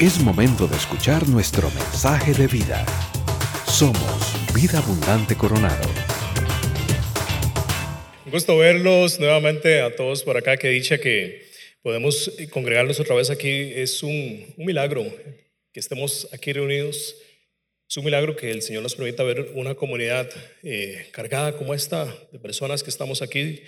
Es 0.00 0.20
momento 0.20 0.68
de 0.68 0.76
escuchar 0.76 1.28
nuestro 1.28 1.68
mensaje 1.72 2.32
de 2.32 2.46
vida. 2.46 2.86
Somos 3.66 4.54
Vida 4.54 4.78
Abundante 4.78 5.34
Coronado. 5.34 5.88
Un 8.24 8.30
gusto 8.30 8.56
verlos 8.56 9.18
nuevamente 9.18 9.80
a 9.80 9.96
todos 9.96 10.22
por 10.22 10.36
acá. 10.36 10.56
Que 10.56 10.68
dicha 10.68 10.98
que 10.98 11.48
podemos 11.82 12.30
congregarnos 12.50 13.00
otra 13.00 13.16
vez 13.16 13.28
aquí. 13.30 13.72
Es 13.74 14.04
un, 14.04 14.46
un 14.56 14.66
milagro 14.66 15.04
que 15.72 15.80
estemos 15.80 16.28
aquí 16.32 16.52
reunidos. 16.52 17.16
Es 17.90 17.96
un 17.96 18.04
milagro 18.04 18.36
que 18.36 18.52
el 18.52 18.62
Señor 18.62 18.84
nos 18.84 18.94
permita 18.94 19.24
ver 19.24 19.50
una 19.56 19.74
comunidad 19.74 20.30
eh, 20.62 21.08
cargada 21.10 21.56
como 21.56 21.74
esta, 21.74 22.06
de 22.30 22.38
personas 22.38 22.84
que 22.84 22.90
estamos 22.90 23.20
aquí. 23.20 23.62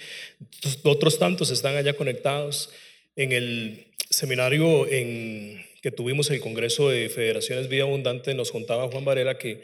Otros 0.84 1.18
tantos 1.18 1.50
están 1.50 1.74
allá 1.74 1.94
conectados. 1.94 2.70
En 3.16 3.32
el 3.32 3.88
seminario 4.08 4.86
en, 4.86 5.68
que 5.82 5.90
tuvimos 5.90 6.30
el 6.30 6.40
Congreso 6.40 6.88
de 6.88 7.08
Federaciones 7.08 7.68
Vida 7.68 7.84
Abundante, 7.84 8.34
nos 8.34 8.52
contaba 8.52 8.88
Juan 8.88 9.04
Varela 9.04 9.38
que 9.38 9.62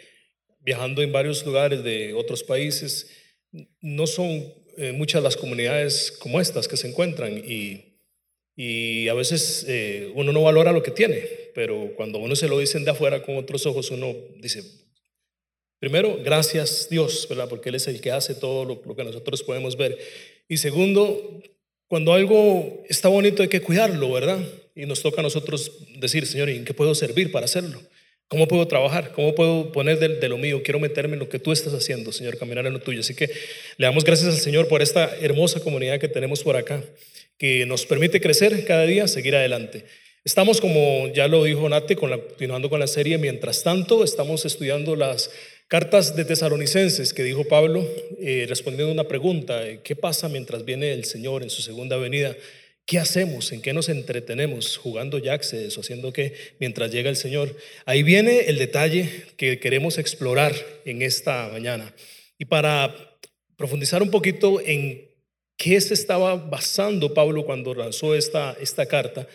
viajando 0.60 1.02
en 1.02 1.12
varios 1.12 1.44
lugares 1.46 1.84
de 1.84 2.14
otros 2.14 2.42
países, 2.42 3.10
no 3.80 4.06
son 4.06 4.52
eh, 4.76 4.92
muchas 4.92 5.22
las 5.22 5.36
comunidades 5.36 6.12
como 6.18 6.40
estas 6.40 6.68
que 6.68 6.76
se 6.76 6.88
encuentran 6.88 7.38
y, 7.38 8.00
y 8.56 9.08
a 9.08 9.14
veces 9.14 9.64
eh, 9.68 10.10
uno 10.14 10.32
no 10.32 10.42
valora 10.42 10.72
lo 10.72 10.82
que 10.82 10.90
tiene 10.90 11.46
pero 11.56 11.94
cuando 11.96 12.18
uno 12.18 12.36
se 12.36 12.48
lo 12.48 12.58
dicen 12.58 12.84
de 12.84 12.90
afuera 12.90 13.22
con 13.22 13.38
otros 13.38 13.64
ojos, 13.64 13.90
uno 13.90 14.14
dice, 14.42 14.62
primero, 15.78 16.18
gracias 16.22 16.88
Dios, 16.90 17.26
¿verdad? 17.30 17.48
Porque 17.48 17.70
Él 17.70 17.76
es 17.76 17.88
el 17.88 18.02
que 18.02 18.10
hace 18.10 18.34
todo 18.34 18.66
lo, 18.66 18.94
que 18.94 19.02
nosotros 19.02 19.42
podemos 19.42 19.74
ver. 19.74 19.98
Y 20.48 20.58
segundo, 20.58 21.40
cuando 21.88 22.12
algo 22.12 22.84
está 22.90 23.08
bonito 23.08 23.42
hay 23.42 23.48
que 23.48 23.62
cuidarlo, 23.62 24.12
¿verdad? 24.12 24.38
Y 24.76 24.84
nos 24.84 25.00
toca 25.00 25.20
a 25.20 25.22
nosotros 25.22 25.72
decir, 25.98 26.26
Señor, 26.26 26.50
¿en 26.50 26.66
qué 26.66 26.74
puedo 26.74 26.94
servir 26.94 27.32
para 27.32 27.46
hacerlo? 27.46 27.82
¿Cómo 28.28 28.46
puedo 28.46 28.68
trabajar? 28.68 29.12
¿Cómo 29.12 29.34
puedo 29.34 29.72
poner 29.72 29.98
de, 29.98 30.28
lo 30.28 30.36
mío? 30.36 30.62
Quiero 30.62 30.78
meterme 30.78 31.14
en 31.14 31.20
lo 31.20 31.30
que 31.30 31.38
tú 31.38 31.50
estás 31.50 31.72
haciendo, 31.72 32.12
Señor, 32.12 32.36
caminar 32.36 32.66
en 32.66 32.74
lo 32.74 32.80
tuyo. 32.80 33.00
Así 33.00 33.14
que 33.14 33.30
le 33.78 33.86
damos 33.86 34.04
gracias 34.04 34.34
al 34.34 34.40
Señor 34.40 34.68
por 34.68 34.82
esta 34.82 35.16
hermosa 35.22 35.60
comunidad 35.60 35.98
que 35.98 36.08
tenemos 36.08 36.42
por 36.42 36.56
acá, 36.56 36.84
que 37.38 37.64
nos 37.64 37.86
permite 37.86 38.20
crecer 38.20 38.66
cada 38.66 38.84
día, 38.84 39.08
seguir 39.08 39.34
adelante. 39.34 39.86
Estamos, 40.24 40.60
como 40.60 41.10
ya 41.14 41.26
lo 41.26 41.44
dijo 41.44 41.66
Nate, 41.68 41.96
continuando 41.96 42.68
con 42.68 42.80
la 42.80 42.88
serie. 42.88 43.16
Mientras 43.16 43.62
tanto, 43.62 44.04
estamos 44.04 44.44
estudiando 44.44 44.94
las 44.94 45.30
cartas 45.68 46.16
de 46.16 46.26
tesalonicenses 46.26 47.14
que 47.14 47.22
dijo 47.22 47.44
Pablo, 47.44 47.88
eh, 48.20 48.44
respondiendo 48.46 48.90
a 48.90 48.92
una 48.92 49.08
pregunta, 49.08 49.66
eh, 49.66 49.80
¿qué 49.82 49.96
pasa 49.96 50.28
mientras 50.28 50.66
viene 50.66 50.92
el 50.92 51.06
Señor 51.06 51.42
en 51.42 51.48
su 51.48 51.62
segunda 51.62 51.96
venida? 51.96 52.36
¿Qué 52.86 53.00
hacemos? 53.00 53.50
¿En 53.50 53.62
qué 53.62 53.72
nos 53.72 53.88
entretenemos? 53.88 54.76
¿Jugando 54.76 55.18
jackses 55.18 55.76
o 55.76 55.80
haciendo 55.80 56.12
qué 56.12 56.34
mientras 56.60 56.92
llega 56.92 57.10
el 57.10 57.16
Señor? 57.16 57.56
Ahí 57.84 58.04
viene 58.04 58.42
el 58.46 58.58
detalle 58.58 59.24
que 59.36 59.58
queremos 59.58 59.98
explorar 59.98 60.54
en 60.84 61.02
esta 61.02 61.48
mañana. 61.48 61.92
Y 62.38 62.44
para 62.44 62.94
profundizar 63.56 64.04
un 64.04 64.12
poquito 64.12 64.60
en 64.60 65.10
qué 65.56 65.80
se 65.80 65.94
estaba 65.94 66.36
basando 66.36 67.12
Pablo 67.12 67.44
cuando 67.44 67.74
lanzó 67.74 68.14
esta, 68.14 68.56
esta 68.60 68.86
carta, 68.86 69.26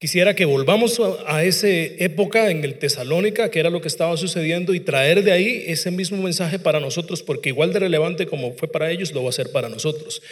Quisiera 0.00 0.34
que 0.34 0.46
volvamos 0.46 0.98
a 1.26 1.44
esa 1.44 1.68
época 1.68 2.50
en 2.50 2.64
el 2.64 2.78
Tesalónica, 2.78 3.50
que 3.50 3.60
era 3.60 3.68
lo 3.68 3.82
que 3.82 3.88
estaba 3.88 4.16
sucediendo, 4.16 4.72
y 4.72 4.80
traer 4.80 5.22
de 5.22 5.30
ahí 5.30 5.64
ese 5.66 5.90
mismo 5.90 6.22
mensaje 6.22 6.58
para 6.58 6.80
nosotros, 6.80 7.22
porque 7.22 7.50
igual 7.50 7.74
de 7.74 7.80
relevante 7.80 8.24
como 8.24 8.54
fue 8.54 8.66
para 8.66 8.90
ellos, 8.90 9.12
lo 9.12 9.22
va 9.22 9.28
a 9.28 9.32
ser 9.34 9.52
para 9.52 9.68
nosotros. 9.68 10.22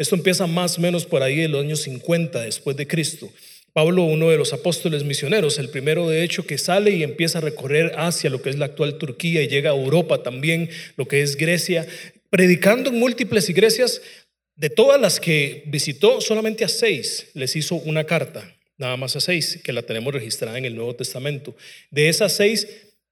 Esto 0.00 0.14
empieza 0.14 0.46
más 0.46 0.78
o 0.78 0.80
menos 0.80 1.04
por 1.04 1.22
ahí 1.22 1.42
en 1.42 1.52
los 1.52 1.62
años 1.62 1.82
50 1.82 2.40
después 2.40 2.74
de 2.74 2.86
Cristo. 2.86 3.30
Pablo, 3.74 4.04
uno 4.04 4.30
de 4.30 4.38
los 4.38 4.54
apóstoles 4.54 5.04
misioneros, 5.04 5.58
el 5.58 5.68
primero 5.68 6.08
de 6.08 6.24
hecho 6.24 6.46
que 6.46 6.56
sale 6.56 6.92
y 6.92 7.02
empieza 7.02 7.36
a 7.36 7.42
recorrer 7.42 7.92
hacia 7.98 8.30
lo 8.30 8.40
que 8.40 8.48
es 8.48 8.56
la 8.56 8.64
actual 8.64 8.96
Turquía 8.96 9.42
y 9.42 9.48
llega 9.48 9.72
a 9.72 9.76
Europa 9.76 10.22
también, 10.22 10.70
lo 10.96 11.06
que 11.06 11.20
es 11.20 11.36
Grecia, 11.36 11.86
predicando 12.30 12.88
en 12.88 12.98
múltiples 12.98 13.50
iglesias. 13.50 14.00
De 14.56 14.70
todas 14.70 14.98
las 14.98 15.20
que 15.20 15.64
visitó, 15.66 16.22
solamente 16.22 16.64
a 16.64 16.68
seis 16.68 17.26
les 17.34 17.54
hizo 17.54 17.74
una 17.74 18.04
carta 18.04 18.56
nada 18.78 18.96
más 18.96 19.14
a 19.16 19.20
seis, 19.20 19.60
que 19.62 19.74
la 19.74 19.82
tenemos 19.82 20.14
registrada 20.14 20.56
en 20.56 20.64
el 20.64 20.74
Nuevo 20.76 20.96
Testamento. 20.96 21.54
De 21.90 22.08
esas 22.08 22.34
seis, 22.34 22.66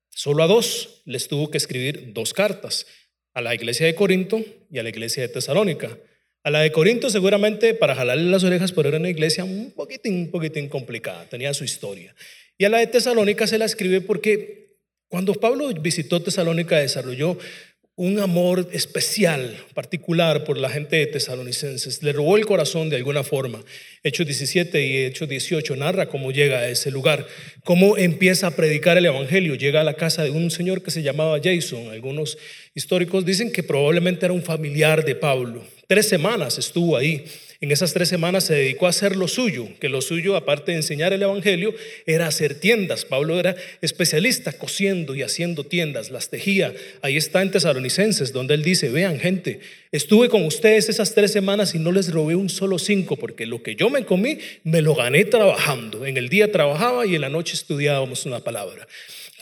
solo 0.08 0.42
a 0.42 0.46
dos 0.46 1.02
les 1.04 1.28
tuvo 1.28 1.50
que 1.50 1.58
escribir 1.58 2.14
dos 2.14 2.32
cartas, 2.32 2.86
a 3.34 3.42
la 3.42 3.54
iglesia 3.54 3.84
de 3.84 3.94
Corinto 3.94 4.42
y 4.70 4.78
a 4.78 4.82
la 4.82 4.88
iglesia 4.88 5.22
de 5.22 5.28
Tesalónica. 5.28 5.98
A 6.44 6.50
la 6.50 6.60
de 6.60 6.72
Corinto 6.72 7.10
seguramente 7.10 7.74
para 7.74 7.94
jalarle 7.94 8.30
las 8.30 8.44
orejas, 8.44 8.72
pero 8.72 8.88
era 8.88 8.98
una 8.98 9.10
iglesia 9.10 9.44
un 9.44 9.72
poquitín, 9.72 10.14
un 10.14 10.30
poquitín 10.30 10.68
complicada, 10.68 11.28
tenía 11.28 11.52
su 11.52 11.64
historia. 11.64 12.14
Y 12.56 12.64
a 12.64 12.68
la 12.68 12.78
de 12.78 12.86
Tesalónica 12.86 13.46
se 13.46 13.58
la 13.58 13.64
escribe 13.64 14.00
porque 14.00 14.78
cuando 15.08 15.34
Pablo 15.34 15.68
visitó 15.80 16.20
Tesalónica 16.22 16.78
desarrolló 16.78 17.38
un 17.98 18.20
amor 18.20 18.68
especial, 18.72 19.56
particular 19.74 20.44
por 20.44 20.56
la 20.56 20.70
gente 20.70 20.94
de 20.94 21.06
tesalonicenses. 21.08 22.00
Le 22.04 22.12
robó 22.12 22.36
el 22.36 22.46
corazón 22.46 22.90
de 22.90 22.96
alguna 22.96 23.24
forma. 23.24 23.60
Hechos 24.04 24.24
17 24.24 24.86
y 24.86 24.96
Hechos 24.98 25.28
18 25.28 25.74
narra 25.74 26.08
cómo 26.08 26.30
llega 26.30 26.60
a 26.60 26.68
ese 26.68 26.92
lugar, 26.92 27.26
cómo 27.64 27.98
empieza 27.98 28.46
a 28.46 28.50
predicar 28.52 28.96
el 28.96 29.06
Evangelio. 29.06 29.56
Llega 29.56 29.80
a 29.80 29.84
la 29.84 29.94
casa 29.94 30.22
de 30.22 30.30
un 30.30 30.52
señor 30.52 30.80
que 30.80 30.92
se 30.92 31.02
llamaba 31.02 31.40
Jason. 31.42 31.90
Algunos 31.90 32.38
históricos 32.72 33.24
dicen 33.24 33.50
que 33.50 33.64
probablemente 33.64 34.26
era 34.26 34.32
un 34.32 34.44
familiar 34.44 35.04
de 35.04 35.16
Pablo. 35.16 35.64
Tres 35.88 36.06
semanas 36.06 36.56
estuvo 36.56 36.96
ahí 36.96 37.24
en 37.60 37.72
esas 37.72 37.92
tres 37.92 38.08
semanas 38.08 38.44
se 38.44 38.54
dedicó 38.54 38.86
a 38.86 38.90
hacer 38.90 39.16
lo 39.16 39.26
suyo, 39.26 39.66
que 39.80 39.88
lo 39.88 40.00
suyo, 40.00 40.36
aparte 40.36 40.70
de 40.70 40.76
enseñar 40.76 41.12
el 41.12 41.22
Evangelio, 41.22 41.74
era 42.06 42.28
hacer 42.28 42.54
tiendas. 42.54 43.04
Pablo 43.04 43.40
era 43.40 43.56
especialista 43.80 44.52
cosiendo 44.52 45.16
y 45.16 45.22
haciendo 45.22 45.64
tiendas, 45.64 46.12
las 46.12 46.30
tejía. 46.30 46.72
Ahí 47.02 47.16
está 47.16 47.42
en 47.42 47.50
Tesalonicenses, 47.50 48.32
donde 48.32 48.54
él 48.54 48.62
dice, 48.62 48.90
vean 48.90 49.18
gente, 49.18 49.58
estuve 49.90 50.28
con 50.28 50.44
ustedes 50.46 50.88
esas 50.88 51.14
tres 51.14 51.32
semanas 51.32 51.74
y 51.74 51.80
no 51.80 51.90
les 51.90 52.12
robé 52.12 52.36
un 52.36 52.48
solo 52.48 52.78
cinco, 52.78 53.16
porque 53.16 53.44
lo 53.44 53.60
que 53.60 53.74
yo 53.74 53.90
me 53.90 54.04
comí, 54.04 54.38
me 54.62 54.80
lo 54.80 54.94
gané 54.94 55.24
trabajando. 55.24 56.06
En 56.06 56.16
el 56.16 56.28
día 56.28 56.52
trabajaba 56.52 57.06
y 57.06 57.16
en 57.16 57.22
la 57.22 57.28
noche 57.28 57.54
estudiábamos 57.54 58.24
una 58.24 58.38
palabra. 58.38 58.86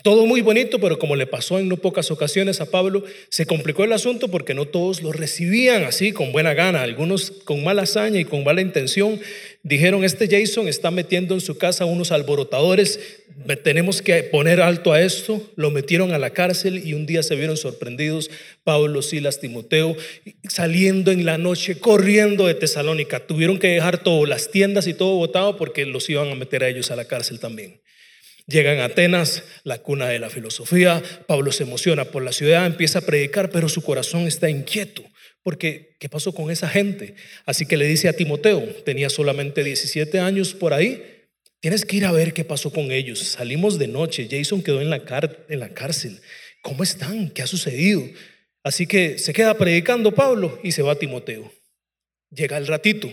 Todo 0.07 0.25
muy 0.25 0.39
bonito, 0.39 0.79
pero 0.79 0.97
como 0.97 1.17
le 1.17 1.27
pasó 1.27 1.59
en 1.59 1.67
no 1.67 1.75
pocas 1.75 2.11
ocasiones 2.11 2.61
a 2.61 2.71
Pablo, 2.71 3.03
se 3.27 3.45
complicó 3.45 3.83
el 3.83 3.91
asunto 3.91 4.29
porque 4.29 4.53
no 4.53 4.63
todos 4.63 5.01
lo 5.01 5.11
recibían 5.11 5.83
así 5.83 6.13
con 6.13 6.31
buena 6.31 6.53
gana. 6.53 6.81
Algunos 6.81 7.29
con 7.29 7.61
mala 7.61 7.81
hazaña 7.81 8.17
y 8.17 8.23
con 8.23 8.45
mala 8.45 8.61
intención 8.61 9.19
dijeron, 9.63 10.05
este 10.05 10.29
Jason 10.29 10.69
está 10.69 10.91
metiendo 10.91 11.33
en 11.33 11.41
su 11.41 11.57
casa 11.57 11.83
unos 11.83 12.13
alborotadores, 12.13 13.01
tenemos 13.65 14.01
que 14.01 14.23
poner 14.23 14.61
alto 14.61 14.93
a 14.93 15.01
esto. 15.01 15.45
Lo 15.57 15.71
metieron 15.71 16.13
a 16.13 16.19
la 16.19 16.29
cárcel 16.29 16.87
y 16.87 16.93
un 16.93 17.05
día 17.05 17.21
se 17.21 17.35
vieron 17.35 17.57
sorprendidos, 17.57 18.31
Pablo, 18.63 19.01
Silas, 19.01 19.41
Timoteo, 19.41 19.97
saliendo 20.47 21.11
en 21.11 21.25
la 21.25 21.37
noche, 21.37 21.79
corriendo 21.79 22.47
de 22.47 22.53
Tesalónica. 22.53 23.27
Tuvieron 23.27 23.59
que 23.59 23.67
dejar 23.67 24.01
todo, 24.01 24.25
las 24.25 24.51
tiendas 24.51 24.87
y 24.87 24.93
todo 24.93 25.17
botado 25.17 25.57
porque 25.57 25.85
los 25.85 26.09
iban 26.09 26.29
a 26.31 26.35
meter 26.35 26.63
a 26.63 26.69
ellos 26.69 26.91
a 26.91 26.95
la 26.95 27.03
cárcel 27.03 27.41
también. 27.41 27.81
Llegan 28.47 28.79
a 28.79 28.85
Atenas, 28.85 29.43
la 29.65 29.79
cuna 29.79 30.07
de 30.07 30.19
la 30.19 30.29
filosofía. 30.29 31.03
Pablo 31.27 31.51
se 31.51 31.63
emociona 31.63 32.05
por 32.05 32.23
la 32.23 32.31
ciudad, 32.31 32.65
empieza 32.65 32.99
a 32.99 33.01
predicar, 33.01 33.49
pero 33.49 33.67
su 33.67 33.81
corazón 33.81 34.25
está 34.25 34.49
inquieto. 34.49 35.03
Porque, 35.43 35.97
¿qué 35.99 36.07
pasó 36.07 36.33
con 36.33 36.49
esa 36.49 36.69
gente? 36.69 37.15
Así 37.45 37.65
que 37.65 37.75
le 37.75 37.85
dice 37.85 38.07
a 38.07 38.13
Timoteo, 38.13 38.61
tenía 38.85 39.09
solamente 39.09 39.65
17 39.65 40.19
años 40.19 40.53
por 40.53 40.73
ahí, 40.73 41.25
tienes 41.59 41.83
que 41.83 41.97
ir 41.97 42.05
a 42.05 42.13
ver 42.13 42.33
qué 42.33 42.45
pasó 42.45 42.71
con 42.71 42.91
ellos. 42.91 43.19
Salimos 43.19 43.77
de 43.77 43.87
noche, 43.87 44.29
Jason 44.31 44.63
quedó 44.63 44.81
en 44.81 44.89
la, 44.89 45.03
en 45.49 45.59
la 45.59 45.73
cárcel. 45.73 46.21
¿Cómo 46.61 46.83
están? 46.83 47.29
¿Qué 47.31 47.41
ha 47.41 47.47
sucedido? 47.47 48.01
Así 48.63 48.87
que 48.87 49.17
se 49.17 49.33
queda 49.33 49.57
predicando 49.57 50.13
Pablo 50.13 50.57
y 50.63 50.71
se 50.71 50.81
va 50.81 50.93
a 50.93 50.99
Timoteo. 50.99 51.51
Llega 52.29 52.57
el 52.57 52.67
ratito 52.67 53.11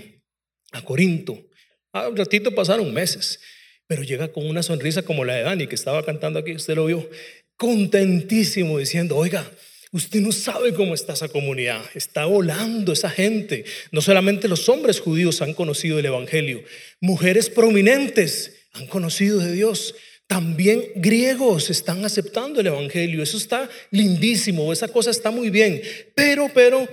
a 0.71 0.83
Corinto. 0.83 1.45
Al 1.93 2.13
ah, 2.13 2.15
ratito 2.17 2.55
pasaron 2.55 2.93
meses 2.93 3.41
pero 3.87 4.03
llega 4.03 4.29
con 4.29 4.47
una 4.47 4.63
sonrisa 4.63 5.03
como 5.03 5.25
la 5.25 5.35
de 5.35 5.43
Dani, 5.43 5.67
que 5.67 5.75
estaba 5.75 6.05
cantando 6.05 6.39
aquí, 6.39 6.53
usted 6.53 6.75
lo 6.75 6.87
vio, 6.87 7.09
contentísimo, 7.57 8.79
diciendo, 8.79 9.17
oiga, 9.17 9.49
usted 9.93 10.21
no 10.21 10.33
sabe 10.33 10.75
cómo 10.75 10.95
está 10.95 11.13
esa 11.13 11.29
comunidad, 11.29 11.83
está 11.95 12.25
volando 12.25 12.93
esa 12.93 13.11
gente. 13.11 13.65
No 13.93 14.01
solamente 14.01 14.49
los 14.49 14.69
hombres 14.69 15.01
judíos 15.01 15.43
han 15.43 15.55
conocido 15.55 15.99
el 15.99 16.07
Evangelio, 16.07 16.63
mujeres 17.01 17.51
prominentes 17.51 18.67
han 18.73 18.87
conocido 18.87 19.39
de 19.39 19.53
Dios. 19.53 19.95
También 20.27 20.83
griegos 20.97 21.71
están 21.71 22.05
aceptando 22.05 22.61
el 22.61 22.67
Evangelio. 22.67 23.23
Eso 23.23 23.37
está 23.37 23.69
lindísimo, 23.91 24.73
esa 24.73 24.89
cosa 24.89 25.11
está 25.11 25.31
muy 25.31 25.51
bien. 25.51 25.81
Pero, 26.15 26.51
pero, 26.53 26.89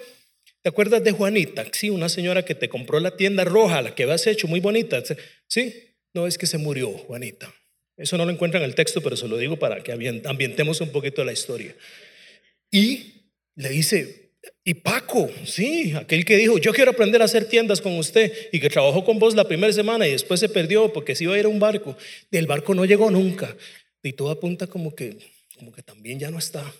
¿te 0.61 0.69
acuerdas 0.69 1.03
de 1.03 1.11
Juanita? 1.11 1.65
Sí, 1.71 1.89
una 1.89 2.09
señora 2.09 2.43
que 2.45 2.55
te 2.55 2.69
compró 2.69 2.99
la 2.99 3.15
tienda 3.15 3.43
roja, 3.45 3.81
la 3.81 3.95
que 3.95 4.03
habías 4.03 4.27
hecho, 4.27 4.47
muy 4.47 4.59
bonita. 4.59 5.01
Sí, 5.47 5.90
no 6.13 6.27
es 6.27 6.37
que 6.37 6.45
se 6.45 6.57
murió 6.57 6.89
Juanita. 6.89 7.53
Eso 7.97 8.17
no 8.17 8.25
lo 8.25 8.31
encuentra 8.31 8.59
en 8.59 8.65
el 8.65 8.75
texto, 8.75 9.01
pero 9.01 9.15
se 9.15 9.27
lo 9.27 9.37
digo 9.37 9.57
para 9.57 9.83
que 9.83 9.91
ambientemos 9.91 10.81
un 10.81 10.91
poquito 10.91 11.23
la 11.23 11.33
historia. 11.33 11.75
Y 12.71 13.13
le 13.55 13.69
dice, 13.69 14.31
Y 14.63 14.73
Paco, 14.75 15.29
sí, 15.45 15.93
aquel 15.93 16.25
que 16.25 16.37
dijo, 16.37 16.57
yo 16.57 16.73
quiero 16.73 16.91
aprender 16.91 17.21
a 17.21 17.25
hacer 17.25 17.45
tiendas 17.45 17.81
con 17.81 17.97
usted 17.97 18.31
y 18.51 18.59
que 18.59 18.69
trabajó 18.69 19.03
con 19.03 19.19
vos 19.19 19.35
la 19.35 19.47
primera 19.47 19.71
semana 19.71 20.07
y 20.07 20.11
después 20.11 20.39
se 20.39 20.49
perdió 20.49 20.91
porque 20.91 21.15
se 21.15 21.25
iba 21.25 21.35
a 21.35 21.39
ir 21.39 21.45
a 21.45 21.49
un 21.49 21.59
barco. 21.59 21.95
Del 22.31 22.47
barco 22.47 22.73
no 22.73 22.85
llegó 22.85 23.11
nunca. 23.11 23.55
Y 24.01 24.13
todo 24.13 24.31
apunta 24.31 24.65
como 24.67 24.95
que, 24.95 25.17
como 25.57 25.71
que 25.71 25.83
también 25.83 26.19
ya 26.19 26.31
no 26.31 26.39
está. 26.39 26.73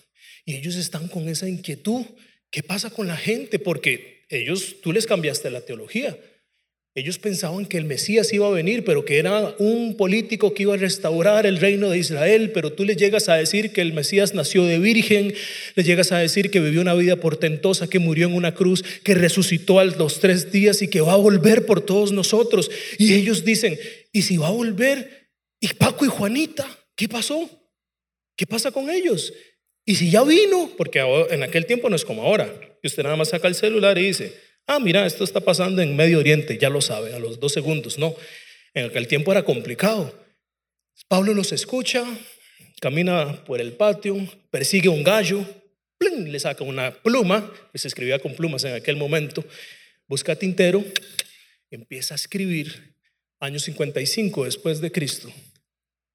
Y 0.44 0.56
ellos 0.56 0.76
están 0.76 1.08
con 1.08 1.30
esa 1.30 1.48
inquietud. 1.48 2.04
¿Qué 2.50 2.64
pasa 2.64 2.90
con 2.90 3.08
la 3.08 3.18
gente? 3.18 3.60
Porque 3.60 4.26
ellos, 4.30 4.78
tú 4.82 4.92
les 4.92 5.06
cambiaste 5.06 5.52
la 5.52 5.62
teología. 5.62 6.18
Ellos 6.94 7.20
pensaban 7.20 7.66
que 7.68 7.78
el 7.78 7.86
Mesías 7.86 8.34
iba 8.34 8.48
a 8.48 8.52
venir, 8.52 8.84
pero 8.84 9.06
que 9.06 9.18
era 9.18 9.56
un 9.60 9.96
político 9.96 10.54
que 10.54 10.64
iba 10.64 10.74
a 10.74 10.78
restaurar 10.78 11.46
el 11.46 11.58
reino 11.58 11.90
de 11.90 11.98
Israel, 11.98 12.52
pero 12.54 12.74
tú 12.74 12.84
le 12.84 12.98
llegas 12.98 13.30
a 13.30 13.36
decir 13.36 13.72
que 13.72 13.80
el 13.80 13.94
Mesías 13.94 14.34
nació 14.34 14.66
de 14.66 14.78
virgen, 14.78 15.34
le 15.76 15.84
llegas 15.84 16.12
a 16.12 16.18
decir 16.18 16.52
que 16.52 16.60
vivió 16.60 16.82
una 16.82 16.94
vida 16.94 17.16
portentosa, 17.16 17.90
que 17.90 18.00
murió 18.00 18.28
en 18.28 18.34
una 18.34 18.54
cruz, 18.54 18.84
que 19.04 19.16
resucitó 19.16 19.80
a 19.80 19.86
los 19.86 20.20
tres 20.20 20.52
días 20.52 20.82
y 20.82 20.90
que 20.90 21.00
va 21.00 21.14
a 21.14 21.18
volver 21.18 21.66
por 21.66 21.80
todos 21.80 22.12
nosotros. 22.12 22.70
Y 22.98 23.14
ellos 23.14 23.46
dicen, 23.46 23.80
¿y 24.12 24.24
si 24.24 24.36
va 24.36 24.50
a 24.50 24.52
volver? 24.52 25.30
¿Y 25.62 25.70
Paco 25.76 26.04
y 26.04 26.10
Juanita? 26.10 26.68
¿Qué 26.98 27.08
pasó? 27.08 27.50
¿Qué 28.36 28.46
pasa 28.46 28.72
con 28.72 28.90
ellos? 28.90 29.34
Y 29.86 29.96
si 29.96 30.12
ya 30.12 30.24
vino, 30.24 30.70
porque 30.78 31.00
en 31.30 31.44
aquel 31.44 31.66
tiempo 31.66 31.90
no 31.90 31.96
es 31.96 32.04
como 32.04 32.24
ahora, 32.24 32.54
que 32.82 32.88
usted 32.88 33.04
nada 33.04 33.16
más 33.16 33.30
saca 33.30 33.48
el 33.48 33.56
celular 33.56 33.98
y 33.98 34.08
dice, 34.08 34.51
ah, 34.68 34.80
mira, 34.80 35.06
esto 35.06 35.24
está 35.24 35.40
pasando 35.40 35.82
en 35.82 35.96
Medio 35.96 36.20
Oriente, 36.20 36.58
ya 36.58 36.70
lo 36.70 36.82
sabe, 36.82 37.14
a 37.14 37.20
los 37.20 37.40
dos 37.40 37.52
segundos. 37.54 37.98
No, 37.98 38.16
en 38.74 38.86
aquel 38.86 39.08
tiempo 39.08 39.32
era 39.32 39.44
complicado. 39.44 40.18
Pablo 41.08 41.34
los 41.34 41.52
escucha, 41.52 42.06
camina 42.80 43.44
por 43.46 43.60
el 43.60 43.74
patio, 43.74 44.18
persigue 44.50 44.90
un 44.90 45.04
gallo, 45.04 45.46
le 46.00 46.40
saca 46.40 46.64
una 46.64 46.92
pluma, 46.92 47.52
que 47.72 47.78
se 47.78 47.88
escribía 47.88 48.20
con 48.20 48.36
plumas 48.36 48.64
en 48.64 48.74
aquel 48.74 48.96
momento, 48.96 49.44
busca 50.08 50.36
tintero, 50.36 50.84
empieza 51.70 52.14
a 52.14 52.16
escribir, 52.16 52.96
año 53.40 53.60
55 53.60 54.46
después 54.46 54.82
de 54.82 54.92
Cristo. 54.92 55.32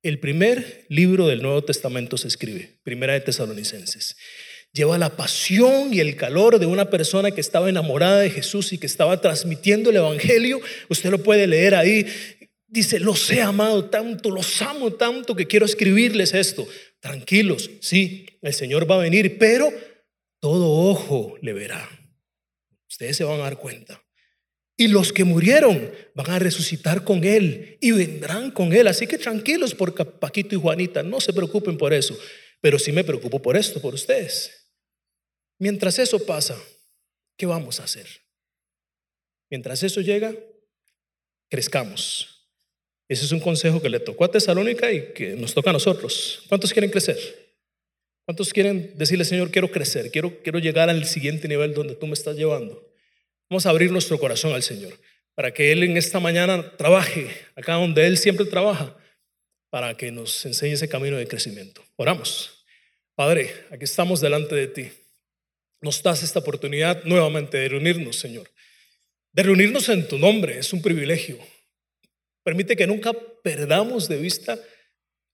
El 0.03 0.19
primer 0.19 0.87
libro 0.89 1.27
del 1.27 1.43
Nuevo 1.43 1.65
Testamento 1.65 2.17
se 2.17 2.29
escribe, 2.29 2.79
Primera 2.85 3.15
de 3.15 3.21
Tesalonicenses 3.21 4.17
lleva 4.73 4.99
la 4.99 5.17
pasión 5.17 5.93
y 5.93 6.01
el 6.01 6.17
calor 6.17 6.59
de 6.59 6.67
una 6.67 6.91
persona 6.91 7.31
que 7.31 7.41
estaba 7.41 7.69
enamorada 7.69 8.21
de 8.21 8.31
Jesús 8.31 8.73
y 8.73 8.79
que 8.79 8.87
estaba 8.87 9.21
transmitiendo 9.21 9.91
el 9.91 9.97
Evangelio. 9.97 10.61
Usted 10.89 11.11
lo 11.11 11.23
puede 11.23 11.47
leer 11.47 11.75
ahí. 11.75 12.07
Dice, 12.69 13.01
los 13.01 13.31
he 13.31 13.41
amado 13.41 13.87
tanto, 13.87 14.31
los 14.31 14.61
amo 14.61 14.93
tanto 14.93 15.35
que 15.35 15.47
quiero 15.47 15.65
escribirles 15.65 16.35
esto. 16.35 16.67
Tranquilos, 17.01 17.71
sí, 17.81 18.27
el 18.43 18.53
Señor 18.53 18.91
va 18.91 18.97
a 18.97 19.03
venir, 19.03 19.39
pero 19.39 19.73
todo 20.41 20.71
ojo 20.71 21.37
le 21.41 21.53
verá. 21.53 21.89
Ustedes 22.89 23.17
se 23.17 23.25
van 23.25 23.41
a 23.41 23.45
dar 23.45 23.57
cuenta. 23.57 24.03
Y 24.77 24.89
los 24.89 25.13
que 25.13 25.25
murieron 25.25 25.91
van 26.15 26.31
a 26.31 26.39
resucitar 26.39 27.03
con 27.03 27.25
Él 27.25 27.79
y 27.81 27.93
vendrán 27.93 28.51
con 28.51 28.75
Él. 28.75 28.89
Así 28.89 29.07
que 29.07 29.17
tranquilos 29.17 29.75
por 29.75 29.95
Paquito 30.19 30.55
y 30.55 30.59
Juanita, 30.59 31.03
no 31.03 31.21
se 31.21 31.33
preocupen 31.33 31.79
por 31.79 31.95
eso. 31.95 32.19
Pero 32.61 32.79
sí 32.79 32.93
me 32.93 33.05
preocupo 33.05 33.41
por 33.41 33.57
esto, 33.57 33.81
por 33.81 33.95
ustedes. 33.95 34.73
Mientras 35.59 35.99
eso 35.99 36.25
pasa, 36.25 36.61
¿qué 37.37 37.47
vamos 37.47 37.81
a 37.81 37.85
hacer? 37.85 38.07
Mientras 39.51 39.83
eso 39.83 40.01
llega, 40.01 40.35
crezcamos. 41.49 42.49
Ese 43.09 43.25
es 43.25 43.33
un 43.33 43.41
consejo 43.41 43.81
que 43.81 43.89
le 43.89 44.01
tocó 44.01 44.25
a 44.25 44.31
Tesalónica 44.31 44.93
y 44.93 45.13
que 45.13 45.35
nos 45.37 45.55
toca 45.55 45.71
a 45.71 45.73
nosotros. 45.73 46.43
¿Cuántos 46.49 46.73
quieren 46.73 46.91
crecer? 46.91 47.19
¿Cuántos 48.25 48.53
quieren 48.53 48.93
decirle, 48.97 49.25
Señor, 49.25 49.53
quiero 49.53 49.71
crecer, 49.71 50.11
quiero, 50.11 50.43
quiero 50.43 50.59
llegar 50.59 50.91
al 50.91 51.05
siguiente 51.07 51.47
nivel 51.47 51.75
donde 51.75 51.95
tú 51.95 52.07
me 52.07 52.15
estás 52.15 52.37
llevando? 52.37 52.85
Vamos 53.49 53.67
a 53.67 53.71
abrir 53.71 53.93
nuestro 53.93 54.19
corazón 54.19 54.53
al 54.53 54.65
Señor 54.65 54.99
para 55.37 55.55
que 55.55 55.71
Él 55.71 55.85
en 55.85 55.97
esta 55.97 56.19
mañana 56.19 56.77
trabaje 56.77 57.31
acá 57.55 57.75
donde 57.75 58.07
Él 58.07 58.19
siempre 58.19 58.47
trabaja, 58.47 58.97
para 59.77 59.95
que 59.95 60.11
nos 60.11 60.47
enseñe 60.47 60.73
ese 60.73 60.89
camino 60.89 61.19
de 61.19 61.29
crecimiento. 61.29 61.85
Oramos. 61.97 62.65
Padre, 63.15 63.53
aquí 63.71 63.85
estamos 63.85 64.23
delante 64.23 64.55
de 64.55 64.69
ti 64.69 64.91
nos 65.83 66.03
das 66.03 66.23
esta 66.23 66.39
oportunidad 66.39 67.05
nuevamente 67.05 67.59
de 67.59 67.69
reunirnos, 67.69 68.17
Señor. 68.17 68.51
De 69.33 69.43
reunirnos 69.43 69.91
en 69.91 70.09
tu 70.09 70.17
nombre, 70.17 70.59
es 70.59 70.73
un 70.73 70.81
privilegio. 70.81 71.37
Permite 72.43 72.75
que 72.75 72.87
nunca 72.87 73.13
perdamos 73.45 74.09
de 74.09 74.17
vista 74.17 74.59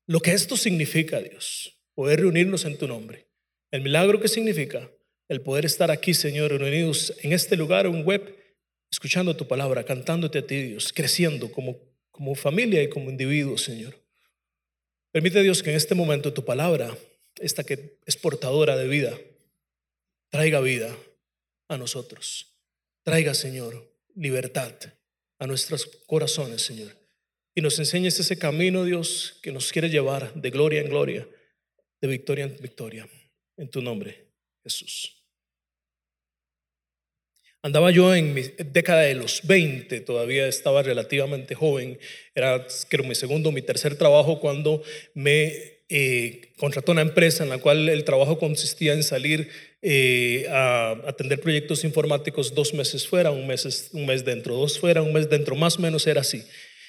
lo 0.09 0.19
que 0.19 0.33
esto 0.33 0.57
significa, 0.57 1.21
Dios, 1.21 1.79
poder 1.95 2.19
reunirnos 2.19 2.65
en 2.65 2.77
tu 2.77 2.89
nombre. 2.89 3.29
El 3.71 3.83
milagro 3.83 4.19
que 4.19 4.27
significa 4.27 4.91
el 5.29 5.41
poder 5.41 5.67
estar 5.67 5.93
aquí, 5.93 6.15
Señor, 6.15 6.51
reunidos 6.51 7.15
en 7.23 7.33
este 7.33 7.57
lugar, 7.57 7.87
un 7.87 8.03
web, 8.03 8.37
escuchando 8.91 9.37
tu 9.37 9.47
palabra, 9.47 9.85
cantándote 9.85 10.41
a 10.41 10.47
ti, 10.49 10.63
Dios, 10.63 10.93
creciendo 10.93 11.53
como, 11.53 11.79
como 12.11 12.35
familia 12.35 12.83
y 12.83 12.89
como 12.89 13.09
individuo, 13.09 13.57
Señor. 13.57 14.02
Permite, 15.13 15.43
Dios, 15.43 15.63
que 15.63 15.71
en 15.71 15.77
este 15.77 15.95
momento 15.95 16.33
tu 16.33 16.45
palabra, 16.45 16.97
esta 17.37 17.65
que 17.65 17.99
es 18.07 18.17
portadora 18.17 18.77
de 18.77 18.89
vida, 18.89 19.19
traiga 20.31 20.61
vida 20.61 20.97
a 21.69 21.77
nosotros. 21.77 22.57
Traiga, 23.05 23.35
Señor, 23.35 23.95
libertad 24.15 24.75
a 25.39 25.47
nuestros 25.47 25.87
corazones, 26.07 26.63
Señor. 26.63 26.97
Y 27.55 27.61
nos 27.61 27.79
enseñes 27.79 28.19
ese 28.19 28.39
camino, 28.39 28.85
Dios, 28.85 29.39
que 29.43 29.53
nos 29.53 29.71
quiere 29.71 29.91
llevar 29.91 30.33
de 30.35 30.51
gloria 30.51 30.81
en 30.81 30.89
gloria, 30.89 31.29
de 32.01 32.09
victoria 32.09 32.47
en 32.47 32.57
victoria. 32.57 33.07
En 33.59 33.69
tu 33.69 33.83
nombre, 33.83 34.29
Jesús. 34.63 35.22
Andaba 37.65 37.93
yo 37.93 38.13
en 38.13 38.35
mi 38.35 38.43
década 38.73 39.03
de 39.03 39.15
los 39.15 39.43
20, 39.45 40.01
todavía 40.01 40.49
estaba 40.49 40.83
relativamente 40.83 41.55
joven, 41.55 41.97
era 42.35 42.67
creo 42.89 43.05
mi 43.05 43.15
segundo, 43.15 43.53
mi 43.53 43.63
tercer 43.63 43.95
trabajo 43.95 44.41
cuando 44.41 44.83
me 45.15 45.79
eh, 45.89 46.53
contrató 46.57 46.91
una 46.91 47.03
empresa 47.03 47.45
en 47.45 47.51
la 47.51 47.59
cual 47.59 47.89
el 47.89 48.03
trabajo 48.03 48.41
consistía 48.41 48.95
en 48.95 49.05
salir 49.05 49.49
eh, 49.81 50.47
a 50.51 50.97
atender 51.07 51.39
proyectos 51.39 51.85
informáticos 51.85 52.53
dos 52.53 52.75
meses 52.75 53.07
fuera, 53.07 53.31
un 53.31 53.47
mes, 53.47 53.91
un 53.93 54.07
mes 54.07 54.25
dentro, 54.25 54.57
dos 54.57 54.81
fuera, 54.81 55.01
un 55.01 55.13
mes 55.13 55.31
dentro, 55.31 55.55
más 55.55 55.79
o 55.79 55.83
menos 55.83 56.05
era 56.09 56.23
así. 56.23 56.43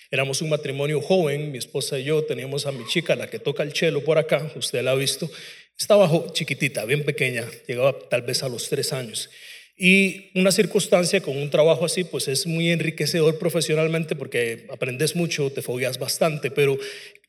Éramos 0.10 0.42
un 0.42 0.50
matrimonio 0.50 1.02
joven, 1.02 1.52
mi 1.52 1.60
esposa 1.60 2.00
y 2.00 2.06
yo, 2.06 2.24
teníamos 2.24 2.66
a 2.66 2.72
mi 2.72 2.88
chica, 2.88 3.16
la 3.16 3.30
que 3.30 3.38
toca 3.38 3.62
el 3.62 3.74
chelo 3.74 4.04
por 4.04 4.18
acá, 4.18 4.52
usted 4.56 4.82
la 4.82 4.92
ha 4.92 4.96
visto, 4.96 5.30
estaba 5.78 6.10
chiquitita, 6.34 6.84
bien 6.86 7.04
pequeña, 7.04 7.48
llegaba 7.68 7.96
tal 8.10 8.24
vez 8.24 8.42
a 8.42 8.50
los 8.50 8.70
tres 8.70 8.92
años. 8.92 9.30
Y 9.76 10.30
una 10.36 10.52
circunstancia 10.52 11.22
con 11.22 11.36
un 11.36 11.50
trabajo 11.50 11.86
así, 11.86 12.04
pues 12.04 12.28
es 12.28 12.46
muy 12.46 12.70
enriquecedor 12.70 13.40
profesionalmente 13.40 14.16
porque 14.16 14.68
aprendes 14.70 15.16
mucho, 15.16 15.52
te 15.52 15.64
fogueas 15.64 15.98
bastante, 15.98 16.52
pero 16.52 16.78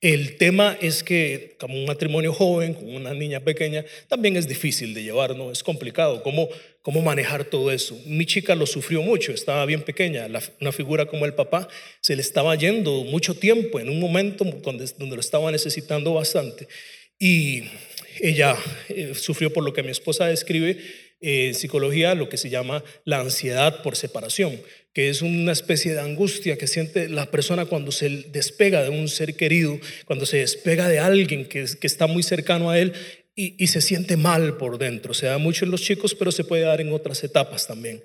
el 0.03 0.37
tema 0.37 0.77
es 0.83 1.03
que 1.03 1.57
como 1.59 1.75
un 1.75 1.87
matrimonio 1.87 2.35
joven, 2.35 2.75
con 2.75 2.95
una 2.95 3.15
niña 3.15 3.41
pequeña, 3.41 3.87
también 4.09 4.37
es 4.37 4.47
difícil 4.47 4.93
de 4.93 5.03
llevar, 5.03 5.35
¿no? 5.35 5.51
Es 5.51 5.63
complicado. 5.63 6.23
¿Cómo, 6.23 6.51
cómo 6.83 7.01
manejar 7.01 7.47
todo 7.47 7.73
eso? 7.73 7.99
Mi 8.05 8.27
chica 8.27 8.55
lo 8.55 8.67
sufrió 8.67 9.01
mucho, 9.01 9.33
estaba 9.33 9.65
bien 9.65 9.81
pequeña. 9.81 10.29
una 10.61 10.73
figura 10.73 11.07
como 11.07 11.25
el 11.25 11.33
papá 11.33 11.67
se 12.03 12.15
le 12.15 12.21
estaba 12.21 12.55
yendo 12.57 13.05
mucho 13.05 13.35
tiempo 13.35 13.81
en 13.81 13.89
un 13.89 13.99
momento 13.99 14.45
donde, 14.45 14.85
donde 14.99 15.17
lo 15.17 15.21
estaba 15.21 15.51
necesitando 15.51 16.13
bastante. 16.13 16.69
Y 17.19 17.63
ella 18.21 18.57
eh, 18.91 19.13
sufrió 19.15 19.51
por 19.51 19.65
lo 19.65 19.73
que 19.73 19.83
mi 19.83 19.91
esposa 19.91 20.27
describe 20.27 20.77
en 21.25 21.55
psicología 21.55 22.15
lo 22.15 22.29
que 22.29 22.37
se 22.37 22.51
llama 22.51 22.85
la 23.05 23.21
ansiedad 23.21 23.83
por 23.83 23.97
separación, 23.97 24.61
que 24.93 25.09
es 25.09 25.23
una 25.23 25.53
especie 25.53 25.93
de 25.93 26.01
angustia 26.01 26.59
que 26.59 26.67
siente 26.67 27.09
la 27.09 27.31
persona 27.31 27.65
cuando 27.65 27.93
se 27.93 28.09
despega 28.31 28.83
de 28.83 28.91
un 28.91 29.09
ser 29.09 29.35
querido, 29.35 29.79
cuando 30.05 30.27
se 30.27 30.39
despega 30.39 30.89
de 30.89 30.99
alguien 30.99 31.47
que, 31.47 31.67
está 31.83 32.07
muy 32.07 32.23
cercano 32.23 32.71
a 32.71 32.79
él 32.79 32.93
y, 33.35 33.67
se 33.67 33.81
siente 33.81 34.17
mal 34.17 34.57
por 34.57 34.79
dentro. 34.79 35.15
Se 35.15 35.27
da 35.27 35.39
mucho 35.39 35.65
en 35.65 35.71
los 35.71 35.83
chicos, 35.83 36.15
pero 36.15 36.31
se 36.31 36.45
puede 36.45 36.63
dar 36.63 36.81
en 36.81 36.93
otras 36.93 37.25
etapas 37.25 37.67
también. 37.67 38.05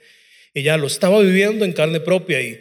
Ella 0.53 0.77
lo 0.77 0.87
estaba 0.87 1.19
viviendo 1.21 1.65
en 1.65 1.73
carne 1.73 1.99
propia 1.99 2.41
y, 2.41 2.59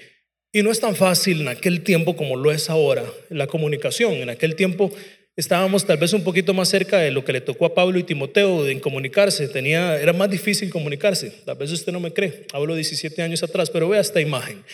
y 0.53 0.63
no 0.63 0.71
es 0.71 0.81
tan 0.81 0.97
fácil 0.97 1.41
en 1.41 1.49
aquel 1.49 1.83
tiempo 1.83 2.17
como 2.17 2.37
lo 2.37 2.51
es 2.51 2.69
ahora 2.69 3.05
la 3.31 3.47
comunicación. 3.47 4.15
En 4.15 4.29
aquel 4.29 4.57
tiempo 4.57 4.93
estábamos 5.39 5.87
tal 5.87 5.99
vez 5.99 6.13
un 6.13 6.25
poquito 6.25 6.53
más 6.53 6.69
cerca 6.69 6.99
de 6.99 7.13
lo 7.13 7.25
que 7.25 7.33
le 7.33 7.41
tocó 7.41 7.65
a 7.65 7.73
Pablo 7.73 8.01
y 8.01 8.03
Timoteo 8.03 8.67
en 8.67 8.81
comunicarse. 8.81 9.47
Tenía, 9.47 9.97
era 10.01 10.13
más 10.13 10.29
difícil 10.29 10.69
comunicarse. 10.69 11.31
Tal 11.45 11.57
vez 11.57 11.71
usted 11.71 11.93
no 11.93 12.01
me 12.01 12.13
cree. 12.13 12.45
Hablo 12.53 12.75
17 12.75 13.23
años 13.23 13.45
atrás, 13.45 13.71
pero 13.71 13.89
vea 13.89 14.01
esta 14.01 14.21
imagen. 14.21 14.65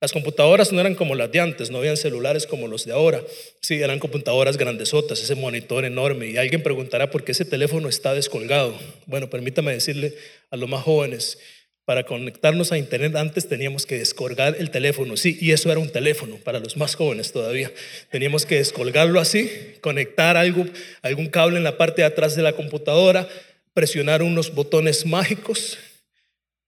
Las 0.00 0.12
computadoras 0.12 0.72
no 0.72 0.78
eran 0.78 0.94
como 0.94 1.16
las 1.16 1.32
de 1.32 1.40
antes, 1.40 1.70
no 1.72 1.78
habían 1.78 1.96
celulares 1.96 2.46
como 2.46 2.68
los 2.68 2.84
de 2.84 2.92
ahora. 2.92 3.20
Sí, 3.60 3.82
eran 3.82 3.98
computadoras 3.98 4.56
grandesotas, 4.56 5.20
ese 5.20 5.34
monitor 5.34 5.84
enorme. 5.84 6.28
Y 6.28 6.36
alguien 6.36 6.62
preguntará 6.62 7.10
por 7.10 7.24
qué 7.24 7.32
ese 7.32 7.44
teléfono 7.44 7.88
está 7.88 8.14
descolgado. 8.14 8.78
Bueno, 9.06 9.28
permítame 9.28 9.72
decirle 9.72 10.14
a 10.52 10.56
los 10.56 10.68
más 10.68 10.84
jóvenes, 10.84 11.38
para 11.86 12.04
conectarnos 12.04 12.72
a 12.72 12.78
Internet 12.78 13.14
antes 13.14 13.48
teníamos 13.48 13.86
que 13.86 13.96
descolgar 13.96 14.56
el 14.58 14.70
teléfono, 14.70 15.16
sí, 15.16 15.38
y 15.40 15.52
eso 15.52 15.70
era 15.70 15.80
un 15.80 15.88
teléfono 15.88 16.36
para 16.36 16.58
los 16.58 16.76
más 16.76 16.96
jóvenes 16.96 17.30
todavía. 17.30 17.72
Teníamos 18.10 18.44
que 18.44 18.56
descolgarlo 18.56 19.20
así, 19.20 19.48
conectar 19.80 20.36
algo, 20.36 20.66
algún 21.00 21.28
cable 21.28 21.58
en 21.58 21.64
la 21.64 21.78
parte 21.78 22.02
de 22.02 22.08
atrás 22.08 22.34
de 22.34 22.42
la 22.42 22.54
computadora, 22.54 23.28
presionar 23.72 24.24
unos 24.24 24.52
botones 24.52 25.06
mágicos 25.06 25.78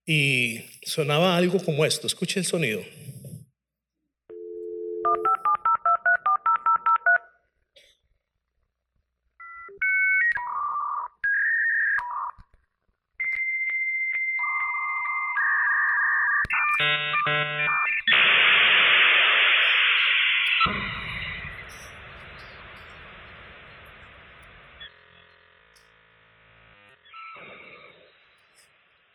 y 0.06 0.60
sonaba 0.82 1.36
algo 1.36 1.58
como 1.64 1.84
esto. 1.84 2.06
Escuche 2.06 2.38
el 2.38 2.46
sonido. 2.46 2.80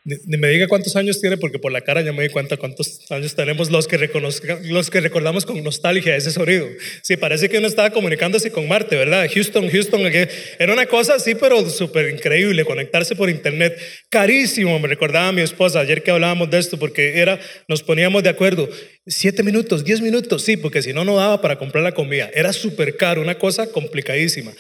Ni, 0.06 0.38
me 0.38 0.50
diga 0.50 0.68
cuántos 0.68 0.98
años 0.98 1.22
tiene, 1.22 1.38
porque 1.38 1.60
por 1.60 1.72
la 1.72 1.80
cara 1.80 2.02
ya 2.02 2.12
me 2.12 2.24
di 2.24 2.30
cuenta 2.30 2.58
cuántos 2.58 3.10
años 3.10 3.36
tenemos 3.36 3.72
los 3.72 3.88
que, 3.88 4.10
los 4.64 4.90
que 4.90 5.00
recordamos 5.00 5.46
con 5.46 5.64
nostalgia 5.64 6.16
ese 6.16 6.32
sonido. 6.32 6.68
Sí, 7.02 7.16
parece 7.16 7.48
que 7.48 7.58
uno 7.58 7.68
estaba 7.68 7.90
comunicándose 7.92 8.52
con 8.52 8.68
Marte, 8.68 8.98
¿verdad? 8.98 9.30
Houston, 9.34 9.70
Houston, 9.70 10.02
era 10.60 10.74
una 10.74 10.88
cosa 10.88 11.16
así, 11.16 11.36
pero 11.36 11.70
súper 11.70 12.14
increíble, 12.14 12.66
conectarse 12.66 13.16
por 13.16 13.30
internet. 13.30 13.80
Carísimo, 14.10 14.78
me 14.78 14.90
recordaba 14.90 15.30
a 15.30 15.32
mi 15.32 15.42
esposa 15.42 15.80
ayer 15.80 16.04
que 16.04 16.12
hablábamos 16.12 16.50
de 16.50 16.60
esto, 16.60 16.78
porque 16.78 17.20
era, 17.20 17.40
nos 17.70 17.82
poníamos 17.82 18.24
de 18.24 18.30
acuerdo, 18.30 18.70
siete 19.08 19.42
minutos, 19.42 19.86
diez 19.86 20.02
minutos, 20.02 20.44
sí, 20.44 20.58
porque 20.58 20.82
si 20.82 20.92
no, 20.92 21.06
no 21.06 21.16
daba 21.16 21.40
para 21.42 21.58
comprar 21.58 21.82
la 21.82 21.94
comida. 21.94 22.30
Era 22.34 22.52
súper 22.52 22.98
caro, 22.98 23.22
una 23.22 23.38
cosa 23.38 23.68
complicadísima 23.68 24.52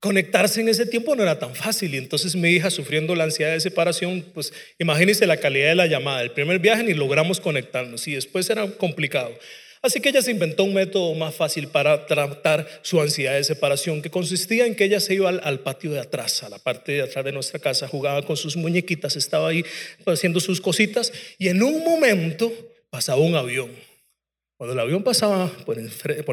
conectarse 0.00 0.60
en 0.60 0.68
ese 0.68 0.86
tiempo 0.86 1.16
no 1.16 1.22
era 1.22 1.38
tan 1.38 1.54
fácil 1.54 1.94
y 1.94 1.98
entonces 1.98 2.36
mi 2.36 2.50
hija 2.50 2.70
sufriendo 2.70 3.14
la 3.14 3.24
ansiedad 3.24 3.52
de 3.52 3.60
separación, 3.60 4.24
pues 4.32 4.52
imagínense 4.78 5.26
la 5.26 5.38
calidad 5.38 5.68
de 5.68 5.74
la 5.74 5.86
llamada. 5.86 6.22
El 6.22 6.30
primer 6.30 6.58
viaje 6.58 6.84
ni 6.84 6.94
logramos 6.94 7.40
conectarnos 7.40 8.06
y 8.06 8.14
después 8.14 8.48
era 8.50 8.66
complicado. 8.72 9.32
Así 9.80 10.00
que 10.00 10.08
ella 10.08 10.22
se 10.22 10.32
inventó 10.32 10.64
un 10.64 10.74
método 10.74 11.14
más 11.14 11.34
fácil 11.34 11.68
para 11.68 12.06
tratar 12.06 12.66
su 12.82 13.00
ansiedad 13.00 13.34
de 13.34 13.44
separación, 13.44 14.02
que 14.02 14.10
consistía 14.10 14.66
en 14.66 14.74
que 14.74 14.84
ella 14.84 14.98
se 14.98 15.14
iba 15.14 15.28
al, 15.28 15.60
patio 15.60 15.92
de 15.92 16.00
atrás, 16.00 16.42
a 16.42 16.48
la 16.48 16.58
parte 16.58 16.92
de 16.92 17.02
atrás 17.02 17.24
de 17.24 17.32
nuestra 17.32 17.60
casa, 17.60 17.86
jugaba 17.86 18.22
con 18.22 18.36
sus 18.36 18.56
muñequitas, 18.56 19.14
estaba 19.14 19.48
ahí 19.48 19.64
haciendo 20.04 20.40
sus 20.40 20.60
cositas 20.60 21.12
y 21.38 21.48
en 21.48 21.62
un 21.62 21.84
momento 21.84 22.52
pasaba 22.90 23.20
un 23.20 23.36
avión. 23.36 23.70
Cuando 24.58 24.74
el 24.74 24.80
avión 24.80 25.04
pasaba 25.04 25.48
por, 25.64 25.78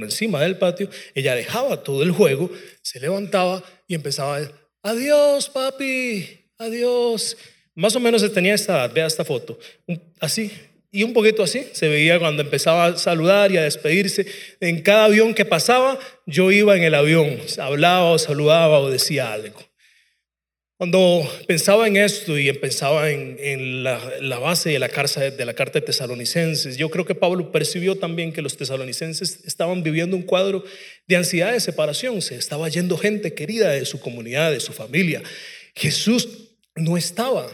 encima 0.04 0.42
del 0.42 0.58
patio, 0.58 0.90
ella 1.14 1.36
dejaba 1.36 1.84
todo 1.84 2.02
el 2.02 2.12
juego, 2.12 2.50
se 2.82 3.00
levantaba 3.00 3.64
y 3.88 3.94
empezaba 3.94 4.36
a 4.36 4.40
decir, 4.40 4.56
adiós 4.82 5.48
papi, 5.50 6.28
adiós. 6.58 7.38
Más 7.76 7.96
o 7.96 8.00
menos 8.00 8.34
tenía 8.34 8.56
esta 8.56 8.74
edad, 8.74 8.92
vea 8.92 9.06
esta 9.06 9.24
foto, 9.24 9.60
así, 10.20 10.52
y 10.92 11.04
un 11.04 11.14
poquito 11.14 11.44
así, 11.44 11.68
se 11.74 11.88
veía 11.88 12.18
cuando 12.18 12.42
empezaba 12.42 12.86
a 12.86 12.98
saludar 12.98 13.52
y 13.52 13.58
a 13.58 13.64
despedirse. 13.64 14.26
En 14.60 14.82
cada 14.82 15.06
avión 15.06 15.36
que 15.36 15.46
pasaba, 15.46 16.00
yo 16.26 16.52
iba 16.52 16.76
en 16.76 16.84
el 16.84 16.96
avión, 16.96 17.38
hablaba 17.60 18.12
o 18.12 18.18
saludaba 18.18 18.80
o 18.80 18.90
decía 18.90 19.34
algo. 19.34 19.60
Cuando 20.78 21.26
pensaba 21.48 21.88
en 21.88 21.96
esto 21.96 22.38
y 22.38 22.52
pensaba 22.52 23.10
en, 23.10 23.84
la, 23.84 24.40
base 24.40 24.72
de 24.72 24.80
la, 24.80 24.90
carta, 24.90 25.22
de 25.22 25.82
Tesalonicenses, 25.82 26.76
yo 26.76 26.90
creo 26.90 27.06
que 27.06 27.16
Pablo 27.16 27.50
percibió 27.50 27.98
también 27.98 28.34
que 28.34 28.42
los 28.42 28.58
tesalonicenses 28.58 29.46
estaban 29.46 29.84
viviendo 29.84 30.18
un 30.18 30.24
cuadro 30.24 30.66
de 31.08 31.16
ansiedad 31.16 31.54
de 31.54 31.62
separación. 31.62 32.22
Se 32.22 32.36
estaba 32.36 32.68
yendo 32.68 32.98
gente 32.98 33.34
querida 33.34 33.70
de 33.70 33.86
su 33.86 34.02
comunidad, 34.02 34.52
de 34.52 34.60
su 34.60 34.74
familia. 34.74 35.24
Jesús 35.76 36.28
no 36.76 36.98
estaba. 36.98 37.48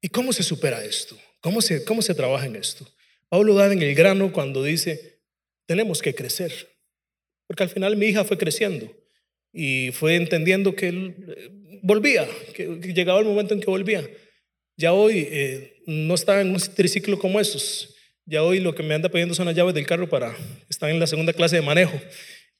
¿Y 0.00 0.08
cómo 0.08 0.32
se 0.32 0.44
supera 0.44 0.84
esto? 0.84 1.18
¿Cómo 1.40 1.62
se, 1.62 1.84
cómo 1.84 2.02
se 2.02 2.14
trabaja 2.14 2.46
en 2.46 2.54
esto? 2.54 2.88
Pablo 3.28 3.54
da 3.54 3.72
en 3.72 3.82
el 3.82 3.96
grano 3.96 4.32
cuando 4.32 4.62
dice, 4.62 5.22
tenemos 5.66 6.02
que 6.02 6.14
crecer. 6.14 6.68
Porque 7.48 7.64
al 7.64 7.68
final 7.68 7.96
mi 7.96 8.06
hija 8.06 8.22
fue 8.24 8.38
creciendo 8.38 8.96
y 9.52 9.90
fue 9.90 10.14
entendiendo 10.14 10.76
que 10.76 10.92
volvía, 11.82 12.26
que, 12.54 12.66
llegaba 12.94 13.20
el 13.20 13.26
momento 13.26 13.54
en 13.54 13.60
que 13.60 13.70
volvía. 13.70 14.08
Ya 14.76 14.92
hoy 14.92 15.28
eh, 15.30 15.82
no 15.86 16.14
está 16.14 16.40
en 16.40 16.50
un 16.50 16.60
triciclo 16.74 17.18
como 17.18 17.40
esos. 17.40 17.94
Ya 18.26 18.42
hoy 18.42 18.60
lo 18.60 18.74
que 18.74 18.82
me 18.82 18.94
anda 18.94 19.08
pidiendo 19.08 19.34
son 19.34 19.46
las 19.46 19.56
llaves 19.56 19.74
del 19.74 19.86
carro 19.86 20.08
para 20.08 20.36
estar 20.68 20.88
en 20.88 21.00
la 21.00 21.06
segunda 21.06 21.32
clase 21.32 21.56
de 21.56 21.62
manejo. 21.62 22.00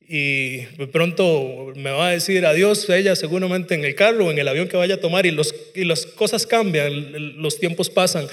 Y 0.01 0.63
pronto 0.93 1.73
me 1.77 1.91
va 1.91 2.09
a 2.09 2.13
decir 2.13 2.45
adiós 2.45 2.89
ella 2.91 3.15
seguramente 3.15 3.75
en 3.75 3.85
el 3.85 3.95
carro 3.95 4.27
o 4.27 4.31
en 4.33 4.39
el 4.39 4.49
avión 4.49 4.67
que 4.67 4.77
vaya 4.77 4.97
a 4.97 5.01
tomar 5.01 5.25
y, 5.25 5.31
los, 5.31 5.55
y 5.75 5.85
las 5.85 6.05
cosas 6.05 6.47
cambian, 6.47 7.41
los 7.41 7.61
tiempos 7.61 7.89
pasan. 7.89 8.27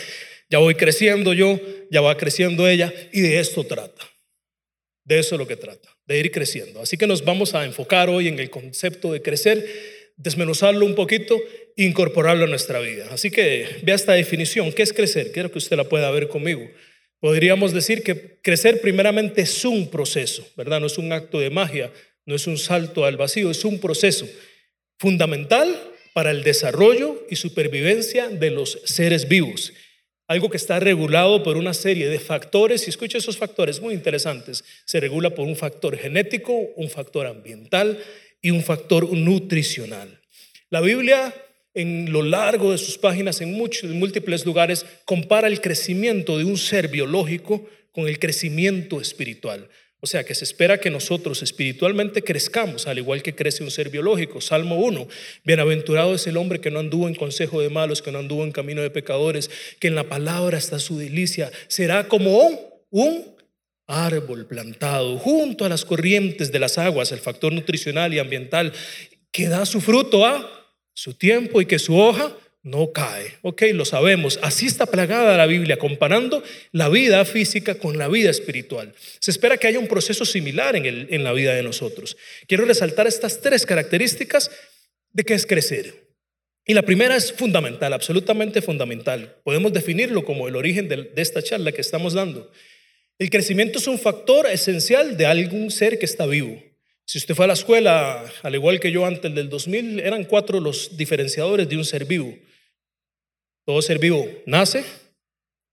Ya 0.49 0.57
voy 0.57 0.75
creciendo 0.75 1.33
yo, 1.33 1.59
ya 1.91 2.01
va 2.01 2.17
creciendo 2.17 2.67
ella 2.67 2.91
y 3.13 3.21
de 3.21 3.39
esto 3.39 3.63
trata. 3.63 4.01
De 5.03 5.19
eso 5.19 5.35
es 5.35 5.39
lo 5.39 5.47
que 5.47 5.55
trata, 5.55 5.87
de 6.05 6.19
ir 6.19 6.31
creciendo. 6.31 6.81
Así 6.81 6.97
que 6.97 7.05
nos 7.05 7.23
vamos 7.23 7.53
a 7.53 7.63
enfocar 7.63 8.09
hoy 8.09 8.27
en 8.27 8.39
el 8.39 8.49
concepto 8.49 9.13
de 9.13 9.21
crecer 9.21 9.63
desmenuzarlo 10.17 10.85
un 10.85 10.95
poquito, 10.95 11.39
incorporarlo 11.75 12.45
a 12.45 12.47
nuestra 12.47 12.79
vida. 12.79 13.07
Así 13.11 13.31
que 13.31 13.67
vea 13.83 13.95
esta 13.95 14.13
definición. 14.13 14.71
¿Qué 14.73 14.83
es 14.83 14.91
crecer? 14.91 15.31
Quiero 15.31 15.51
que 15.51 15.59
usted 15.59 15.77
la 15.77 15.85
pueda 15.85 16.11
ver 16.11 16.27
conmigo. 16.27 16.67
Podríamos 17.19 17.71
decir 17.71 18.03
que 18.03 18.39
crecer 18.41 18.81
primeramente 18.81 19.41
es 19.41 19.65
un 19.65 19.89
proceso, 19.89 20.47
¿verdad? 20.55 20.79
No 20.79 20.87
es 20.87 20.97
un 20.97 21.11
acto 21.13 21.39
de 21.39 21.49
magia, 21.49 21.91
no 22.25 22.35
es 22.35 22.45
un 22.45 22.57
salto 22.57 23.05
al 23.05 23.17
vacío, 23.17 23.49
es 23.49 23.63
un 23.63 23.79
proceso 23.79 24.27
fundamental 24.99 25.75
para 26.13 26.31
el 26.31 26.43
desarrollo 26.43 27.25
y 27.29 27.35
supervivencia 27.35 28.27
de 28.27 28.51
los 28.51 28.79
seres 28.85 29.27
vivos. 29.27 29.73
Algo 30.27 30.49
que 30.49 30.57
está 30.57 30.79
regulado 30.79 31.41
por 31.41 31.57
una 31.57 31.73
serie 31.73 32.09
de 32.09 32.19
factores, 32.19 32.85
y 32.85 32.89
escucha 32.89 33.17
esos 33.17 33.37
factores 33.37 33.79
muy 33.79 33.93
interesantes, 33.93 34.63
se 34.83 34.99
regula 34.99 35.29
por 35.29 35.47
un 35.47 35.55
factor 35.55 35.97
genético, 35.97 36.53
un 36.75 36.89
factor 36.89 37.27
ambiental 37.27 37.97
y 38.41 38.51
un 38.51 38.63
factor 38.63 39.11
nutricional. 39.11 40.21
La 40.69 40.81
Biblia 40.81 41.33
en 41.77 42.11
lo 42.11 42.23
largo 42.23 42.71
de 42.71 42.79
sus 42.79 42.97
páginas, 42.97 43.39
en 43.39 43.53
muchos, 43.53 43.91
múltiples 43.91 44.47
lugares, 44.47 44.83
compara 45.05 45.47
el 45.47 45.61
crecimiento 45.61 46.39
de 46.39 46.43
un 46.43 46.57
ser 46.57 46.87
biológico 46.87 47.69
con 47.91 48.07
el 48.07 48.17
crecimiento 48.17 48.99
espiritual. 48.99 49.69
O 49.99 50.07
sea 50.07 50.23
que 50.23 50.33
se 50.33 50.43
espera 50.43 50.79
que 50.79 50.89
nosotros 50.89 51.43
espiritualmente 51.43 52.23
crezcamos, 52.23 52.87
al 52.87 52.97
igual 52.97 53.21
que 53.21 53.35
crece 53.35 53.63
un 53.63 53.69
ser 53.69 53.89
biológico. 53.91 54.41
Salmo 54.41 54.77
1, 54.77 55.07
bienaventurado 55.43 56.15
es 56.15 56.25
el 56.25 56.37
hombre 56.37 56.59
que 56.59 56.71
no 56.71 56.79
anduvo 56.79 57.07
en 57.07 57.13
consejo 57.13 57.61
de 57.61 57.69
malos, 57.69 58.01
que 58.01 58.11
no 58.11 58.19
anduvo 58.19 58.43
en 58.43 58.51
camino 58.51 58.81
de 58.81 58.89
pecadores, 58.89 59.51
que 59.79 59.87
en 59.87 59.95
la 59.95 60.09
palabra 60.09 60.57
está 60.57 60.79
su 60.79 60.97
delicia. 60.97 61.51
Será 61.67 62.07
como 62.07 62.49
un 62.89 63.36
árbol 63.87 64.45
plantado 64.45 65.17
junto 65.17 65.65
a 65.65 65.69
las 65.69 65.85
corrientes 65.85 66.51
de 66.51 66.59
las 66.59 66.77
aguas, 66.77 67.11
el 67.11 67.19
factor 67.19 67.53
nutricional 67.53 68.13
y 68.13 68.19
ambiental, 68.19 68.73
que 69.31 69.47
da 69.47 69.65
su 69.65 69.81
fruto 69.81 70.25
a 70.25 70.51
su 70.93 71.13
tiempo 71.13 71.61
y 71.61 71.65
que 71.65 71.79
su 71.79 71.97
hoja 71.97 72.35
no 72.63 72.91
cae. 72.91 73.37
Ok, 73.43 73.63
lo 73.73 73.85
sabemos. 73.85 74.39
Así 74.41 74.65
está 74.65 74.85
plagada 74.87 75.37
la 75.37 75.45
Biblia, 75.45 75.77
comparando 75.77 76.43
la 76.71 76.89
vida 76.89 77.23
física 77.23 77.75
con 77.75 77.97
la 77.97 78.09
vida 78.09 78.29
espiritual. 78.29 78.93
Se 79.19 79.31
espera 79.31 79.57
que 79.57 79.67
haya 79.67 79.79
un 79.79 79.87
proceso 79.87 80.25
similar 80.25 80.75
en, 80.75 80.85
el, 80.85 81.07
en 81.11 81.23
la 81.23 81.31
vida 81.31 81.53
de 81.53 81.63
nosotros. 81.63 82.17
Quiero 82.47 82.65
resaltar 82.65 83.07
estas 83.07 83.41
tres 83.41 83.65
características 83.65 84.51
de 85.13 85.23
qué 85.23 85.33
es 85.33 85.45
crecer. 85.45 86.07
Y 86.65 86.73
la 86.73 86.81
primera 86.81 87.15
es 87.15 87.31
fundamental, 87.31 87.93
absolutamente 87.93 88.61
fundamental. 88.61 89.37
Podemos 89.45 89.71
definirlo 89.71 90.25
como 90.25 90.49
el 90.49 90.57
origen 90.57 90.89
de, 90.89 91.03
de 91.03 91.21
esta 91.21 91.41
charla 91.41 91.71
que 91.71 91.79
estamos 91.79 92.13
dando. 92.13 92.51
El 93.19 93.31
crecimiento 93.31 93.79
es 93.79 93.87
un 93.87 93.97
factor 93.97 94.45
esencial 94.45 95.17
de 95.17 95.25
algún 95.25 95.71
ser 95.71 95.97
que 95.97 96.05
está 96.05 96.27
vivo. 96.27 96.61
Si 97.03 97.17
usted 97.17 97.33
fue 97.33 97.45
a 97.45 97.47
la 97.47 97.53
escuela, 97.55 98.31
al 98.43 98.53
igual 98.53 98.79
que 98.79 98.91
yo 98.91 99.05
antes 99.05 99.33
del 99.33 99.49
2000, 99.49 100.01
eran 100.01 100.25
cuatro 100.25 100.59
los 100.59 100.97
diferenciadores 100.97 101.67
de 101.67 101.77
un 101.77 101.85
ser 101.85 102.05
vivo. 102.05 102.37
Todo 103.65 103.81
ser 103.81 103.97
vivo 103.97 104.29
nace, 104.45 104.83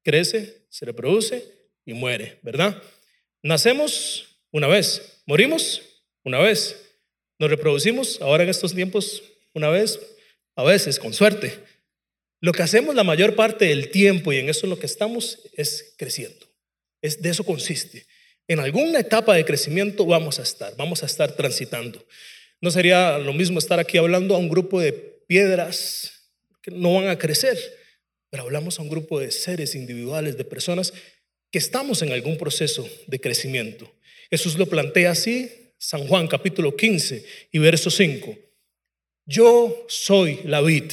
crece, 0.02 0.64
se 0.70 0.86
reproduce 0.86 1.44
y 1.84 1.92
muere, 1.92 2.38
¿verdad? 2.42 2.82
Nacemos 3.42 4.38
una 4.50 4.66
vez, 4.66 5.20
morimos 5.26 5.82
una 6.22 6.38
vez, 6.38 6.80
nos 7.38 7.50
reproducimos 7.50 8.22
ahora 8.22 8.44
en 8.44 8.48
estos 8.48 8.74
tiempos 8.74 9.22
una 9.52 9.68
vez, 9.68 10.00
a 10.56 10.62
veces 10.62 10.98
con 10.98 11.12
suerte. 11.12 11.58
Lo 12.40 12.52
que 12.52 12.62
hacemos 12.62 12.94
la 12.94 13.04
mayor 13.04 13.34
parte 13.34 13.66
del 13.66 13.90
tiempo 13.90 14.32
y 14.32 14.38
en 14.38 14.48
eso 14.48 14.66
es 14.66 14.70
lo 14.70 14.78
que 14.78 14.86
estamos 14.86 15.40
es 15.54 15.94
creciendo. 15.98 16.43
Es, 17.04 17.20
de 17.20 17.28
eso 17.28 17.44
consiste. 17.44 18.06
En 18.48 18.60
alguna 18.60 19.00
etapa 19.00 19.34
de 19.34 19.44
crecimiento 19.44 20.06
vamos 20.06 20.38
a 20.38 20.42
estar, 20.42 20.74
vamos 20.78 21.02
a 21.02 21.06
estar 21.06 21.32
transitando. 21.32 22.02
No 22.62 22.70
sería 22.70 23.18
lo 23.18 23.34
mismo 23.34 23.58
estar 23.58 23.78
aquí 23.78 23.98
hablando 23.98 24.34
a 24.34 24.38
un 24.38 24.48
grupo 24.48 24.80
de 24.80 24.94
piedras 25.26 26.30
que 26.62 26.70
no 26.70 26.94
van 26.94 27.08
a 27.08 27.18
crecer, 27.18 27.58
pero 28.30 28.44
hablamos 28.44 28.78
a 28.78 28.82
un 28.82 28.88
grupo 28.88 29.20
de 29.20 29.30
seres 29.32 29.74
individuales, 29.74 30.38
de 30.38 30.46
personas 30.46 30.94
que 31.50 31.58
estamos 31.58 32.00
en 32.00 32.10
algún 32.10 32.38
proceso 32.38 32.88
de 33.06 33.20
crecimiento. 33.20 33.94
Jesús 34.30 34.56
lo 34.56 34.64
plantea 34.64 35.10
así, 35.10 35.74
San 35.76 36.08
Juan 36.08 36.26
capítulo 36.26 36.74
15 36.74 37.22
y 37.52 37.58
verso 37.58 37.90
5. 37.90 38.34
Yo 39.26 39.84
soy 39.90 40.40
la 40.44 40.62
vid 40.62 40.90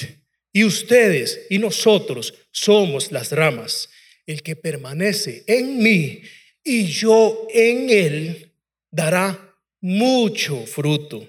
Y 0.51 0.65
ustedes 0.65 1.47
y 1.49 1.57
nosotros 1.57 2.33
somos 2.51 3.13
las 3.13 3.31
ramas. 3.31 3.87
El 4.25 4.43
que 4.43 4.55
permanece 4.55 5.43
en 5.47 5.81
mí 5.81 6.21
y 6.63 6.85
yo 6.85 7.47
en 7.53 7.89
él 7.89 8.51
dará 8.89 9.57
mucho 9.79 10.65
fruto. 10.65 11.27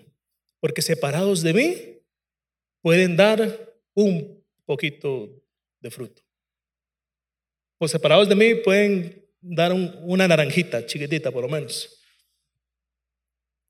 Porque 0.60 0.82
separados 0.82 1.42
de 1.42 1.52
mí 1.52 1.76
pueden 2.80 3.16
dar 3.16 3.74
un 3.94 4.44
poquito 4.64 5.42
de 5.80 5.90
fruto. 5.90 6.22
O 7.78 7.88
separados 7.88 8.28
de 8.28 8.36
mí 8.36 8.54
pueden 8.56 9.26
dar 9.40 9.72
una 9.72 10.28
naranjita 10.28 10.86
chiquitita 10.86 11.32
por 11.32 11.42
lo 11.42 11.48
menos. 11.48 11.98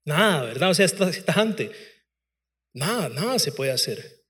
Nada, 0.05 0.45
¿verdad? 0.45 0.71
O 0.71 0.75
sea, 0.75 0.85
es 0.85 1.25
tajante. 1.25 1.71
Nada, 2.75 3.09
nada 3.09 3.39
se 3.39 3.53
puede 3.53 3.71
hacer. 3.71 4.22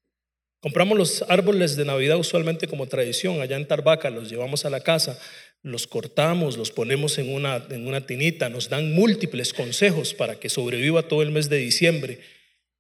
Compramos 0.63 0.97
los 0.97 1.25
árboles 1.29 1.75
de 1.75 1.85
Navidad 1.85 2.17
usualmente 2.19 2.69
como 2.69 2.87
tradición. 2.87 3.41
Allá 3.41 3.57
en 3.57 3.67
Tarbaca 3.67 4.11
los 4.11 4.31
llevamos 4.31 4.65
a 4.65 4.71
la 4.71 4.79
casa, 4.79 5.19
los 5.61 5.89
cortamos, 5.89 6.57
los 6.57 6.71
ponemos 6.71 7.19
en 7.19 7.35
una, 7.35 7.67
en 7.69 7.89
una 7.89 8.07
tinita, 8.07 8.49
nos 8.49 8.69
dan 8.69 8.93
múltiples 8.93 9.53
consejos 9.53 10.15
para 10.15 10.39
que 10.39 10.49
sobreviva 10.49 11.09
todo 11.09 11.23
el 11.23 11.33
mes 11.33 11.49
de 11.49 11.57
diciembre. 11.57 12.21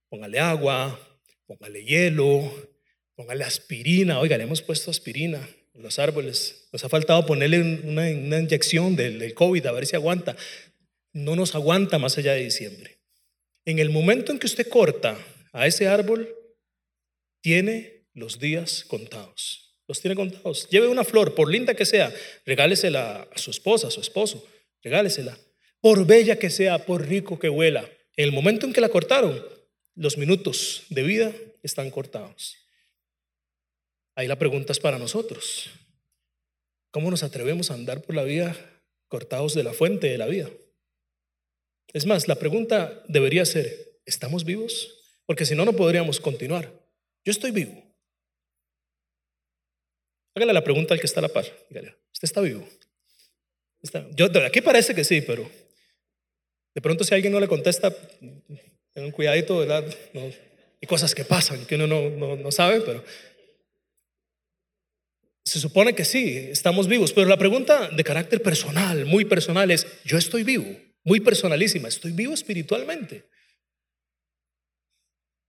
Póngale 0.08 0.38
agua, 0.38 0.96
póngale 1.44 1.84
hielo, 1.84 2.54
póngale 3.16 3.42
aspirina. 3.42 4.20
Oiga, 4.20 4.38
le 4.38 4.44
hemos 4.44 4.62
puesto 4.62 4.92
aspirina 4.92 5.40
a 5.74 5.78
los 5.80 5.98
árboles. 5.98 6.68
Nos 6.72 6.84
ha 6.84 6.88
faltado 6.88 7.26
ponerle 7.26 7.60
una, 7.60 8.02
una 8.02 8.38
inyección 8.38 8.94
del, 8.94 9.18
del 9.18 9.34
COVID 9.34 9.66
a 9.66 9.72
ver 9.72 9.86
si 9.86 9.96
aguanta. 9.96 10.36
No 11.12 11.34
nos 11.34 11.56
aguanta 11.56 11.98
más 11.98 12.16
allá 12.16 12.34
de 12.34 12.44
diciembre. 12.44 13.00
En 13.64 13.80
el 13.80 13.90
momento 13.90 14.30
en 14.30 14.38
que 14.38 14.46
usted 14.46 14.68
corta 14.68 15.18
a 15.52 15.66
ese 15.66 15.88
árbol, 15.88 16.32
tiene 17.42 18.06
los 18.14 18.38
días 18.38 18.84
contados. 18.84 19.76
Los 19.86 20.00
tiene 20.00 20.16
contados. 20.16 20.68
Lleve 20.70 20.88
una 20.88 21.04
flor, 21.04 21.34
por 21.34 21.50
linda 21.50 21.74
que 21.74 21.84
sea, 21.84 22.14
regálesela 22.46 23.28
a 23.30 23.38
su 23.38 23.50
esposa, 23.50 23.88
a 23.88 23.90
su 23.90 24.00
esposo, 24.00 24.46
regálesela. 24.82 25.36
Por 25.80 26.06
bella 26.06 26.38
que 26.38 26.48
sea, 26.48 26.86
por 26.86 27.06
rico 27.06 27.38
que 27.38 27.50
huela. 27.50 27.80
En 28.16 28.24
el 28.24 28.32
momento 28.32 28.64
en 28.64 28.72
que 28.72 28.80
la 28.80 28.88
cortaron, 28.88 29.44
los 29.94 30.16
minutos 30.16 30.84
de 30.88 31.02
vida 31.02 31.32
están 31.62 31.90
cortados. 31.90 32.56
Ahí 34.14 34.28
la 34.28 34.38
pregunta 34.38 34.72
es 34.72 34.78
para 34.78 34.98
nosotros. 34.98 35.70
¿Cómo 36.90 37.10
nos 37.10 37.22
atrevemos 37.22 37.70
a 37.70 37.74
andar 37.74 38.02
por 38.02 38.14
la 38.14 38.22
vida 38.22 38.54
cortados 39.08 39.54
de 39.54 39.64
la 39.64 39.72
fuente 39.72 40.08
de 40.08 40.18
la 40.18 40.26
vida? 40.26 40.50
Es 41.92 42.06
más, 42.06 42.28
la 42.28 42.36
pregunta 42.36 43.02
debería 43.08 43.44
ser, 43.44 44.00
¿estamos 44.06 44.44
vivos? 44.44 45.18
Porque 45.26 45.44
si 45.44 45.54
no, 45.54 45.64
no 45.64 45.72
podríamos 45.72 46.20
continuar. 46.20 46.81
Yo 47.24 47.30
estoy 47.30 47.50
vivo. 47.50 47.82
Hágale 50.34 50.52
la 50.52 50.64
pregunta 50.64 50.94
al 50.94 51.00
que 51.00 51.06
está 51.06 51.20
a 51.20 51.22
la 51.22 51.28
par. 51.28 51.44
Dígale, 51.68 51.96
¿usted 52.12 52.24
está 52.26 52.40
vivo? 52.40 52.66
aquí 54.46 54.60
parece 54.60 54.94
que 54.94 55.02
sí, 55.02 55.22
pero 55.22 55.50
de 56.72 56.80
pronto 56.80 57.02
si 57.02 57.14
alguien 57.14 57.32
no 57.32 57.40
le 57.40 57.48
contesta, 57.48 57.92
tengan 58.92 59.10
cuidadito, 59.10 59.58
¿verdad? 59.58 59.84
hay 60.14 60.86
cosas 60.86 61.14
que 61.14 61.24
pasan 61.24 61.66
que 61.66 61.74
uno 61.74 61.86
no, 61.88 62.36
no 62.36 62.52
sabe, 62.52 62.80
pero 62.80 63.04
se 65.44 65.58
supone 65.58 65.94
que 65.94 66.04
sí, 66.04 66.48
estamos 66.50 66.86
vivos. 66.86 67.12
Pero 67.12 67.28
la 67.28 67.36
pregunta 67.36 67.88
de 67.88 68.04
carácter 68.04 68.42
personal, 68.42 69.04
muy 69.04 69.24
personal, 69.24 69.70
es, 69.70 69.86
¿yo 70.04 70.16
estoy 70.16 70.44
vivo? 70.44 70.64
Muy 71.04 71.20
personalísima, 71.20 71.88
¿estoy 71.88 72.12
vivo 72.12 72.32
espiritualmente? 72.32 73.24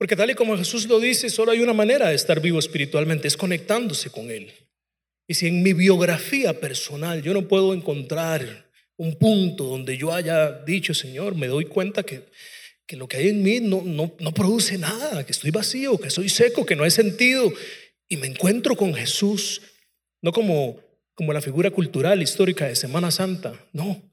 Porque 0.03 0.17
tal 0.17 0.31
y 0.31 0.35
como 0.35 0.57
Jesús 0.57 0.85
lo 0.89 0.99
dice, 0.99 1.29
solo 1.29 1.53
hay 1.53 1.61
una 1.61 1.71
manera 1.71 2.09
de 2.09 2.15
estar 2.15 2.41
vivo 2.41 2.59
espiritualmente, 2.59 3.29
es 3.29 3.37
conectándose 3.37 4.09
con 4.09 4.31
Él. 4.31 4.51
Y 5.29 5.35
si 5.35 5.47
en 5.47 5.63
mi 5.63 5.71
biografía 5.71 6.59
personal 6.59 7.21
yo 7.21 7.33
no 7.33 7.47
puedo 7.47 7.73
encontrar 7.73 8.69
un 8.97 9.17
punto 9.17 9.63
donde 9.63 9.95
yo 9.95 10.13
haya 10.13 10.51
dicho, 10.65 10.93
Señor, 10.93 11.35
me 11.35 11.47
doy 11.47 11.67
cuenta 11.67 12.03
que, 12.03 12.23
que 12.85 12.97
lo 12.97 13.07
que 13.07 13.15
hay 13.15 13.29
en 13.29 13.43
mí 13.43 13.61
no, 13.61 13.81
no, 13.81 14.13
no 14.19 14.33
produce 14.33 14.77
nada, 14.77 15.25
que 15.25 15.31
estoy 15.31 15.51
vacío, 15.51 15.97
que 15.97 16.09
soy 16.09 16.27
seco, 16.27 16.65
que 16.65 16.75
no 16.75 16.83
he 16.83 16.91
sentido, 16.91 17.53
y 18.09 18.17
me 18.17 18.27
encuentro 18.27 18.75
con 18.75 18.93
Jesús, 18.93 19.61
no 20.21 20.33
como, 20.33 20.81
como 21.13 21.31
la 21.31 21.39
figura 21.39 21.71
cultural 21.71 22.21
histórica 22.21 22.67
de 22.67 22.75
Semana 22.75 23.09
Santa, 23.09 23.53
no, 23.71 24.03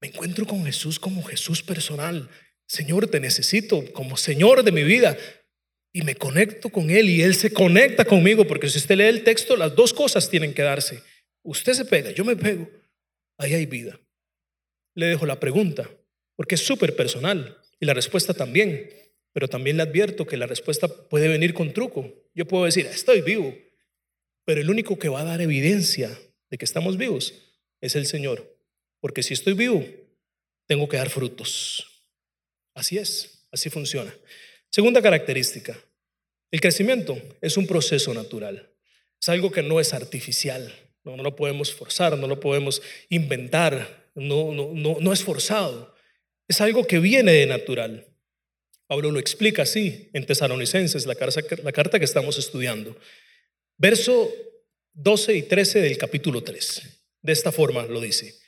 me 0.00 0.08
encuentro 0.08 0.48
con 0.48 0.64
Jesús 0.64 0.98
como 0.98 1.22
Jesús 1.22 1.62
personal, 1.62 2.28
Señor, 2.68 3.08
te 3.08 3.18
necesito 3.18 3.82
como 3.92 4.16
Señor 4.16 4.62
de 4.62 4.72
mi 4.72 4.84
vida. 4.84 5.16
Y 5.92 6.02
me 6.02 6.14
conecto 6.14 6.68
con 6.68 6.90
Él 6.90 7.08
y 7.08 7.22
Él 7.22 7.34
se 7.34 7.50
conecta 7.50 8.04
conmigo, 8.04 8.46
porque 8.46 8.68
si 8.68 8.78
usted 8.78 8.96
lee 8.96 9.04
el 9.04 9.24
texto, 9.24 9.56
las 9.56 9.74
dos 9.74 9.94
cosas 9.94 10.28
tienen 10.28 10.52
que 10.52 10.62
darse. 10.62 11.02
Usted 11.42 11.72
se 11.72 11.86
pega, 11.86 12.10
yo 12.10 12.24
me 12.26 12.36
pego, 12.36 12.68
ahí 13.38 13.54
hay 13.54 13.64
vida. 13.64 13.98
Le 14.94 15.06
dejo 15.06 15.24
la 15.24 15.40
pregunta, 15.40 15.90
porque 16.36 16.56
es 16.56 16.60
súper 16.60 16.94
personal 16.94 17.58
y 17.80 17.86
la 17.86 17.94
respuesta 17.94 18.34
también, 18.34 18.90
pero 19.32 19.48
también 19.48 19.78
le 19.78 19.84
advierto 19.84 20.26
que 20.26 20.36
la 20.36 20.46
respuesta 20.46 20.88
puede 20.88 21.28
venir 21.28 21.54
con 21.54 21.72
truco. 21.72 22.12
Yo 22.34 22.46
puedo 22.46 22.66
decir, 22.66 22.86
estoy 22.86 23.22
vivo, 23.22 23.56
pero 24.44 24.60
el 24.60 24.68
único 24.68 24.98
que 24.98 25.08
va 25.08 25.22
a 25.22 25.24
dar 25.24 25.40
evidencia 25.40 26.16
de 26.50 26.58
que 26.58 26.66
estamos 26.66 26.98
vivos 26.98 27.34
es 27.80 27.96
el 27.96 28.04
Señor, 28.04 28.58
porque 29.00 29.22
si 29.22 29.32
estoy 29.32 29.54
vivo, 29.54 29.84
tengo 30.66 30.88
que 30.88 30.98
dar 30.98 31.08
frutos. 31.08 31.97
Así 32.78 32.96
es, 32.96 33.44
así 33.50 33.70
funciona. 33.70 34.14
Segunda 34.70 35.02
característica, 35.02 35.76
el 36.52 36.60
crecimiento 36.60 37.20
es 37.40 37.56
un 37.56 37.66
proceso 37.66 38.14
natural, 38.14 38.70
es 39.20 39.28
algo 39.28 39.50
que 39.50 39.64
no 39.64 39.80
es 39.80 39.94
artificial, 39.94 40.72
no, 41.02 41.16
lo 41.16 41.34
podemos 41.34 41.74
forzar, 41.74 42.16
no 42.16 42.28
lo 42.28 42.38
podemos 42.38 42.80
inventar, 43.08 44.10
no, 44.14 44.52
no, 44.52 44.70
no, 44.74 44.96
no 45.00 45.12
es 45.12 45.24
forzado, 45.24 45.92
es 46.46 46.60
algo 46.60 46.86
que 46.86 47.00
viene 47.00 47.32
de 47.32 47.46
natural. 47.46 48.06
Pablo 48.86 49.10
lo 49.10 49.18
explica 49.18 49.62
así 49.62 50.08
en 50.12 50.24
Tesalonicenses, 50.24 51.04
la 51.04 51.16
carta, 51.16 51.40
la 51.64 51.72
carta 51.72 51.98
que 51.98 52.04
estamos 52.04 52.38
estudiando. 52.38 52.96
Verso 53.76 54.32
12 54.92 55.34
y 55.34 55.42
13 55.42 55.80
del 55.80 55.98
capítulo 55.98 56.44
3. 56.44 56.82
De 57.22 57.32
esta 57.32 57.50
forma 57.50 57.86
lo 57.86 58.00
dice. 58.00 58.38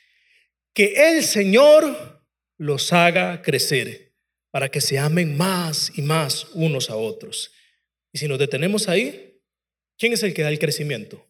Que 0.72 0.94
el 1.10 1.24
Señor 1.24 2.22
los 2.58 2.92
haga 2.92 3.42
crecer 3.42 4.09
para 4.50 4.70
que 4.70 4.80
se 4.80 4.98
amen 4.98 5.36
más 5.36 5.92
y 5.96 6.02
más 6.02 6.46
unos 6.54 6.90
a 6.90 6.96
otros. 6.96 7.52
Y 8.12 8.18
si 8.18 8.28
nos 8.28 8.38
detenemos 8.38 8.88
ahí, 8.88 9.40
¿quién 9.96 10.12
es 10.12 10.22
el 10.22 10.34
que 10.34 10.42
da 10.42 10.48
el 10.48 10.58
crecimiento? 10.58 11.26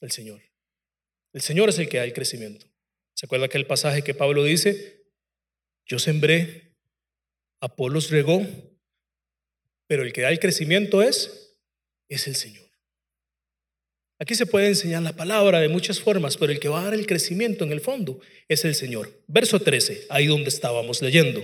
El 0.00 0.10
Señor. 0.10 0.42
El 1.32 1.42
Señor 1.42 1.68
es 1.68 1.78
el 1.78 1.88
que 1.88 1.98
da 1.98 2.04
el 2.04 2.12
crecimiento. 2.12 2.66
¿Se 3.14 3.26
acuerda 3.26 3.46
aquel 3.46 3.66
pasaje 3.66 4.02
que 4.02 4.14
Pablo 4.14 4.44
dice? 4.44 5.04
Yo 5.86 5.98
sembré, 5.98 6.74
Apolos 7.60 8.10
regó, 8.10 8.44
pero 9.86 10.02
el 10.02 10.12
que 10.12 10.22
da 10.22 10.30
el 10.30 10.40
crecimiento 10.40 11.02
es, 11.02 11.56
es 12.08 12.26
el 12.26 12.34
Señor. 12.34 12.71
Aquí 14.22 14.36
se 14.36 14.46
puede 14.46 14.68
enseñar 14.68 15.02
la 15.02 15.16
palabra 15.16 15.58
de 15.58 15.68
muchas 15.68 15.98
formas, 15.98 16.36
pero 16.36 16.52
el 16.52 16.60
que 16.60 16.68
va 16.68 16.80
a 16.80 16.84
dar 16.84 16.94
el 16.94 17.08
crecimiento 17.08 17.64
en 17.64 17.72
el 17.72 17.80
fondo 17.80 18.20
es 18.46 18.64
el 18.64 18.76
Señor. 18.76 19.10
Verso 19.26 19.58
13, 19.58 20.06
ahí 20.10 20.26
donde 20.26 20.48
estábamos 20.48 21.02
leyendo. 21.02 21.42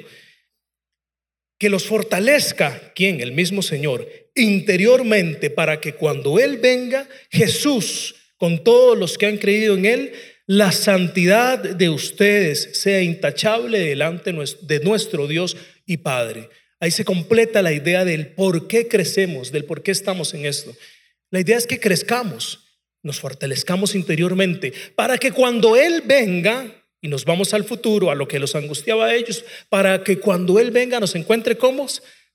Que 1.59 1.71
los 1.71 1.87
fortalezca, 1.87 2.93
¿quién? 2.95 3.21
El 3.21 3.33
mismo 3.33 3.62
Señor, 3.62 4.09
interiormente 4.37 5.51
para 5.51 5.81
que 5.81 5.95
cuando 5.95 6.38
Él 6.38 6.59
venga, 6.59 7.09
Jesús, 7.33 8.14
con 8.37 8.62
todos 8.62 8.97
los 8.97 9.19
que 9.19 9.27
han 9.27 9.38
creído 9.38 9.77
en 9.77 9.85
Él, 9.85 10.12
la 10.47 10.71
santidad 10.71 11.59
de 11.59 11.88
ustedes 11.88 12.79
sea 12.79 13.03
intachable 13.03 13.81
delante 13.81 14.33
de 14.33 14.81
nuestro 14.85 15.27
Dios 15.27 15.57
y 15.85 15.97
Padre. 15.97 16.49
Ahí 16.79 16.93
se 16.93 17.05
completa 17.05 17.61
la 17.61 17.73
idea 17.73 18.05
del 18.05 18.29
por 18.29 18.69
qué 18.69 18.87
crecemos, 18.87 19.51
del 19.51 19.64
por 19.64 19.83
qué 19.83 19.91
estamos 19.91 20.33
en 20.33 20.47
esto. 20.47 20.77
La 21.31 21.41
idea 21.41 21.59
es 21.59 21.67
que 21.67 21.81
crezcamos 21.81 22.67
nos 23.03 23.21
fortalezcamos 23.21 23.95
interiormente 23.95 24.73
para 24.95 25.19
que 25.19 25.33
cuando 25.33 25.77
Él 25.77 26.03
venga, 26.05 26.67
y 27.01 27.09
nos 27.09 27.25
vamos 27.25 27.55
al 27.55 27.65
futuro, 27.65 28.11
a 28.11 28.15
lo 28.15 28.27
que 28.27 28.39
los 28.39 28.55
angustiaba 28.55 29.07
a 29.07 29.15
ellos, 29.15 29.45
para 29.69 30.03
que 30.03 30.19
cuando 30.19 30.59
Él 30.59 30.71
venga 30.71 31.01
nos 31.01 31.15
encuentre 31.15 31.57
como 31.57 31.87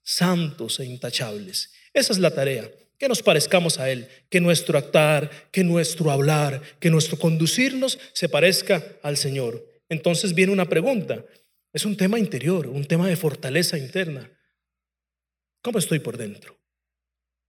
santos 0.02 0.80
e 0.80 0.86
intachables. 0.86 1.72
Esa 1.94 2.14
es 2.14 2.20
la 2.20 2.32
tarea, 2.32 2.70
que 2.98 3.08
nos 3.08 3.22
parezcamos 3.22 3.80
a 3.80 3.90
Él, 3.90 4.08
que 4.30 4.40
nuestro 4.40 4.78
actuar, 4.78 5.30
que 5.52 5.64
nuestro 5.64 6.12
hablar, 6.12 6.62
que 6.80 6.90
nuestro 6.90 7.18
conducirnos 7.18 8.00
se 8.14 8.30
parezca 8.30 8.84
al 9.04 9.18
Señor. 9.18 9.66
Entonces 9.90 10.34
viene 10.34 10.54
una 10.54 10.70
pregunta, 10.70 11.26
es 11.72 11.86
un 11.86 11.98
tema 11.98 12.20
interior, 12.20 12.68
un 12.68 12.86
tema 12.86 13.08
de 13.08 13.16
fortaleza 13.16 13.78
interna. 13.78 14.30
¿Cómo 15.62 15.80
estoy 15.80 16.00
por 16.00 16.18
dentro? 16.18 16.58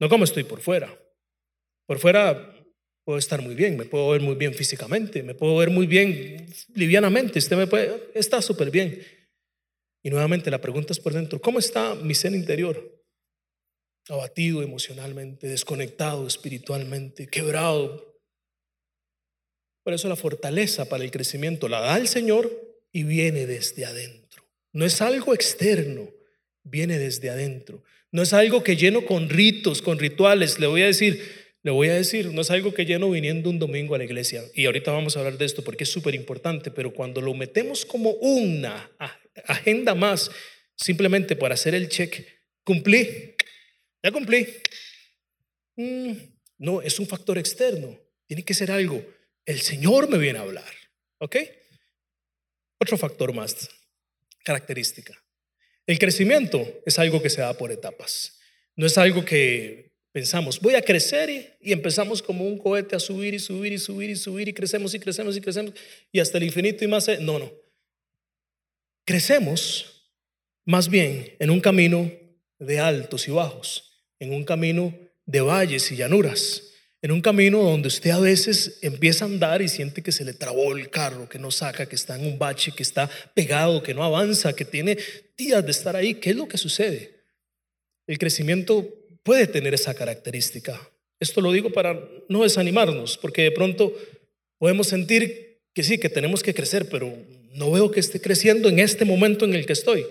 No 0.00 0.08
cómo 0.08 0.24
estoy 0.24 0.44
por 0.44 0.60
fuera. 0.60 0.98
Por 1.86 1.98
fuera 1.98 2.53
Puedo 3.04 3.18
estar 3.18 3.42
muy 3.42 3.54
bien, 3.54 3.76
me 3.76 3.84
puedo 3.84 4.10
ver 4.10 4.20
muy 4.20 4.34
bien 4.34 4.54
físicamente, 4.54 5.22
me 5.22 5.34
puedo 5.34 5.56
ver 5.56 5.70
muy 5.70 5.86
bien 5.86 6.46
livianamente, 6.74 7.38
usted 7.38 7.56
me 7.56 7.66
puede, 7.66 8.10
está 8.14 8.40
súper 8.40 8.70
bien. 8.70 9.02
Y 10.02 10.10
nuevamente 10.10 10.50
la 10.50 10.60
pregunta 10.60 10.92
es 10.92 11.00
por 11.00 11.12
dentro, 11.12 11.40
¿cómo 11.40 11.58
está 11.58 11.94
mi 11.94 12.14
ser 12.14 12.32
interior? 12.32 12.94
abatido 14.08 14.62
emocionalmente, 14.62 15.46
desconectado 15.46 16.26
espiritualmente, 16.26 17.26
quebrado. 17.26 18.20
Por 19.82 19.94
eso 19.94 20.08
la 20.08 20.16
fortaleza 20.16 20.88
para 20.88 21.04
el 21.04 21.10
crecimiento 21.10 21.68
la 21.68 21.80
da 21.80 21.96
el 21.96 22.08
Señor 22.08 22.50
y 22.92 23.04
viene 23.04 23.46
desde 23.46 23.84
adentro. 23.84 24.44
No 24.72 24.84
es 24.84 25.00
algo 25.00 25.34
externo, 25.34 26.10
viene 26.62 26.98
desde 26.98 27.30
adentro. 27.30 27.82
No 28.10 28.22
es 28.22 28.32
algo 28.32 28.62
que 28.62 28.76
lleno 28.76 29.04
con 29.04 29.28
ritos, 29.28 29.82
con 29.82 29.98
rituales. 29.98 30.58
Le 30.58 30.66
voy 30.66 30.82
a 30.82 30.86
decir, 30.86 31.43
le 31.64 31.70
voy 31.70 31.88
a 31.88 31.94
decir, 31.94 32.26
no 32.26 32.42
es 32.42 32.50
algo 32.50 32.74
que 32.74 32.84
lleno 32.84 33.10
viniendo 33.10 33.48
un 33.48 33.58
domingo 33.58 33.94
a 33.94 33.98
la 33.98 34.04
iglesia. 34.04 34.44
Y 34.52 34.66
ahorita 34.66 34.92
vamos 34.92 35.16
a 35.16 35.20
hablar 35.20 35.38
de 35.38 35.46
esto 35.46 35.64
porque 35.64 35.84
es 35.84 35.90
súper 35.90 36.14
importante, 36.14 36.70
pero 36.70 36.92
cuando 36.92 37.22
lo 37.22 37.32
metemos 37.32 37.86
como 37.86 38.10
una 38.10 38.90
agenda 39.46 39.94
más, 39.94 40.30
simplemente 40.76 41.36
para 41.36 41.54
hacer 41.54 41.74
el 41.74 41.88
check, 41.88 42.22
cumplí, 42.64 43.34
ya 44.02 44.12
cumplí. 44.12 44.46
Mm, 45.76 46.12
no, 46.58 46.82
es 46.82 46.98
un 46.98 47.06
factor 47.06 47.38
externo. 47.38 47.98
Tiene 48.26 48.44
que 48.44 48.52
ser 48.52 48.70
algo. 48.70 49.02
El 49.46 49.62
Señor 49.62 50.10
me 50.10 50.18
viene 50.18 50.40
a 50.40 50.42
hablar. 50.42 50.72
¿Ok? 51.16 51.36
Otro 52.78 52.98
factor 52.98 53.32
más, 53.32 53.70
característica. 54.44 55.18
El 55.86 55.98
crecimiento 55.98 56.82
es 56.84 56.98
algo 56.98 57.22
que 57.22 57.30
se 57.30 57.40
da 57.40 57.56
por 57.56 57.72
etapas. 57.72 58.38
No 58.76 58.84
es 58.84 58.98
algo 58.98 59.24
que 59.24 59.93
pensamos, 60.14 60.60
voy 60.60 60.76
a 60.76 60.82
crecer 60.82 61.56
y, 61.60 61.72
empezamos 61.72 62.22
como 62.22 62.46
un 62.46 62.56
cohete 62.56 62.94
a 62.94 63.00
subir 63.00 63.34
y 63.34 63.40
subir 63.40 63.72
y 63.72 63.78
subir 63.78 64.10
y 64.10 64.16
subir 64.16 64.48
y 64.48 64.52
crecemos 64.54 64.94
y 64.94 65.00
crecemos 65.00 65.36
y 65.36 65.40
crecemos 65.40 65.74
y 66.12 66.20
hasta 66.20 66.38
el 66.38 66.44
infinito 66.44 66.84
y 66.84 66.86
más. 66.86 67.08
No, 67.18 67.40
no. 67.40 67.52
Crecemos 69.04 70.06
más 70.64 70.88
bien 70.88 71.34
en 71.40 71.50
un 71.50 71.60
camino 71.60 72.12
de 72.60 72.78
altos 72.78 73.26
y 73.26 73.32
bajos, 73.32 74.04
en 74.20 74.32
un 74.32 74.44
camino 74.44 74.96
de 75.26 75.40
valles 75.40 75.90
y 75.90 75.96
llanuras 75.96 76.70
en 77.04 77.12
un 77.12 77.20
camino 77.20 77.62
donde 77.62 77.88
usted 77.88 78.12
a 78.12 78.18
veces 78.18 78.78
empieza 78.80 79.26
a 79.26 79.28
andar 79.28 79.60
y 79.60 79.68
siente 79.68 80.02
que 80.02 80.10
se 80.10 80.24
le 80.24 80.32
trabó 80.32 80.74
el 80.74 80.88
carro, 80.88 81.28
que 81.28 81.38
no 81.38 81.50
saca, 81.50 81.84
que 81.84 81.96
está 81.96 82.16
en 82.16 82.24
un 82.24 82.38
bache, 82.38 82.72
que 82.72 82.82
está 82.82 83.10
pegado, 83.34 83.82
que 83.82 83.92
no 83.92 84.02
avanza, 84.02 84.54
que 84.54 84.64
tiene 84.64 84.96
días 85.36 85.62
de 85.62 85.70
estar 85.70 85.96
ahí. 85.96 86.14
¿Qué 86.14 86.30
es 86.30 86.36
lo 86.36 86.48
que 86.48 86.56
sucede? 86.56 87.20
El 88.06 88.16
crecimiento 88.16 89.03
puede 89.24 89.48
tener 89.48 89.74
esa 89.74 89.94
característica. 89.94 90.80
Esto 91.18 91.40
lo 91.40 91.50
digo 91.50 91.70
para 91.70 91.98
no 92.28 92.44
desanimarnos, 92.44 93.18
porque 93.18 93.42
de 93.42 93.50
pronto 93.50 93.92
podemos 94.58 94.86
sentir 94.86 95.62
que 95.72 95.82
sí, 95.82 95.98
que 95.98 96.08
tenemos 96.08 96.42
que 96.42 96.54
crecer, 96.54 96.88
pero 96.88 97.12
no 97.54 97.72
veo 97.72 97.90
que 97.90 98.00
esté 98.00 98.20
creciendo 98.20 98.68
en 98.68 98.78
este 98.78 99.04
momento 99.04 99.44
en 99.44 99.54
el 99.54 99.66
que 99.66 99.72
estoy. 99.72 100.06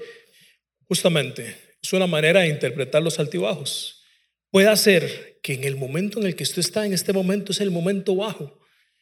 Justamente, 0.87 1.55
es 1.81 1.93
una 1.93 2.07
manera 2.07 2.41
de 2.41 2.47
interpretar 2.47 3.01
los 3.01 3.19
altibajos. 3.19 4.03
Puede 4.49 4.75
ser 4.75 5.39
que 5.41 5.53
en 5.53 5.63
el 5.63 5.75
momento 5.75 6.19
en 6.19 6.25
el 6.25 6.35
que 6.35 6.43
usted 6.43 6.59
está, 6.59 6.85
en 6.85 6.93
este 6.93 7.13
momento 7.13 7.51
es 7.51 7.61
el 7.61 7.71
momento 7.71 8.15
bajo, 8.15 8.59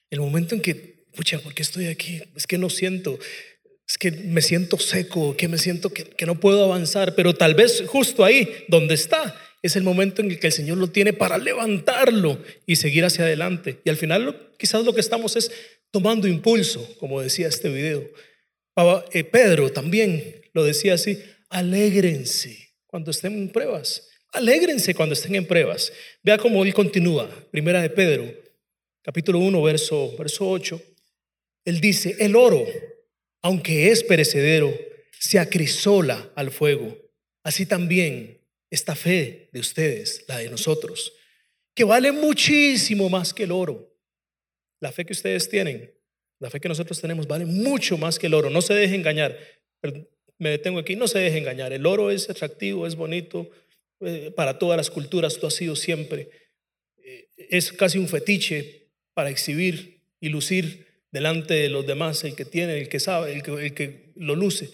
el 0.10 0.20
momento 0.20 0.56
en 0.56 0.62
que, 0.62 1.06
pucha, 1.16 1.40
¿por 1.40 1.54
qué 1.54 1.62
estoy 1.62 1.88
aquí? 1.88 2.22
Es 2.36 2.48
que 2.48 2.58
no 2.58 2.70
siento, 2.70 3.18
es 3.88 3.98
que 3.98 4.12
me 4.12 4.42
siento 4.42 4.78
seco, 4.80 5.36
que 5.38 5.48
me 5.48 5.58
siento 5.58 5.92
que, 5.92 6.04
que 6.04 6.26
no 6.26 6.40
puedo 6.40 6.64
avanzar, 6.64 7.16
pero 7.16 7.34
tal 7.34 7.54
vez 7.54 7.84
justo 7.88 8.26
ahí 8.26 8.50
donde 8.68 8.96
está 8.96 9.36
es 9.62 9.76
el 9.76 9.84
momento 9.84 10.22
en 10.22 10.32
el 10.32 10.40
que 10.40 10.48
el 10.48 10.54
Señor 10.54 10.78
lo 10.78 10.88
tiene 10.88 11.14
para 11.14 11.38
levantarlo 11.38 12.42
y 12.66 12.78
seguir 12.78 13.06
hacia 13.06 13.26
adelante. 13.26 13.80
Y 13.84 13.90
al 13.90 13.98
final 13.98 14.50
quizás 14.58 14.84
lo 14.84 14.94
que 14.94 15.02
estamos 15.02 15.36
es 15.36 15.52
tomando 15.92 16.28
impulso, 16.28 16.88
como 17.00 17.22
decía 17.22 17.48
este 17.48 17.70
video. 17.70 18.04
Eh, 19.12 19.24
Pedro 19.24 19.72
también 19.72 20.42
lo 20.54 20.64
decía 20.64 20.96
así, 20.96 21.22
alégrense 21.50 22.76
cuando 22.88 23.12
estén 23.12 23.34
en 23.34 23.50
pruebas. 23.50 24.08
Alégrense 24.34 24.96
cuando 24.96 25.14
estén 25.14 25.36
en 25.36 25.46
pruebas. 25.46 25.92
Vea 26.24 26.38
cómo 26.38 26.64
él 26.64 26.74
continúa. 26.74 27.30
Primera 27.52 27.82
de 27.82 27.90
Pedro, 27.90 28.34
capítulo 29.04 29.40
1, 29.40 29.62
verso, 29.62 30.16
verso 30.18 30.50
8. 30.50 30.82
Él 31.66 31.82
dice, 31.82 32.16
el 32.20 32.36
oro, 32.36 32.66
aunque 33.42 33.92
es 33.92 34.04
perecedero, 34.04 34.74
se 35.20 35.38
acrisola 35.38 36.32
al 36.36 36.50
fuego. 36.50 36.98
Así 37.44 37.66
también 37.66 38.41
esta 38.72 38.96
fe 38.96 39.50
de 39.52 39.60
ustedes, 39.60 40.26
la 40.28 40.40
de 40.40 40.50
nosotros, 40.50 41.14
que 41.76 41.84
vale 41.84 42.12
muchísimo 42.12 43.10
más 43.10 43.34
que 43.34 43.44
el 43.44 43.52
oro. 43.52 43.94
La 44.80 44.92
fe 44.92 45.06
que 45.06 45.14
ustedes 45.14 45.48
tienen, 45.50 45.94
la 46.40 46.50
fe 46.50 46.60
que 46.60 46.70
nosotros 46.70 47.00
tenemos, 47.00 47.28
vale 47.28 47.46
mucho 47.46 47.98
más 47.98 48.18
que 48.18 48.28
el 48.28 48.34
oro. 48.34 48.50
No 48.50 48.62
se 48.62 48.74
deje 48.74 48.96
engañar. 48.96 49.38
Me 50.40 50.50
detengo 50.50 50.80
aquí, 50.80 50.96
no 50.96 51.08
se 51.08 51.20
deje 51.20 51.38
engañar. 51.38 51.72
El 51.74 51.86
oro 51.86 52.10
es 52.10 52.30
atractivo, 52.30 52.88
es 52.88 52.96
bonito, 52.96 53.52
eh, 54.00 54.32
para 54.36 54.58
todas 54.58 54.78
las 54.78 54.90
culturas, 54.90 55.38
tú 55.38 55.46
has 55.46 55.54
sido 55.54 55.76
siempre. 55.76 56.30
Eh, 56.98 57.28
es 57.50 57.72
casi 57.72 58.00
un 58.00 58.08
fetiche 58.08 58.88
para 59.14 59.30
exhibir 59.30 60.02
y 60.20 60.30
lucir 60.30 60.88
delante 61.12 61.54
de 61.54 61.70
los 61.70 61.86
demás 61.86 62.24
el 62.24 62.36
que 62.36 62.46
tiene, 62.46 62.80
el 62.80 62.90
que 62.90 63.00
sabe, 63.00 63.34
el 63.34 63.44
que, 63.44 63.52
el 63.52 63.74
que 63.74 64.14
lo 64.16 64.36
luce. 64.36 64.72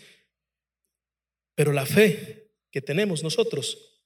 Pero 1.55 1.73
la 1.73 1.85
fe 1.85 2.46
que 2.77 2.81
tenemos 2.83 3.23
nosotros 3.23 4.03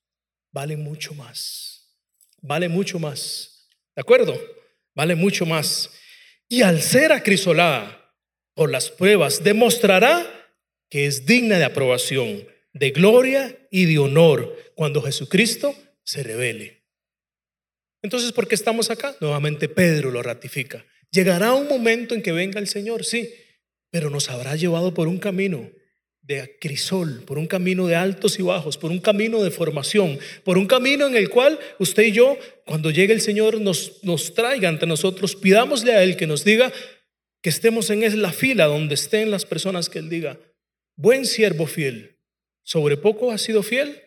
vale 0.54 0.78
mucho 0.78 1.14
más. 1.14 1.94
Vale 2.42 2.70
mucho 2.70 3.00
más. 3.00 3.68
¿De 3.94 4.00
acuerdo? 4.00 4.42
Vale 4.96 5.14
mucho 5.16 5.46
más. 5.46 5.90
Y 6.48 6.62
al 6.62 6.82
ser 6.82 7.12
acrisolada 7.12 8.16
por 8.54 8.72
las 8.72 8.90
pruebas, 8.90 9.44
demostrará 9.44 10.26
que 10.90 11.06
es 11.06 11.26
digna 11.26 11.58
de 11.58 11.66
aprobación 11.66 12.48
de 12.72 12.92
gloria 12.92 13.68
y 13.72 13.84
de 13.88 14.00
honor 14.00 14.56
cuando 14.74 15.02
Jesucristo 15.02 15.76
se 16.06 16.24
revele. 16.24 16.86
Entonces, 18.02 18.32
¿por 18.32 18.48
qué 18.48 18.56
estamos 18.56 18.90
acá? 18.90 19.18
Nuevamente 19.20 19.68
Pedro 19.68 20.12
lo 20.12 20.24
ratifica. 20.24 20.86
Llegará 21.12 21.54
un 21.56 21.68
momento 21.68 22.16
en 22.16 22.22
que 22.22 22.32
venga 22.32 22.62
el 22.62 22.70
Señor, 22.70 23.04
sí, 23.04 23.34
pero 23.90 24.10
nos 24.10 24.30
habrá 24.30 24.56
llevado 24.56 24.94
por 24.94 25.10
un 25.10 25.20
camino 25.20 25.70
de 26.22 26.58
crisol, 26.60 27.24
por 27.26 27.38
un 27.38 27.48
camino 27.48 27.88
de 27.88 27.96
altos 27.96 28.40
y 28.40 28.44
bajos, 28.44 28.78
por 28.78 28.92
un 28.92 29.00
camino 29.00 29.44
de 29.44 29.52
formación, 29.52 30.20
por 30.44 30.58
un 30.58 30.68
camino 30.68 31.08
en 31.08 31.16
el 31.16 31.30
cual 31.30 31.60
usted 31.80 32.04
y 32.04 32.12
yo, 32.12 32.38
cuando 32.66 32.92
llegue 32.92 33.14
el 33.14 33.22
Señor, 33.22 33.60
nos, 33.60 34.04
nos 34.04 34.34
traiga 34.34 34.70
ante 34.70 34.86
nosotros, 34.86 35.36
pidámosle 35.36 35.94
a 35.94 36.04
Él 36.04 36.16
que 36.16 36.28
nos 36.28 36.44
diga 36.44 36.72
que 37.42 37.50
estemos 37.50 37.90
en 37.90 38.22
la 38.22 38.32
fila 38.32 38.66
donde 38.66 38.96
estén 38.96 39.32
las 39.32 39.46
personas 39.46 39.90
que 39.90 40.00
Él 40.00 40.10
diga, 40.10 40.40
buen 40.96 41.26
siervo 41.26 41.66
fiel, 41.66 42.20
sobre 42.64 42.98
poco 42.98 43.32
has 43.32 43.42
sido 43.42 43.64
fiel, 43.64 44.02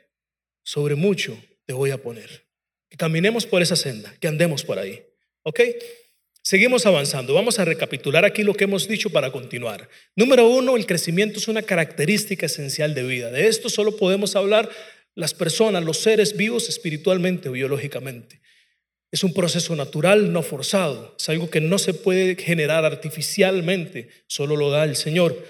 sobre 0.62 0.94
mucho 0.94 1.37
te 1.66 1.72
voy 1.72 1.90
a 1.90 1.98
poner. 1.98 2.44
Que 2.88 2.96
caminemos 2.96 3.46
por 3.46 3.61
esa 3.61 3.77
senda, 3.77 4.14
que 4.20 4.29
andemos 4.29 4.64
por 4.64 4.79
ahí. 4.79 5.05
¿Ok? 5.42 5.61
Seguimos 6.46 6.85
avanzando. 6.85 7.33
Vamos 7.33 7.59
a 7.59 7.64
recapitular 7.64 8.26
aquí 8.26 8.42
lo 8.42 8.52
que 8.52 8.64
hemos 8.64 8.87
dicho 8.87 9.09
para 9.09 9.33
continuar. 9.33 9.88
Número 10.14 10.46
uno, 10.46 10.76
el 10.76 10.85
crecimiento 10.85 11.38
es 11.38 11.48
una 11.48 11.62
característica 11.62 12.44
esencial 12.44 12.94
de 12.94 13.02
vida. 13.02 13.30
De 13.30 13.48
esto 13.48 13.70
solo 13.70 13.96
podemos 13.96 14.37
hablar 14.37 14.68
las 15.14 15.33
personas, 15.33 15.83
los 15.83 15.96
seres 15.96 16.37
vivos 16.37 16.68
espiritualmente 16.68 17.48
o 17.48 17.52
biológicamente. 17.52 18.42
Es 19.11 19.24
un 19.24 19.33
proceso 19.33 19.74
natural, 19.74 20.35
no 20.35 20.42
forzado. 20.42 21.16
Es 21.18 21.30
algo 21.30 21.48
que 21.48 21.62
no 21.62 21.78
se 21.78 21.94
puede 21.94 22.37
generar 22.37 22.85
artificialmente, 22.85 24.11
solo 24.26 24.54
lo 24.54 24.68
da 24.68 24.85
el 24.85 24.96
Señor. 24.96 25.42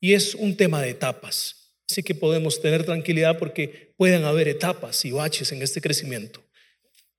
Y 0.00 0.14
es 0.14 0.34
un 0.34 0.56
tema 0.56 0.82
de 0.82 0.90
etapas. 0.90 1.76
Así 1.88 2.02
que 2.02 2.16
podemos 2.16 2.60
tener 2.60 2.84
tranquilidad 2.84 3.38
porque 3.38 3.94
pueden 3.96 4.24
haber 4.24 4.48
etapas 4.48 5.04
y 5.04 5.12
baches 5.12 5.52
en 5.52 5.62
este 5.62 5.80
crecimiento. 5.80 6.42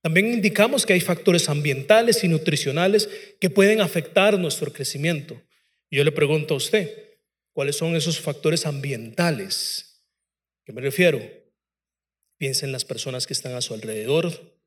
También 0.02 0.34
indicamos 0.34 0.86
que 0.86 0.94
hay 0.94 1.02
factores 1.02 1.48
ambientales 1.48 2.24
y 2.24 2.28
nutricionales 2.28 3.08
que 3.40 3.50
pueden 3.50 3.82
afectar 3.82 4.38
nuestro 4.40 4.74
crecimiento. 4.74 5.42
yo 5.92 6.04
le 6.04 6.12
pregunto 6.12 6.54
a 6.54 6.58
usted, 6.58 7.20
¿cuáles 7.54 7.76
son 7.76 7.96
esos 7.96 8.20
factores 8.20 8.66
ambientales? 8.66 10.04
¿Qué 10.66 10.74
me 10.74 10.82
refiero? 10.82 11.22
Piensa 12.38 12.66
en 12.66 12.72
las 12.72 12.86
personas 12.86 13.28
que 13.28 13.34
están 13.34 13.54
a 13.54 13.62
su 13.62 13.74
alrededor, 13.74 14.60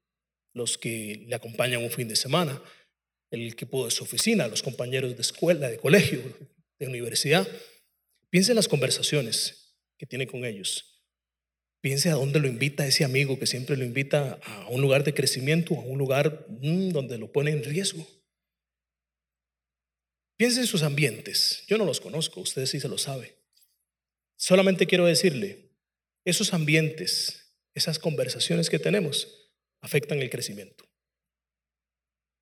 los 0.53 0.79
que 0.79 1.25
le 1.27 1.35
acompañan 1.35 1.83
un 1.83 1.91
fin 1.91 2.07
de 2.07 2.15
semana, 2.15 2.63
el 3.31 3.49
equipo 3.49 3.85
de 3.85 3.91
su 3.91 4.05
oficina, 4.05 4.47
los 4.47 4.63
compañeros 4.63 5.17
de 5.17 5.23
escuela, 5.23 5.69
de 5.69 5.79
colegio, 5.79 6.21
de 6.79 6.87
universidad. 6.87 7.49
Piensa 8.31 8.53
en 8.53 8.57
las 8.57 8.69
conversaciones, 8.69 9.77
que 9.99 10.07
tiene 10.07 10.27
con 10.27 10.45
ellos. 10.45 10.94
Piense 11.85 12.09
a 12.09 12.15
dónde 12.15 12.41
lo 12.41 12.49
invita 12.49 12.87
ese 12.87 13.05
amigo 13.05 13.39
que 13.39 13.45
siempre 13.45 13.77
lo 13.77 13.85
invita 13.85 14.41
a 14.43 14.69
un 14.71 14.81
lugar 14.81 15.05
de 15.05 15.13
crecimiento, 15.13 15.75
a 15.75 15.81
un 15.81 15.99
lugar 15.99 16.47
mm, 16.49 16.93
donde 16.93 17.19
lo 17.19 17.31
pone 17.31 17.51
en 17.51 17.63
riesgo. 17.63 18.09
Piense 20.39 20.61
en 20.61 20.67
sus 20.67 20.83
ambientes. 20.83 21.63
Yo 21.67 21.77
no 21.77 21.85
los 21.85 22.01
conozco, 22.01 22.41
usted 22.41 22.65
sí 22.65 22.81
se 22.81 22.89
lo 22.89 22.97
sabe. 22.97 23.35
Solamente 24.35 24.87
quiero 24.87 25.05
decirle, 25.05 25.73
esos 26.25 26.55
ambientes, 26.55 27.53
esas 27.75 27.99
conversaciones 27.99 28.71
que 28.71 28.79
tenemos, 28.79 29.53
afectan 29.83 30.21
el 30.21 30.31
crecimiento. 30.31 30.87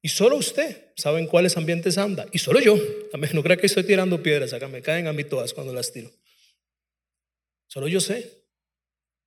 Y 0.03 0.11
solo 0.11 0.37
usted 0.37 0.93
sabe 0.95 1.19
en 1.19 1.27
cuáles 1.27 1.57
ambientes 1.57 1.99
anda. 1.99 2.29
Y 2.31 2.39
solo 2.39 2.61
yo. 2.61 2.79
También 3.11 3.35
no 3.35 3.43
crea 3.43 3.57
que 3.57 3.67
estoy 3.67 3.83
tirando 3.83 4.23
piedras 4.23 4.53
acá. 4.53 4.69
Me 4.69 4.83
caen 4.83 5.09
a 5.09 5.13
mí 5.13 5.25
todas 5.25 5.53
cuando 5.53 5.73
las 5.73 5.93
tiro. 5.93 6.13
Solo 7.67 7.89
yo 7.89 7.99
sé. 7.99 8.42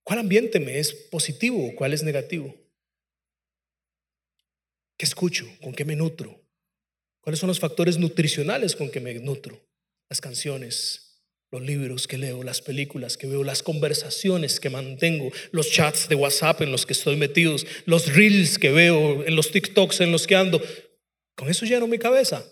¿Cuál 0.05 0.19
ambiente 0.19 0.59
me 0.59 0.77
es 0.77 0.93
positivo? 0.93 1.73
¿Cuál 1.75 1.91
es 1.91 2.03
negativo? 2.03 2.55
¿Qué 4.97 5.05
escucho? 5.05 5.47
¿Con 5.63 5.73
qué 5.73 5.83
me 5.83 5.95
nutro? 5.95 6.39
¿Cuáles 7.21 7.39
son 7.39 7.47
los 7.47 7.59
factores 7.59 7.97
nutricionales 7.97 8.75
con 8.75 8.91
que 8.91 8.99
me 8.99 9.15
nutro? 9.15 9.67
Las 10.07 10.21
canciones, 10.21 11.23
los 11.49 11.63
libros 11.63 12.07
que 12.07 12.19
leo, 12.19 12.43
las 12.43 12.61
películas 12.61 13.17
que 13.17 13.25
veo, 13.25 13.43
las 13.43 13.63
conversaciones 13.63 14.59
que 14.59 14.69
mantengo, 14.69 15.31
los 15.51 15.71
chats 15.71 16.07
de 16.07 16.13
WhatsApp 16.13 16.61
en 16.61 16.71
los 16.71 16.85
que 16.85 16.93
estoy 16.93 17.15
metidos, 17.15 17.65
los 17.85 18.13
reels 18.13 18.59
que 18.59 18.71
veo, 18.71 19.25
en 19.25 19.35
los 19.35 19.51
TikToks 19.51 20.01
en 20.01 20.11
los 20.11 20.27
que 20.27 20.35
ando. 20.35 20.61
Con 21.35 21.49
eso 21.49 21.65
lleno 21.65 21.87
mi 21.87 21.97
cabeza. 21.97 22.45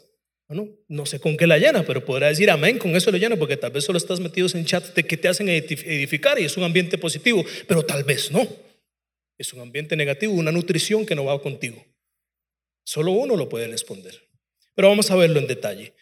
No 0.49 1.05
sé 1.05 1.19
con 1.19 1.35
qué 1.35 1.47
la 1.47 1.57
llena, 1.57 1.83
pero 1.83 2.05
podrá 2.05 2.27
decir 2.27 2.49
amén, 2.51 2.77
con 2.77 2.95
eso 2.95 3.09
lo 3.11 3.17
lleno, 3.17 3.37
porque 3.37 3.57
tal 3.57 3.71
vez 3.71 3.85
solo 3.85 3.97
estás 3.97 4.19
metidos 4.19 4.53
en 4.55 4.65
chats 4.65 4.93
de 4.93 5.03
que 5.03 5.17
te 5.17 5.27
hacen 5.27 5.49
edificar 5.49 6.39
y 6.39 6.45
es 6.45 6.57
un 6.57 6.63
ambiente 6.63 6.97
positivo, 6.97 7.43
pero 7.67 7.83
tal 7.83 8.03
vez 8.03 8.29
no. 8.31 8.47
Es 9.37 9.51
un 9.53 9.61
ambiente 9.61 9.95
negativo, 9.95 10.33
una 10.33 10.51
nutrición 10.51 11.05
que 11.05 11.15
no 11.15 11.25
va 11.25 11.41
contigo. 11.41 11.83
Solo 12.85 13.13
uno 13.13 13.35
lo 13.35 13.49
puede 13.49 13.67
responder. 13.67 14.29
Pero 14.75 14.89
vamos 14.89 15.09
a 15.09 15.15
verlo 15.15 15.39
en 15.39 15.47
detalle, 15.47 15.93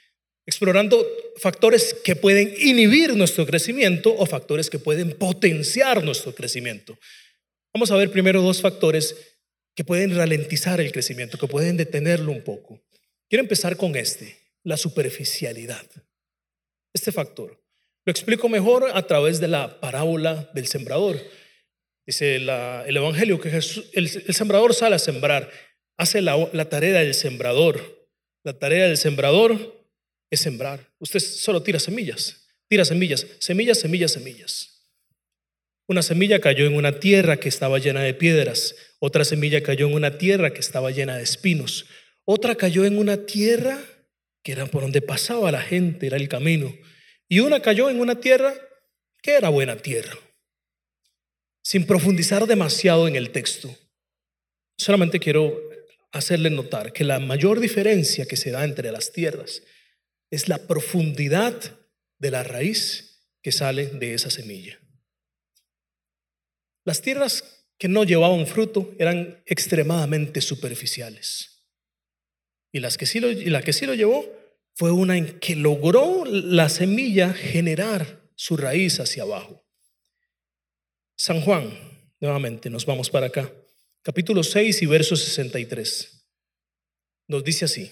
explorando 0.45 1.05
factores 1.37 1.93
que 1.93 2.15
pueden 2.15 2.53
inhibir 2.57 3.15
nuestro 3.15 3.45
crecimiento 3.45 4.13
o 4.17 4.25
factores 4.25 4.69
que 4.69 4.79
pueden 4.79 5.11
potenciar 5.11 6.03
nuestro 6.03 6.33
crecimiento. 6.35 6.97
Vamos 7.73 7.91
a 7.91 7.95
ver 7.95 8.11
primero 8.11 8.41
dos 8.41 8.59
factores 8.59 9.15
que 9.75 9.85
pueden 9.85 10.15
ralentizar 10.15 10.81
el 10.81 10.91
crecimiento, 10.91 11.37
que 11.37 11.47
pueden 11.47 11.77
detenerlo 11.77 12.31
un 12.31 12.43
poco. 12.43 12.81
Quiero 13.31 13.43
empezar 13.43 13.77
con 13.77 13.95
este, 13.95 14.35
la 14.61 14.75
superficialidad. 14.75 15.85
Este 16.93 17.13
factor. 17.13 17.63
Lo 18.03 18.11
explico 18.11 18.49
mejor 18.49 18.91
a 18.93 19.07
través 19.07 19.39
de 19.39 19.47
la 19.47 19.79
parábola 19.79 20.51
del 20.53 20.67
sembrador. 20.67 21.17
Dice 22.05 22.35
el 22.35 22.97
Evangelio 22.97 23.39
que 23.39 23.47
el, 23.93 24.09
sembrador 24.09 24.73
sale 24.73 24.97
a 24.97 24.99
sembrar, 24.99 25.49
hace 25.97 26.21
la 26.21 26.65
tarea 26.67 26.99
del 26.99 27.13
sembrador. 27.13 28.09
La 28.43 28.59
tarea 28.59 28.89
del 28.89 28.97
sembrador 28.97 29.81
es 30.29 30.41
sembrar. 30.41 30.91
Usted 30.99 31.21
solo 31.21 31.63
tira 31.63 31.79
semillas, 31.79 32.49
tira 32.67 32.83
semillas, 32.83 33.25
semillas, 33.39 33.79
semillas, 33.79 34.11
semillas. 34.11 34.89
Una 35.87 36.01
semilla 36.01 36.41
cayó 36.41 36.65
en 36.65 36.75
una 36.75 36.99
tierra 36.99 37.37
que 37.37 37.47
estaba 37.47 37.79
llena 37.79 38.01
de 38.01 38.13
piedras, 38.13 38.75
otra 38.99 39.23
semilla 39.23 39.63
cayó 39.63 39.87
en 39.87 39.93
una 39.93 40.17
tierra 40.17 40.51
que 40.51 40.59
estaba 40.59 40.91
llena 40.91 41.15
de 41.15 41.23
espinos, 41.23 41.85
otra 42.25 42.55
cayó 42.55 42.85
en 42.85 42.97
una 42.97 43.25
tierra 43.25 43.79
que 44.43 44.51
era 44.51 44.65
por 44.65 44.81
donde 44.81 45.01
pasaba 45.01 45.51
la 45.51 45.61
gente, 45.61 46.07
era 46.07 46.17
el 46.17 46.27
camino. 46.27 46.73
Y 47.27 47.39
una 47.39 47.61
cayó 47.61 47.89
en 47.89 47.99
una 47.99 48.19
tierra 48.19 48.53
que 49.21 49.33
era 49.33 49.49
buena 49.49 49.77
tierra. 49.77 50.17
Sin 51.63 51.85
profundizar 51.85 52.47
demasiado 52.47 53.07
en 53.07 53.15
el 53.15 53.31
texto, 53.31 53.75
solamente 54.77 55.19
quiero 55.19 55.55
hacerle 56.11 56.49
notar 56.49 56.91
que 56.91 57.03
la 57.03 57.19
mayor 57.19 57.59
diferencia 57.59 58.25
que 58.25 58.35
se 58.35 58.51
da 58.51 58.63
entre 58.63 58.91
las 58.91 59.11
tierras 59.11 59.61
es 60.31 60.49
la 60.49 60.67
profundidad 60.67 61.79
de 62.17 62.31
la 62.31 62.43
raíz 62.43 63.27
que 63.41 63.51
sale 63.51 63.87
de 63.87 64.13
esa 64.13 64.29
semilla. 64.29 64.79
Las 66.83 67.01
tierras 67.01 67.65
que 67.77 67.87
no 67.87 68.03
llevaban 68.03 68.47
fruto 68.47 68.93
eran 68.97 69.41
extremadamente 69.45 70.41
superficiales. 70.41 71.50
Y, 72.71 72.79
las 72.79 72.97
que 72.97 73.05
sí 73.05 73.19
lo, 73.19 73.29
y 73.29 73.45
la 73.45 73.61
que 73.61 73.73
sí 73.73 73.85
lo 73.85 73.93
llevó 73.93 74.25
fue 74.75 74.91
una 74.91 75.17
en 75.17 75.39
que 75.39 75.55
logró 75.55 76.23
la 76.25 76.69
semilla 76.69 77.33
generar 77.33 78.21
su 78.35 78.57
raíz 78.57 78.99
hacia 78.99 79.23
abajo. 79.23 79.65
San 81.15 81.41
Juan, 81.41 81.71
nuevamente, 82.19 82.69
nos 82.69 82.85
vamos 82.85 83.09
para 83.09 83.27
acá. 83.27 83.53
Capítulo 84.01 84.43
6 84.43 84.81
y 84.81 84.85
verso 84.87 85.15
63. 85.15 86.27
Nos 87.27 87.43
dice 87.43 87.65
así, 87.65 87.91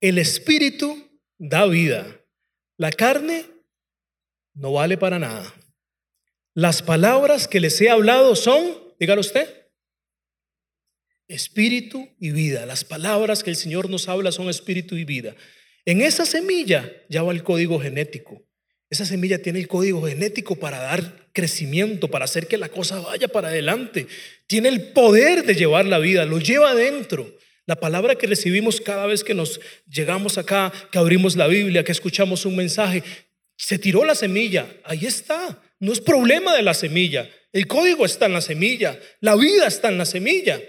el 0.00 0.18
espíritu 0.18 1.08
da 1.38 1.66
vida, 1.66 2.20
la 2.76 2.92
carne 2.92 3.46
no 4.54 4.72
vale 4.72 4.98
para 4.98 5.18
nada. 5.18 5.54
Las 6.54 6.82
palabras 6.82 7.48
que 7.48 7.60
les 7.60 7.80
he 7.80 7.88
hablado 7.88 8.36
son, 8.36 8.94
dígalo 9.00 9.20
usted, 9.20 9.67
espíritu 11.28 12.08
y 12.18 12.30
vida. 12.30 12.66
Las 12.66 12.84
palabras 12.84 13.44
que 13.44 13.50
el 13.50 13.56
Señor 13.56 13.88
nos 13.90 14.08
habla 14.08 14.32
son 14.32 14.48
espíritu 14.48 14.96
y 14.96 15.04
vida. 15.04 15.36
En 15.84 16.00
esa 16.00 16.26
semilla 16.26 16.90
ya 17.08 17.22
va 17.22 17.32
el 17.32 17.42
código 17.42 17.78
genético. 17.78 18.42
Esa 18.90 19.04
semilla 19.04 19.42
tiene 19.42 19.58
el 19.58 19.68
código 19.68 20.06
genético 20.06 20.56
para 20.56 20.78
dar 20.78 21.28
crecimiento, 21.32 22.08
para 22.08 22.24
hacer 22.24 22.46
que 22.46 22.56
la 22.56 22.70
cosa 22.70 23.00
vaya 23.00 23.28
para 23.28 23.48
adelante. 23.48 24.06
Tiene 24.46 24.70
el 24.70 24.92
poder 24.92 25.44
de 25.44 25.54
llevar 25.54 25.84
la 25.84 25.98
vida, 25.98 26.24
lo 26.24 26.38
lleva 26.38 26.70
adentro. 26.70 27.36
La 27.66 27.76
palabra 27.76 28.16
que 28.16 28.26
recibimos 28.26 28.80
cada 28.80 29.04
vez 29.04 29.22
que 29.22 29.34
nos 29.34 29.60
llegamos 29.86 30.38
acá, 30.38 30.72
que 30.90 30.98
abrimos 30.98 31.36
la 31.36 31.46
Biblia, 31.46 31.84
que 31.84 31.92
escuchamos 31.92 32.46
un 32.46 32.56
mensaje, 32.56 33.02
se 33.56 33.78
tiró 33.78 34.06
la 34.06 34.14
semilla, 34.14 34.66
ahí 34.84 35.04
está. 35.04 35.62
No 35.78 35.92
es 35.92 36.00
problema 36.00 36.56
de 36.56 36.62
la 36.62 36.72
semilla. 36.72 37.28
El 37.52 37.66
código 37.66 38.06
está 38.06 38.24
en 38.24 38.32
la 38.32 38.40
semilla, 38.40 38.98
la 39.20 39.36
vida 39.36 39.66
está 39.66 39.88
en 39.88 39.98
la 39.98 40.06
semilla. 40.06 40.60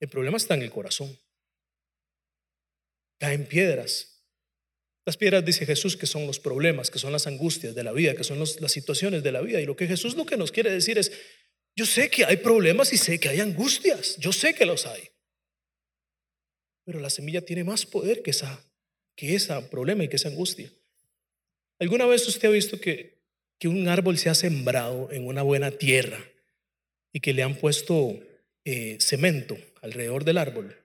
El 0.00 0.08
problema 0.08 0.36
está 0.36 0.54
en 0.54 0.62
el 0.62 0.70
corazón. 0.70 1.18
Caen 3.18 3.46
piedras. 3.46 4.14
Las 5.06 5.16
piedras, 5.16 5.44
dice 5.44 5.66
Jesús, 5.66 5.96
que 5.96 6.06
son 6.06 6.26
los 6.26 6.40
problemas, 6.40 6.90
que 6.90 6.98
son 6.98 7.12
las 7.12 7.26
angustias 7.26 7.74
de 7.74 7.84
la 7.84 7.92
vida, 7.92 8.14
que 8.14 8.24
son 8.24 8.38
las 8.38 8.72
situaciones 8.72 9.22
de 9.22 9.32
la 9.32 9.42
vida. 9.42 9.60
Y 9.60 9.66
lo 9.66 9.76
que 9.76 9.86
Jesús 9.86 10.16
lo 10.16 10.24
que 10.24 10.36
nos 10.36 10.50
quiere 10.50 10.70
decir 10.70 10.96
es, 10.98 11.12
yo 11.76 11.84
sé 11.84 12.08
que 12.08 12.24
hay 12.24 12.38
problemas 12.38 12.92
y 12.92 12.96
sé 12.96 13.20
que 13.20 13.28
hay 13.28 13.40
angustias, 13.40 14.16
yo 14.16 14.32
sé 14.32 14.54
que 14.54 14.64
los 14.64 14.86
hay. 14.86 15.10
Pero 16.84 17.00
la 17.00 17.10
semilla 17.10 17.44
tiene 17.44 17.64
más 17.64 17.84
poder 17.84 18.22
que 18.22 18.30
esa, 18.30 18.64
que 19.14 19.34
ese 19.34 19.60
problema 19.62 20.04
y 20.04 20.08
que 20.08 20.16
esa 20.16 20.28
angustia. 20.28 20.72
¿Alguna 21.78 22.06
vez 22.06 22.26
usted 22.28 22.48
ha 22.48 22.52
visto 22.52 22.80
que, 22.80 23.18
que 23.58 23.68
un 23.68 23.88
árbol 23.88 24.16
se 24.16 24.30
ha 24.30 24.34
sembrado 24.34 25.10
en 25.10 25.26
una 25.26 25.42
buena 25.42 25.70
tierra 25.70 26.24
y 27.12 27.20
que 27.20 27.32
le 27.32 27.42
han 27.42 27.56
puesto 27.56 28.20
eh, 28.64 28.96
cemento 29.00 29.56
alrededor 29.82 30.24
del 30.24 30.38
árbol. 30.38 30.76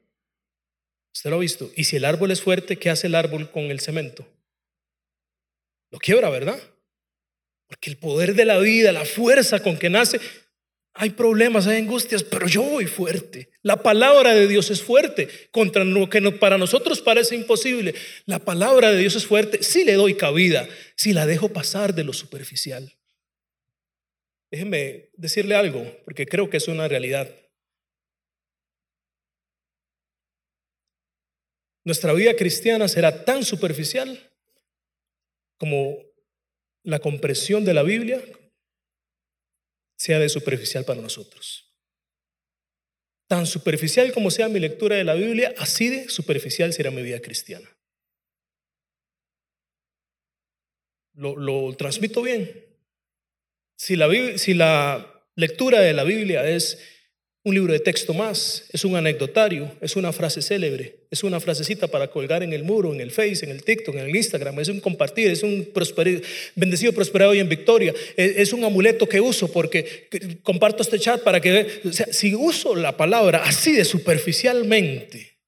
Usted 1.14 1.30
lo 1.30 1.38
ha 1.38 1.40
visto. 1.40 1.72
Y 1.76 1.86
si 1.86 1.96
el 1.96 2.06
árbol 2.06 2.32
es 2.32 2.42
fuerte, 2.42 2.78
¿qué 2.78 2.90
hace 2.90 3.08
el 3.08 3.16
árbol 3.16 3.52
con 3.52 3.66
el 3.66 3.80
cemento? 3.80 4.28
Lo 5.92 6.00
quiebra, 6.00 6.30
¿verdad? 6.30 6.60
Porque 7.68 7.90
el 7.90 7.98
poder 7.98 8.36
de 8.36 8.46
la 8.46 8.60
vida, 8.60 8.92
la 8.92 9.06
fuerza 9.06 9.62
con 9.62 9.78
que 9.78 9.90
nace, 9.90 10.20
hay 10.94 11.12
problemas, 11.12 11.68
hay 11.68 11.78
angustias, 11.78 12.24
pero 12.24 12.48
yo 12.48 12.64
voy 12.64 12.86
fuerte. 12.86 13.52
La 13.62 13.82
palabra 13.82 14.34
de 14.34 14.48
Dios 14.48 14.70
es 14.70 14.82
fuerte 14.82 15.30
contra 15.52 15.84
lo 15.84 16.10
que 16.10 16.22
para 16.34 16.58
nosotros 16.58 17.02
parece 17.02 17.36
imposible. 17.36 17.94
La 18.26 18.40
palabra 18.40 18.92
de 18.92 19.00
Dios 19.00 19.16
es 19.16 19.26
fuerte 19.26 19.64
si 19.64 19.86
le 19.86 19.94
doy 19.94 20.16
cabida, 20.16 20.68
si 20.96 21.14
la 21.14 21.26
dejo 21.26 21.50
pasar 21.50 21.94
de 21.96 22.04
lo 22.04 22.12
superficial. 22.14 22.96
Déjenme 24.52 25.10
decirle 25.16 25.56
algo, 25.56 25.86
porque 26.06 26.26
creo 26.26 26.50
que 26.50 26.58
es 26.58 26.68
una 26.68 26.88
realidad. 26.88 27.34
Nuestra 31.90 32.14
vida 32.14 32.36
cristiana 32.36 32.88
será 32.88 33.26
tan 33.26 33.44
superficial 33.44 34.32
como 35.58 35.98
la 36.84 37.00
compresión 37.00 37.66
de 37.66 37.74
la 37.74 37.82
Biblia 37.82 38.22
sea 39.98 40.20
de 40.20 40.30
superficial 40.30 40.86
para 40.86 41.02
nosotros. 41.02 41.76
Tan 43.28 43.48
superficial 43.48 44.14
como 44.14 44.30
sea 44.30 44.50
mi 44.50 44.60
lectura 44.60 44.98
de 44.98 45.04
la 45.04 45.16
Biblia, 45.16 45.56
así 45.58 45.88
de 45.88 46.10
superficial 46.10 46.74
será 46.74 46.92
mi 46.92 47.02
vida 47.02 47.22
cristiana. 47.22 47.68
Lo, 51.14 51.36
lo 51.38 51.76
transmito 51.76 52.22
bien. 52.22 52.68
Si 53.76 53.96
la, 53.96 54.08
si 54.38 54.54
la 54.54 55.26
lectura 55.34 55.80
de 55.80 55.94
la 55.94 56.04
Biblia 56.04 56.48
es 56.48 56.99
un 57.44 57.56
libro 57.56 57.72
de 57.72 57.80
texto 57.80 58.14
más, 58.14 58.66
es 58.74 58.84
un 58.84 58.98
anecdotario, 58.98 59.72
es 59.80 59.96
una 59.96 60.12
frase 60.12 60.42
célebre, 60.42 61.08
es 61.10 61.24
una 61.24 61.40
frasecita 61.40 61.88
para 61.88 62.10
colgar 62.10 62.44
en 62.44 62.52
el 62.52 62.64
muro, 62.64 62.94
en 62.94 63.00
el 63.00 63.12
Face, 63.12 63.46
en 63.46 63.52
el 63.52 63.64
TikTok, 63.64 63.96
en 63.96 64.10
el 64.10 64.16
Instagram, 64.16 64.60
es 64.60 64.68
un 64.68 64.82
compartir, 64.82 65.30
es 65.30 65.42
un 65.42 65.72
bendecido, 66.56 66.92
prosperado 66.92 67.34
y 67.34 67.40
en 67.40 67.48
victoria, 67.48 67.94
es, 68.18 68.52
un 68.52 68.66
amuleto 68.66 69.08
que 69.08 69.22
uso 69.22 69.50
porque 69.52 70.10
comparto 70.44 70.84
este 70.84 71.00
chat 71.00 71.24
para 71.24 71.40
que, 71.40 71.82
o 71.86 71.94
sea, 71.94 72.08
si 72.12 72.36
uso 72.36 72.76
la 72.76 72.98
palabra 72.98 73.44
así 73.46 73.72
de 73.72 73.86
superficialmente, 73.86 75.40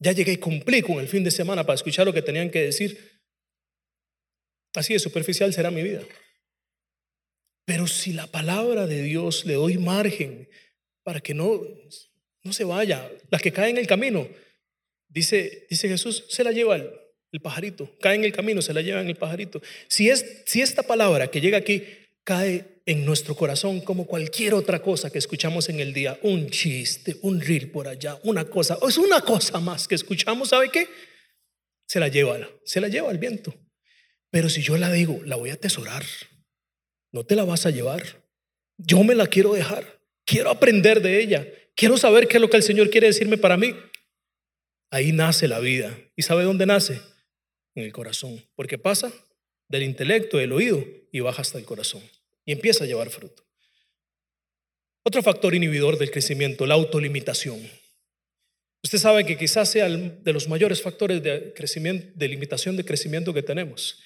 ya 0.00 0.12
llegué 0.12 0.32
y 0.32 0.36
cumplí 0.38 0.82
con 0.82 0.98
el 0.98 1.08
fin 1.08 1.22
de 1.22 1.30
semana 1.30 1.64
para 1.64 1.76
escuchar 1.76 2.06
lo 2.06 2.12
que 2.12 2.22
tenían 2.22 2.50
que 2.50 2.62
decir, 2.62 3.20
así 4.74 4.94
de 4.94 4.98
superficial 4.98 5.52
será 5.52 5.70
mi 5.70 5.82
vida. 5.82 6.02
Pero 7.64 7.86
si 7.86 8.14
la 8.14 8.26
palabra 8.26 8.86
de 8.86 9.02
Dios 9.02 9.44
le 9.44 9.54
doy 9.54 9.76
margen, 9.78 10.48
para 11.08 11.22
que 11.22 11.32
no, 11.32 11.62
no 12.42 12.52
se 12.52 12.64
vaya. 12.64 13.10
Las 13.30 13.40
que 13.40 13.50
caen 13.50 13.70
en 13.70 13.78
el 13.78 13.86
camino, 13.86 14.28
dice, 15.08 15.66
dice 15.70 15.88
Jesús, 15.88 16.26
se 16.28 16.44
la 16.44 16.52
lleva 16.52 16.76
el, 16.76 16.90
el 17.32 17.40
pajarito. 17.40 17.96
Cae 17.98 18.16
en 18.16 18.24
el 18.26 18.32
camino, 18.34 18.60
se 18.60 18.74
la 18.74 18.82
lleva 18.82 19.00
en 19.00 19.08
el 19.08 19.16
pajarito. 19.16 19.62
Si, 19.86 20.10
es, 20.10 20.42
si 20.44 20.60
esta 20.60 20.82
palabra 20.82 21.30
que 21.30 21.40
llega 21.40 21.56
aquí 21.56 21.82
cae 22.24 22.82
en 22.84 23.06
nuestro 23.06 23.34
corazón 23.34 23.80
como 23.80 24.06
cualquier 24.06 24.52
otra 24.52 24.82
cosa 24.82 25.08
que 25.08 25.16
escuchamos 25.16 25.70
en 25.70 25.80
el 25.80 25.94
día, 25.94 26.18
un 26.24 26.50
chiste, 26.50 27.16
un 27.22 27.40
reel 27.40 27.70
por 27.70 27.88
allá, 27.88 28.20
una 28.24 28.44
cosa, 28.44 28.76
es 28.86 28.98
una 28.98 29.22
cosa 29.22 29.60
más 29.60 29.88
que 29.88 29.94
escuchamos, 29.94 30.50
¿sabe 30.50 30.68
qué? 30.70 30.88
Se 31.86 32.00
la 32.00 32.08
lleva, 32.08 32.38
se 32.66 32.82
la 32.82 32.88
lleva 32.88 33.10
el 33.10 33.16
viento. 33.16 33.54
Pero 34.30 34.50
si 34.50 34.60
yo 34.60 34.76
la 34.76 34.92
digo, 34.92 35.22
la 35.24 35.36
voy 35.36 35.48
a 35.48 35.54
atesorar, 35.54 36.04
no 37.12 37.24
te 37.24 37.34
la 37.34 37.46
vas 37.46 37.64
a 37.64 37.70
llevar. 37.70 38.02
Yo 38.76 39.02
me 39.04 39.14
la 39.14 39.26
quiero 39.26 39.54
dejar, 39.54 39.97
quiero 40.28 40.50
aprender 40.50 41.00
de 41.00 41.20
ella, 41.20 41.48
quiero 41.74 41.96
saber 41.96 42.28
qué 42.28 42.36
es 42.36 42.40
lo 42.40 42.50
que 42.50 42.58
el 42.58 42.62
Señor 42.62 42.90
quiere 42.90 43.06
decirme 43.06 43.38
para 43.38 43.56
mí. 43.56 43.74
Ahí 44.90 45.12
nace 45.12 45.48
la 45.48 45.58
vida. 45.58 45.98
¿Y 46.14 46.22
sabe 46.22 46.44
dónde 46.44 46.66
nace? 46.66 47.00
En 47.74 47.84
el 47.84 47.92
corazón. 47.92 48.44
Porque 48.54 48.76
pasa 48.76 49.12
del 49.68 49.82
intelecto, 49.82 50.36
del 50.36 50.52
oído, 50.52 50.84
y 51.10 51.20
baja 51.20 51.42
hasta 51.42 51.58
el 51.58 51.64
corazón 51.64 52.02
y 52.44 52.52
empieza 52.52 52.84
a 52.84 52.86
llevar 52.86 53.10
fruto. 53.10 53.42
Otro 55.04 55.22
factor 55.22 55.54
inhibidor 55.54 55.98
del 55.98 56.10
crecimiento, 56.10 56.66
la 56.66 56.74
autolimitación. 56.74 57.60
Usted 58.84 58.98
sabe 58.98 59.24
que 59.24 59.38
quizás 59.38 59.70
sea 59.70 59.88
de 59.88 60.32
los 60.32 60.48
mayores 60.48 60.82
factores 60.82 61.22
de, 61.22 61.52
crecimiento, 61.54 62.06
de 62.14 62.28
limitación 62.28 62.76
de 62.76 62.84
crecimiento 62.84 63.32
que 63.32 63.42
tenemos. 63.42 64.00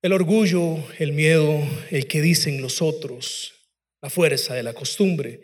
El 0.00 0.12
orgullo, 0.12 0.76
el 0.98 1.12
miedo, 1.12 1.60
el 1.90 2.06
que 2.06 2.22
dicen 2.22 2.62
los 2.62 2.80
otros, 2.80 3.57
la 4.00 4.10
fuerza 4.10 4.54
de 4.54 4.62
la 4.62 4.72
costumbre, 4.72 5.42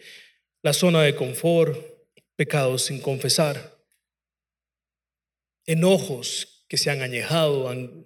la 0.62 0.72
zona 0.72 1.02
de 1.02 1.14
confort, 1.14 1.78
pecados 2.36 2.82
sin 2.82 3.00
confesar, 3.00 3.76
enojos 5.66 6.64
que 6.68 6.76
se 6.76 6.90
han 6.90 7.02
añejado, 7.02 7.68
han 7.68 8.04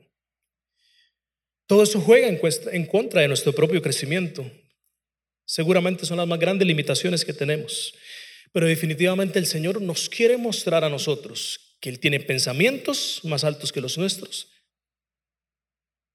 todo 1.69 1.83
eso 1.83 2.01
juega 2.01 2.27
en 2.29 2.87
contra 2.87 3.21
de 3.21 3.29
nuestro 3.29 3.53
propio 3.53 3.83
crecimiento. 3.83 4.51
Seguramente 5.45 6.07
son 6.07 6.17
las 6.17 6.27
más 6.27 6.39
grandes 6.39 6.67
limitaciones 6.67 7.27
que 7.27 7.35
tenemos. 7.35 7.95
Pero 8.53 8.67
definitivamente 8.67 9.39
el 9.39 9.45
Señor 9.45 9.83
nos 9.83 10.09
quiere 10.09 10.39
mostrar 10.39 10.83
a 10.83 10.89
nosotros 10.89 11.77
que 11.79 11.91
Él 11.91 12.01
tiene 12.01 12.21
pensamientos 12.21 13.21
más 13.25 13.45
altos 13.45 13.71
que 13.71 13.83
los 13.83 13.99
nuestros 13.99 14.49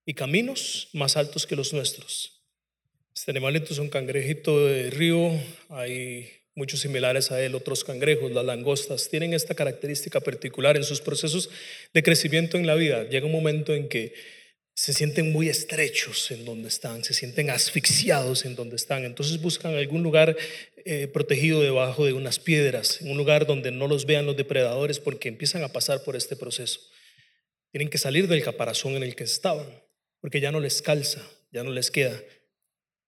y 0.05 0.15
caminos 0.15 0.89
más 0.91 1.17
altos 1.17 1.45
que 1.45 1.55
los 1.55 1.71
nuestros. 1.71 2.32
Este 3.15 3.29
animalito 3.29 3.73
es 3.73 3.79
un 3.79 3.89
cangrejito 3.89 4.65
de 4.65 4.89
río, 4.89 5.39
hay 5.69 6.31
muchos 6.55 6.79
similares 6.79 7.31
a 7.31 7.39
él, 7.43 7.53
otros 7.53 7.83
cangrejos, 7.83 8.31
las 8.31 8.43
langostas, 8.43 9.07
tienen 9.07 9.35
esta 9.35 9.53
característica 9.53 10.19
particular 10.19 10.77
en 10.77 10.83
sus 10.83 10.99
procesos 10.99 11.51
de 11.93 12.01
crecimiento 12.01 12.57
en 12.57 12.65
la 12.65 12.73
vida. 12.73 13.03
Llega 13.03 13.27
un 13.27 13.31
momento 13.31 13.75
en 13.75 13.87
que 13.87 14.15
se 14.73 14.93
sienten 14.93 15.31
muy 15.31 15.47
estrechos 15.47 16.31
en 16.31 16.43
donde 16.43 16.69
están, 16.69 17.03
se 17.03 17.13
sienten 17.13 17.51
asfixiados 17.51 18.45
en 18.45 18.55
donde 18.55 18.77
están. 18.77 19.05
Entonces 19.05 19.39
buscan 19.39 19.75
algún 19.75 20.01
lugar 20.01 20.35
eh, 20.83 21.07
protegido 21.07 21.61
debajo 21.61 22.07
de 22.07 22.13
unas 22.13 22.39
piedras, 22.39 22.99
en 22.99 23.11
un 23.11 23.17
lugar 23.17 23.45
donde 23.45 23.69
no 23.69 23.87
los 23.87 24.07
vean 24.07 24.25
los 24.25 24.35
depredadores 24.35 24.99
porque 24.99 25.29
empiezan 25.29 25.63
a 25.63 25.71
pasar 25.71 26.03
por 26.03 26.15
este 26.15 26.35
proceso. 26.35 26.79
Tienen 27.71 27.89
que 27.89 27.99
salir 27.99 28.27
del 28.27 28.43
caparazón 28.43 28.95
en 28.95 29.03
el 29.03 29.15
que 29.15 29.23
estaban, 29.23 29.67
porque 30.19 30.41
ya 30.41 30.51
no 30.51 30.59
les 30.59 30.81
calza, 30.81 31.21
ya 31.51 31.63
no 31.63 31.69
les 31.69 31.91
queda, 31.91 32.19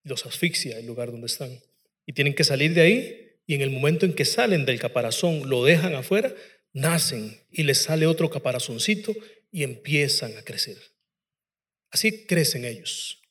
los 0.06 0.26
asfixia 0.26 0.80
el 0.80 0.86
lugar 0.86 1.12
donde 1.12 1.28
están. 1.28 1.60
Y 2.06 2.14
tienen 2.14 2.34
que 2.34 2.44
salir 2.44 2.74
de 2.74 2.82
ahí 2.82 3.26
y 3.48 3.56
en 3.56 3.62
el 3.62 3.70
momento 3.70 4.06
en 4.06 4.14
que 4.14 4.26
salen 4.26 4.66
del 4.66 4.80
caparazón, 4.80 5.50
lo 5.50 5.64
dejan 5.64 5.96
afuera, 5.96 6.34
nacen 6.74 7.40
y 7.52 7.64
les 7.64 7.80
sale 7.80 8.08
otro 8.08 8.30
caparazoncito 8.30 9.14
y 9.52 9.64
empiezan 9.64 10.38
a 10.38 10.44
crecer. 10.44 10.78
Así 11.92 12.26
crecen 12.26 12.66
ellos. 12.66 13.22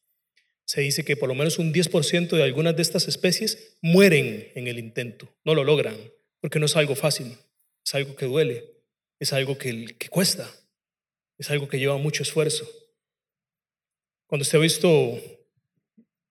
Se 0.65 0.81
dice 0.81 1.05
que 1.05 1.17
por 1.17 1.29
lo 1.29 1.35
menos 1.35 1.59
un 1.59 1.73
10% 1.73 2.37
de 2.37 2.43
algunas 2.43 2.75
de 2.77 2.83
estas 2.83 3.07
especies 3.07 3.77
mueren 3.83 4.51
en 4.55 4.67
el 4.67 4.79
intento, 4.79 5.33
no 5.45 5.55
lo 5.55 5.63
logran, 5.63 5.97
porque 6.41 6.59
no 6.59 6.67
es 6.67 6.77
algo 6.77 6.95
fácil, 6.95 7.37
es 7.85 7.95
algo 7.95 8.17
que 8.17 8.25
duele, 8.25 8.65
es 9.19 9.33
algo 9.33 9.59
que, 9.59 9.95
que 9.99 10.09
cuesta, 10.09 10.51
es 11.37 11.51
algo 11.51 11.69
que 11.69 11.79
lleva 11.79 11.99
mucho 11.99 12.23
esfuerzo. 12.23 12.67
Cuando 14.27 14.43
usted 14.43 14.59
ha 14.59 14.63
visto 14.63 15.21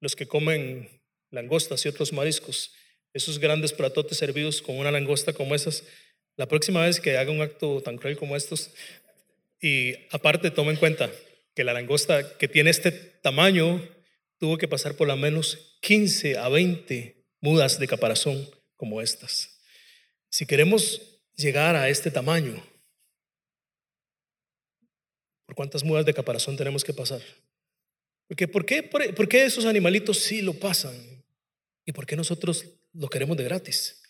los 0.04 0.18
que 0.18 0.28
comen 0.28 0.90
langostas 1.32 1.86
y 1.86 1.88
otros 1.88 2.12
mariscos, 2.12 2.74
esos 3.14 3.40
grandes 3.40 3.72
platotes 3.72 4.18
servidos 4.18 4.62
con 4.62 4.78
una 4.78 4.92
langosta 4.92 5.32
como 5.32 5.56
esas, 5.56 5.86
la 6.36 6.46
próxima 6.46 6.82
vez 6.82 7.00
que 7.00 7.18
haga 7.18 7.32
un 7.32 7.42
acto 7.42 7.82
tan 7.82 7.98
cruel 7.98 8.18
como 8.18 8.36
estos, 8.36 8.72
y 9.62 9.96
aparte 10.12 10.52
tome 10.52 10.72
en 10.72 10.78
cuenta, 10.78 11.10
que 11.56 11.64
la 11.64 11.72
langosta 11.72 12.38
que 12.38 12.50
tiene 12.50 12.70
este 12.70 12.92
tamaño 12.92 13.82
tuvo 14.40 14.58
que 14.58 14.68
pasar 14.68 14.96
por 14.96 15.08
lo 15.08 15.16
menos 15.16 15.78
15 15.82 16.38
a 16.38 16.50
20 16.50 17.24
mudas 17.40 17.80
de 17.80 17.88
caparazón 17.88 18.50
como 18.76 19.02
estas. 19.02 19.58
Si 20.30 20.46
queremos 20.46 21.02
llegar 21.38 21.78
a 21.78 21.88
este 21.88 22.12
tamaño, 22.12 22.62
¿por 25.46 25.56
cuántas 25.56 25.86
mudas 25.86 26.06
de 26.06 26.14
caparazón 26.14 26.58
tenemos 26.58 26.84
que 26.84 26.94
pasar? 26.94 27.22
Porque, 28.34 28.48
¿por, 28.48 28.66
qué, 28.66 28.82
por, 28.82 29.30
qué 29.30 29.46
esos 29.46 29.64
animalitos 29.64 30.18
sí 30.18 30.42
lo 30.42 30.56
pasan? 30.56 30.92
¿Y 31.86 31.92
por 31.92 32.08
qué 32.08 32.16
nosotros 32.16 32.66
lo 32.92 33.08
queremos 33.08 33.38
de 33.38 33.44
gratis? 33.44 34.02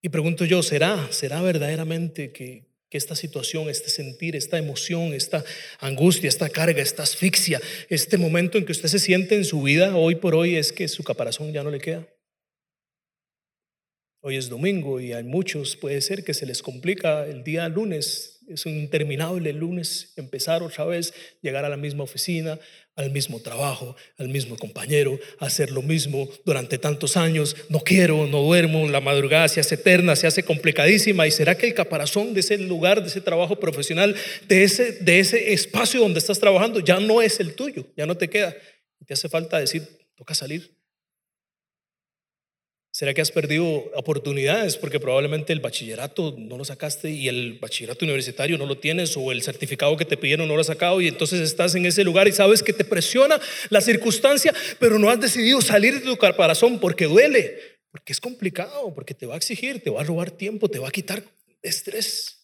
Y 0.00 0.08
pregunto 0.08 0.44
yo, 0.44 0.62
¿será, 0.62 1.10
será 1.10 1.42
verdaderamente 1.42 2.30
que, 2.30 2.62
que 2.88 2.96
esta 2.96 3.16
situación, 3.16 3.68
este 3.68 3.90
sentir, 3.90 4.36
esta 4.36 4.56
emoción, 4.56 5.14
esta 5.14 5.44
angustia, 5.80 6.28
esta 6.28 6.48
carga, 6.48 6.80
esta 6.80 7.02
asfixia, 7.02 7.60
este 7.88 8.18
momento 8.18 8.56
en 8.56 8.66
que 8.66 8.70
usted 8.70 8.88
se 8.88 9.00
siente 9.00 9.34
en 9.34 9.44
su 9.44 9.60
vida 9.60 9.96
hoy 9.96 10.14
por 10.14 10.36
hoy 10.36 10.54
es 10.54 10.70
que 10.70 10.86
su 10.86 11.02
caparazón 11.02 11.52
ya 11.52 11.64
no 11.64 11.72
le 11.72 11.80
queda. 11.80 12.06
Hoy 14.20 14.36
es 14.36 14.48
domingo 14.48 15.00
y 15.00 15.12
hay 15.12 15.24
muchos, 15.24 15.74
puede 15.74 16.00
ser 16.02 16.22
que 16.22 16.34
se 16.34 16.46
les 16.46 16.62
complica 16.62 17.26
el 17.26 17.42
día 17.42 17.68
lunes 17.68 18.33
es 18.48 18.66
un 18.66 18.74
interminable 18.74 19.52
lunes 19.52 20.12
empezar 20.16 20.62
otra 20.62 20.84
vez, 20.84 21.14
llegar 21.40 21.64
a 21.64 21.68
la 21.68 21.76
misma 21.76 22.04
oficina, 22.04 22.58
al 22.96 23.10
mismo 23.10 23.40
trabajo, 23.40 23.96
al 24.18 24.28
mismo 24.28 24.56
compañero, 24.56 25.18
hacer 25.38 25.70
lo 25.72 25.82
mismo 25.82 26.28
durante 26.44 26.78
tantos 26.78 27.16
años. 27.16 27.56
No 27.68 27.80
quiero, 27.80 28.26
no 28.26 28.42
duermo, 28.42 28.88
la 28.88 29.00
madrugada 29.00 29.48
se 29.48 29.60
hace 29.60 29.74
eterna, 29.74 30.14
se 30.16 30.26
hace 30.26 30.42
complicadísima. 30.42 31.26
¿Y 31.26 31.30
será 31.30 31.56
que 31.56 31.66
el 31.66 31.74
caparazón 31.74 32.34
de 32.34 32.40
ese 32.40 32.58
lugar, 32.58 33.02
de 33.02 33.08
ese 33.08 33.20
trabajo 33.20 33.58
profesional, 33.58 34.14
de 34.48 34.64
ese, 34.64 34.92
de 34.92 35.18
ese 35.18 35.52
espacio 35.52 36.00
donde 36.00 36.18
estás 36.18 36.38
trabajando, 36.38 36.80
ya 36.80 37.00
no 37.00 37.20
es 37.20 37.40
el 37.40 37.54
tuyo, 37.54 37.86
ya 37.96 38.06
no 38.06 38.16
te 38.16 38.28
queda? 38.28 38.54
Te 39.06 39.14
hace 39.14 39.28
falta 39.28 39.58
decir, 39.58 39.86
toca 40.16 40.34
salir, 40.34 40.73
¿Será 42.94 43.12
que 43.12 43.20
has 43.20 43.32
perdido 43.32 43.66
oportunidades 43.96 44.76
porque 44.76 45.00
probablemente 45.00 45.52
el 45.52 45.58
bachillerato 45.58 46.36
no 46.38 46.56
lo 46.56 46.64
sacaste 46.64 47.10
y 47.10 47.26
el 47.26 47.58
bachillerato 47.58 48.04
universitario 48.04 48.56
no 48.56 48.66
lo 48.66 48.78
tienes 48.78 49.16
o 49.16 49.32
el 49.32 49.42
certificado 49.42 49.96
que 49.96 50.04
te 50.04 50.16
pidieron 50.16 50.46
no 50.46 50.54
lo 50.54 50.60
has 50.60 50.68
sacado 50.68 51.00
y 51.00 51.08
entonces 51.08 51.40
estás 51.40 51.74
en 51.74 51.86
ese 51.86 52.04
lugar 52.04 52.28
y 52.28 52.32
sabes 52.32 52.62
que 52.62 52.72
te 52.72 52.84
presiona 52.84 53.40
la 53.68 53.80
circunstancia, 53.80 54.54
pero 54.78 54.96
no 55.00 55.10
has 55.10 55.18
decidido 55.18 55.60
salir 55.60 55.94
de 55.94 56.06
tu 56.06 56.16
caparazón 56.16 56.78
porque 56.78 57.06
duele, 57.06 57.58
porque 57.90 58.12
es 58.12 58.20
complicado, 58.20 58.94
porque 58.94 59.12
te 59.12 59.26
va 59.26 59.34
a 59.34 59.38
exigir, 59.38 59.82
te 59.82 59.90
va 59.90 60.02
a 60.02 60.04
robar 60.04 60.30
tiempo, 60.30 60.68
te 60.68 60.78
va 60.78 60.86
a 60.86 60.92
quitar 60.92 61.24
estrés 61.62 62.43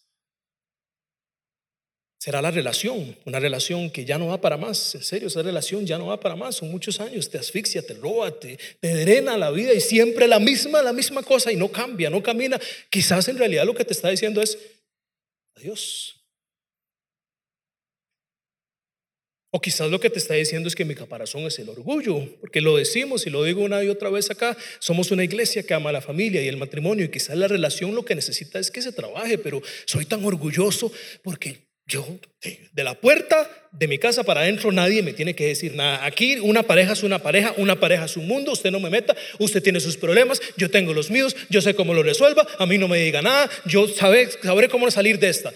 será 2.21 2.43
la 2.43 2.51
relación, 2.51 3.17
una 3.25 3.41
relación 3.41 3.89
que 3.89 4.05
ya 4.05 4.19
no 4.19 4.27
va 4.27 4.43
para 4.43 4.59
más, 4.59 4.95
en 4.95 5.03
serio, 5.03 5.29
esa 5.29 5.41
relación 5.41 5.87
ya 5.87 5.97
no 5.97 6.09
va 6.09 6.21
para 6.21 6.37
más, 6.37 6.57
son 6.57 6.71
muchos 6.71 7.01
años, 7.01 7.31
te 7.31 7.39
asfixia, 7.39 7.81
te 7.81 7.95
roba, 7.95 8.39
te, 8.39 8.59
drena 8.83 9.39
la 9.39 9.51
vida 9.51 9.73
y 9.73 9.81
siempre 9.81 10.29
la 10.29 10.39
misma, 10.39 10.83
la 10.83 10.93
misma 10.93 11.23
cosa 11.23 11.51
y 11.51 11.57
no 11.57 11.73
cambia, 11.73 12.11
no 12.11 12.23
camina. 12.23 12.61
Quizás 12.91 13.27
en 13.29 13.39
realidad 13.39 13.65
lo 13.65 13.75
que 13.75 13.87
te 13.87 13.95
está 13.95 14.11
diciendo 14.11 14.43
es, 14.43 14.59
adiós. 15.57 16.17
O 19.51 19.59
quizás 19.59 19.91
lo 19.91 19.99
que 19.99 20.11
te 20.11 20.19
está 20.19 20.35
diciendo 20.35 20.69
es 20.69 20.75
que 20.75 20.85
mi 20.85 20.95
caparazón 20.95 21.45
es 21.45 21.59
el 21.59 21.71
orgullo, 21.71 22.39
porque 22.39 22.61
lo 22.61 22.77
decimos 22.77 23.27
y 23.27 23.31
lo 23.31 23.45
digo 23.45 23.63
una 23.63 23.83
y 23.83 23.89
otra 23.89 24.11
vez 24.11 24.31
acá, 24.31 24.59
somos 24.79 25.11
una 25.11 25.25
iglesia 25.25 25.63
que 25.63 25.73
ama 25.73 25.89
a 25.89 25.95
la 25.95 26.03
familia 26.03 26.43
y 26.43 26.49
el 26.49 26.59
matrimonio 26.59 27.07
y 27.07 27.11
quizás 27.11 27.35
la 27.39 27.49
relación 27.49 27.95
lo 27.95 28.05
que 28.05 28.15
necesita 28.15 28.59
es 28.59 28.71
que 28.71 28.83
se 28.83 28.93
trabaje, 28.93 29.39
pero 29.39 29.63
soy 29.87 30.05
tan 30.05 30.23
orgulloso 30.23 30.93
porque 31.25 31.70
yo, 31.91 32.07
de 32.73 32.85
la 32.85 32.95
puerta 32.95 33.69
de 33.73 33.89
mi 33.89 33.99
casa 33.99 34.23
para 34.23 34.41
adentro, 34.41 34.71
nadie 34.71 35.03
me 35.03 35.13
tiene 35.13 35.35
que 35.35 35.47
decir 35.47 35.75
nada. 35.75 36.05
Aquí 36.05 36.39
una 36.39 36.63
pareja 36.63 36.93
es 36.93 37.03
una 37.03 37.19
pareja, 37.19 37.53
una 37.57 37.79
pareja 37.79 38.05
es 38.05 38.17
un 38.17 38.29
mundo, 38.29 38.53
usted 38.53 38.71
no 38.71 38.81
me 38.81 38.91
meta, 38.91 39.17
usted 39.39 39.63
tiene 39.63 39.81
sus 39.81 39.97
problemas, 39.97 40.41
yo 40.57 40.71
tengo 40.71 40.95
los 40.95 41.11
míos, 41.11 41.37
yo 41.51 41.61
sé 41.61 41.75
cómo 41.75 41.93
lo 41.93 42.03
resuelva, 42.03 42.47
a 42.59 42.67
mí 42.67 42.79
no 42.79 42.89
me 42.89 42.99
diga 42.99 43.21
nada, 43.21 43.51
yo 43.67 43.89
sabré, 43.89 44.31
sabré 44.31 44.69
cómo 44.69 44.91
salir 44.91 45.19
de 45.19 45.29
esta. 45.29 45.53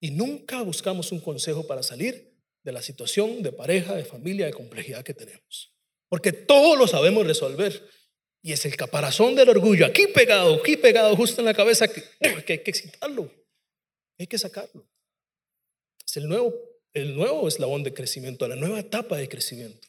Y 0.00 0.10
nunca 0.10 0.62
buscamos 0.62 1.10
un 1.10 1.20
consejo 1.20 1.66
para 1.66 1.82
salir 1.82 2.36
de 2.62 2.72
la 2.72 2.82
situación 2.82 3.42
de 3.42 3.50
pareja, 3.50 3.94
de 3.94 4.04
familia, 4.04 4.46
de 4.46 4.52
complejidad 4.52 5.02
que 5.02 5.14
tenemos. 5.14 5.74
Porque 6.08 6.32
todo 6.32 6.76
lo 6.76 6.86
sabemos 6.86 7.26
resolver. 7.26 7.82
Y 8.42 8.52
es 8.52 8.64
el 8.66 8.76
caparazón 8.76 9.34
del 9.34 9.48
orgullo, 9.48 9.84
aquí 9.84 10.06
pegado, 10.06 10.54
aquí 10.54 10.76
pegado, 10.76 11.16
justo 11.16 11.40
en 11.40 11.46
la 11.46 11.54
cabeza, 11.54 11.88
que, 11.88 12.04
que 12.46 12.52
hay 12.52 12.58
que 12.60 12.70
excitarlo, 12.70 13.32
hay 14.16 14.28
que 14.28 14.38
sacarlo. 14.38 14.88
El 16.18 16.28
nuevo, 16.28 16.52
el 16.94 17.14
nuevo 17.14 17.46
eslabón 17.46 17.84
de 17.84 17.94
crecimiento, 17.94 18.48
la 18.48 18.56
nueva 18.56 18.80
etapa 18.80 19.16
de 19.16 19.28
crecimiento. 19.28 19.86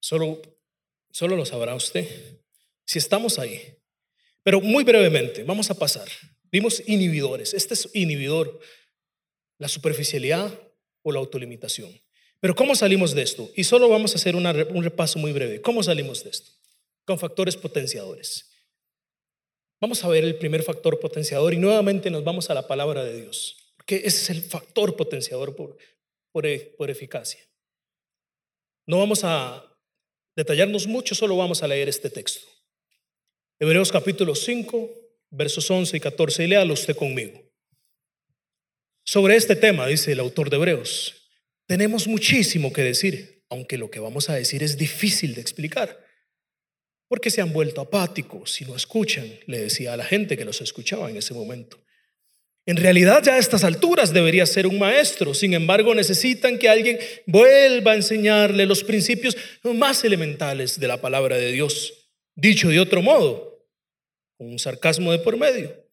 Solo, 0.00 0.42
solo 1.12 1.36
lo 1.36 1.46
sabrá 1.46 1.76
usted 1.76 2.40
si 2.84 2.98
estamos 2.98 3.38
ahí. 3.38 3.78
Pero 4.42 4.60
muy 4.60 4.82
brevemente, 4.82 5.44
vamos 5.44 5.70
a 5.70 5.78
pasar. 5.78 6.08
Vimos 6.50 6.82
inhibidores. 6.88 7.54
Este 7.54 7.74
es 7.74 7.88
inhibidor, 7.94 8.58
la 9.58 9.68
superficialidad 9.68 10.52
o 11.02 11.12
la 11.12 11.20
autolimitación. 11.20 11.92
Pero 12.40 12.56
¿cómo 12.56 12.74
salimos 12.74 13.14
de 13.14 13.22
esto? 13.22 13.52
Y 13.54 13.62
solo 13.62 13.88
vamos 13.88 14.12
a 14.12 14.16
hacer 14.16 14.34
un 14.34 14.82
repaso 14.82 15.20
muy 15.20 15.30
breve. 15.30 15.62
¿Cómo 15.62 15.84
salimos 15.84 16.24
de 16.24 16.30
esto? 16.30 16.50
Con 17.04 17.20
factores 17.20 17.56
potenciadores. 17.56 18.50
Vamos 19.80 20.02
a 20.02 20.08
ver 20.08 20.24
el 20.24 20.34
primer 20.38 20.64
factor 20.64 20.98
potenciador 20.98 21.54
y 21.54 21.58
nuevamente 21.58 22.10
nos 22.10 22.24
vamos 22.24 22.50
a 22.50 22.54
la 22.54 22.66
palabra 22.66 23.04
de 23.04 23.20
Dios, 23.20 23.61
porque 23.82 23.96
ese 23.96 24.22
es 24.22 24.30
el 24.30 24.42
factor 24.42 24.94
potenciador 24.94 25.56
por, 25.56 25.76
por, 26.30 26.46
por 26.76 26.88
eficacia. 26.88 27.40
No 28.86 28.98
vamos 28.98 29.24
a 29.24 29.76
detallarnos 30.36 30.86
mucho, 30.86 31.16
solo 31.16 31.36
vamos 31.36 31.64
a 31.64 31.66
leer 31.66 31.88
este 31.88 32.08
texto. 32.08 32.46
Hebreos 33.58 33.90
capítulo 33.90 34.36
5, 34.36 34.88
versos 35.30 35.68
11 35.68 35.96
y 35.96 36.00
14, 36.00 36.44
y 36.44 36.46
léalo 36.46 36.74
usted 36.74 36.94
conmigo. 36.94 37.42
Sobre 39.04 39.34
este 39.34 39.56
tema, 39.56 39.88
dice 39.88 40.12
el 40.12 40.20
autor 40.20 40.48
de 40.48 40.56
Hebreos, 40.58 41.28
tenemos 41.66 42.06
muchísimo 42.06 42.72
que 42.72 42.82
decir, 42.82 43.44
aunque 43.48 43.78
lo 43.78 43.90
que 43.90 43.98
vamos 43.98 44.30
a 44.30 44.34
decir 44.34 44.62
es 44.62 44.78
difícil 44.78 45.34
de 45.34 45.40
explicar, 45.40 46.06
porque 47.08 47.30
se 47.30 47.40
han 47.40 47.52
vuelto 47.52 47.80
apáticos 47.80 48.60
y 48.60 48.64
no 48.64 48.76
escuchan, 48.76 49.28
le 49.46 49.58
decía 49.58 49.92
a 49.92 49.96
la 49.96 50.04
gente 50.04 50.36
que 50.36 50.44
los 50.44 50.60
escuchaba 50.60 51.10
en 51.10 51.16
ese 51.16 51.34
momento. 51.34 51.81
En 52.64 52.76
realidad 52.76 53.22
ya 53.24 53.34
a 53.34 53.38
estas 53.38 53.64
alturas 53.64 54.12
debería 54.12 54.46
ser 54.46 54.66
un 54.66 54.78
maestro, 54.78 55.34
sin 55.34 55.52
embargo 55.54 55.94
necesitan 55.94 56.58
que 56.58 56.68
alguien 56.68 56.98
vuelva 57.26 57.92
a 57.92 57.96
enseñarle 57.96 58.66
los 58.66 58.84
principios 58.84 59.36
más 59.64 60.04
elementales 60.04 60.78
de 60.78 60.86
la 60.86 61.00
palabra 61.00 61.36
de 61.36 61.50
Dios. 61.50 62.10
Dicho 62.34 62.68
de 62.68 62.78
otro 62.78 63.02
modo, 63.02 63.66
con 64.38 64.48
un 64.48 64.58
sarcasmo 64.58 65.10
de 65.10 65.18
por 65.18 65.36
medio, 65.36 65.86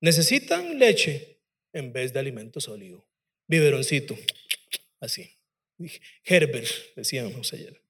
necesitan 0.00 0.78
leche 0.78 1.40
en 1.72 1.92
vez 1.92 2.12
de 2.12 2.20
alimento 2.20 2.60
sólido, 2.60 3.06
biberoncito, 3.48 4.16
Así. 5.00 5.38
Herbert, 6.24 6.68
decíamos 6.94 7.52
ayer. 7.54 7.82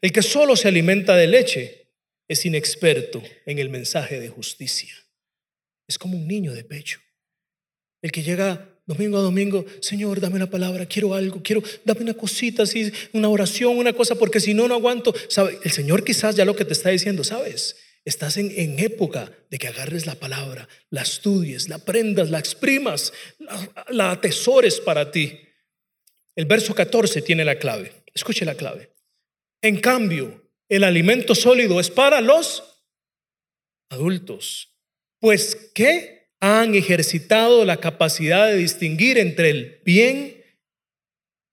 El 0.00 0.12
que 0.12 0.22
solo 0.22 0.54
se 0.54 0.68
alimenta 0.68 1.16
de 1.16 1.26
leche 1.26 1.88
es 2.28 2.46
inexperto 2.46 3.22
en 3.44 3.58
el 3.58 3.70
mensaje 3.70 4.20
de 4.20 4.28
justicia. 4.28 4.94
Es 5.88 5.98
como 5.98 6.16
un 6.16 6.28
niño 6.28 6.52
de 6.52 6.62
pecho. 6.62 7.00
El 8.02 8.12
que 8.12 8.22
llega 8.22 8.78
domingo 8.86 9.18
a 9.18 9.22
domingo, 9.22 9.64
Señor, 9.80 10.20
dame 10.20 10.36
una 10.36 10.48
palabra, 10.50 10.86
quiero 10.86 11.14
algo, 11.14 11.42
quiero, 11.42 11.62
dame 11.84 12.00
una 12.00 12.14
cosita 12.14 12.62
así, 12.62 12.90
una 13.12 13.28
oración, 13.28 13.76
una 13.76 13.92
cosa, 13.92 14.14
porque 14.14 14.40
si 14.40 14.54
no, 14.54 14.66
no 14.66 14.74
aguanto. 14.74 15.14
¿Sabe? 15.28 15.58
El 15.62 15.70
Señor 15.70 16.04
quizás 16.04 16.36
ya 16.36 16.44
lo 16.44 16.56
que 16.56 16.64
te 16.64 16.72
está 16.72 16.90
diciendo, 16.90 17.22
¿sabes? 17.24 17.76
Estás 18.04 18.38
en, 18.38 18.50
en 18.56 18.78
época 18.78 19.30
de 19.50 19.58
que 19.58 19.68
agarres 19.68 20.06
la 20.06 20.14
palabra, 20.14 20.68
la 20.90 21.02
estudies, 21.02 21.68
la 21.68 21.76
aprendas, 21.76 22.30
la 22.30 22.38
exprimas, 22.38 23.12
la, 23.38 23.84
la 23.90 24.10
atesores 24.12 24.80
para 24.80 25.10
ti. 25.10 25.38
El 26.34 26.46
verso 26.46 26.74
14 26.74 27.20
tiene 27.20 27.44
la 27.44 27.58
clave. 27.58 28.04
Escuche 28.14 28.44
la 28.44 28.54
clave. 28.54 28.94
En 29.60 29.80
cambio, 29.80 30.50
el 30.68 30.84
alimento 30.84 31.34
sólido 31.34 31.80
es 31.80 31.90
para 31.90 32.20
los 32.20 32.62
adultos, 33.90 34.76
pues 35.18 35.54
que 35.74 36.17
han 36.40 36.74
ejercitado 36.74 37.64
la 37.64 37.78
capacidad 37.78 38.46
de 38.46 38.56
distinguir 38.56 39.18
entre 39.18 39.50
el 39.50 39.80
bien 39.84 40.44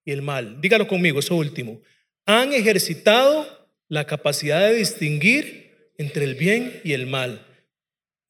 y 0.03 0.11
el 0.11 0.21
mal. 0.21 0.61
Dígalo 0.61 0.87
conmigo, 0.87 1.19
eso 1.19 1.35
último. 1.35 1.81
Han 2.25 2.53
ejercitado 2.53 3.69
la 3.87 4.05
capacidad 4.05 4.67
de 4.67 4.75
distinguir 4.75 5.91
entre 5.97 6.25
el 6.25 6.35
bien 6.35 6.81
y 6.83 6.93
el 6.93 7.07
mal. 7.07 7.45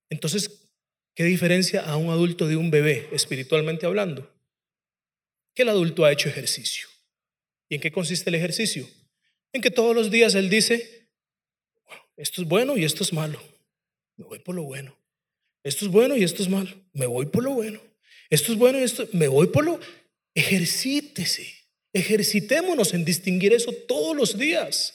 Entonces, 0.10 0.70
¿qué 1.14 1.24
diferencia 1.24 1.82
a 1.82 1.98
un 1.98 2.10
adulto 2.10 2.48
de 2.48 2.56
un 2.56 2.72
bebé, 2.72 3.08
espiritualmente 3.12 3.86
hablando? 3.86 4.36
que 5.56 5.64
el 5.64 5.70
adulto 5.70 6.06
ha 6.06 6.12
hecho 6.12 6.30
ejercicio. 6.30 6.88
¿Y 7.70 7.76
en 7.76 7.82
qué 7.82 7.92
consiste 7.92 8.30
el 8.30 8.36
ejercicio? 8.36 8.88
En 9.54 9.62
que 9.62 9.72
todos 9.72 9.96
los 9.96 10.12
días 10.12 10.36
él 10.36 10.50
dice, 10.50 11.10
esto 12.18 12.42
es 12.42 12.48
bueno 12.48 12.78
y 12.78 12.84
esto 12.84 13.04
es 13.04 13.14
malo. 13.14 13.42
Me 14.18 14.26
voy 14.26 14.40
por 14.40 14.54
lo 14.54 14.64
bueno. 14.64 14.96
Esto 15.66 15.86
es 15.86 15.92
bueno 15.92 16.16
y 16.16 16.24
esto 16.24 16.44
es 16.44 16.48
malo. 16.48 16.70
Me 16.94 17.08
voy 17.08 17.26
por 17.26 17.44
lo 17.44 17.52
bueno. 17.52 17.82
Esto 18.30 18.54
es 18.54 18.58
bueno 18.58 18.80
y 18.80 18.84
esto 18.84 19.08
me 19.14 19.28
voy 19.28 19.48
por 19.48 19.66
lo 19.66 19.80
ejercítese. 20.36 21.48
Ejercitémonos 21.92 22.94
en 22.94 23.04
distinguir 23.04 23.52
eso 23.54 23.72
todos 23.88 24.16
los 24.16 24.38
días. 24.38 24.94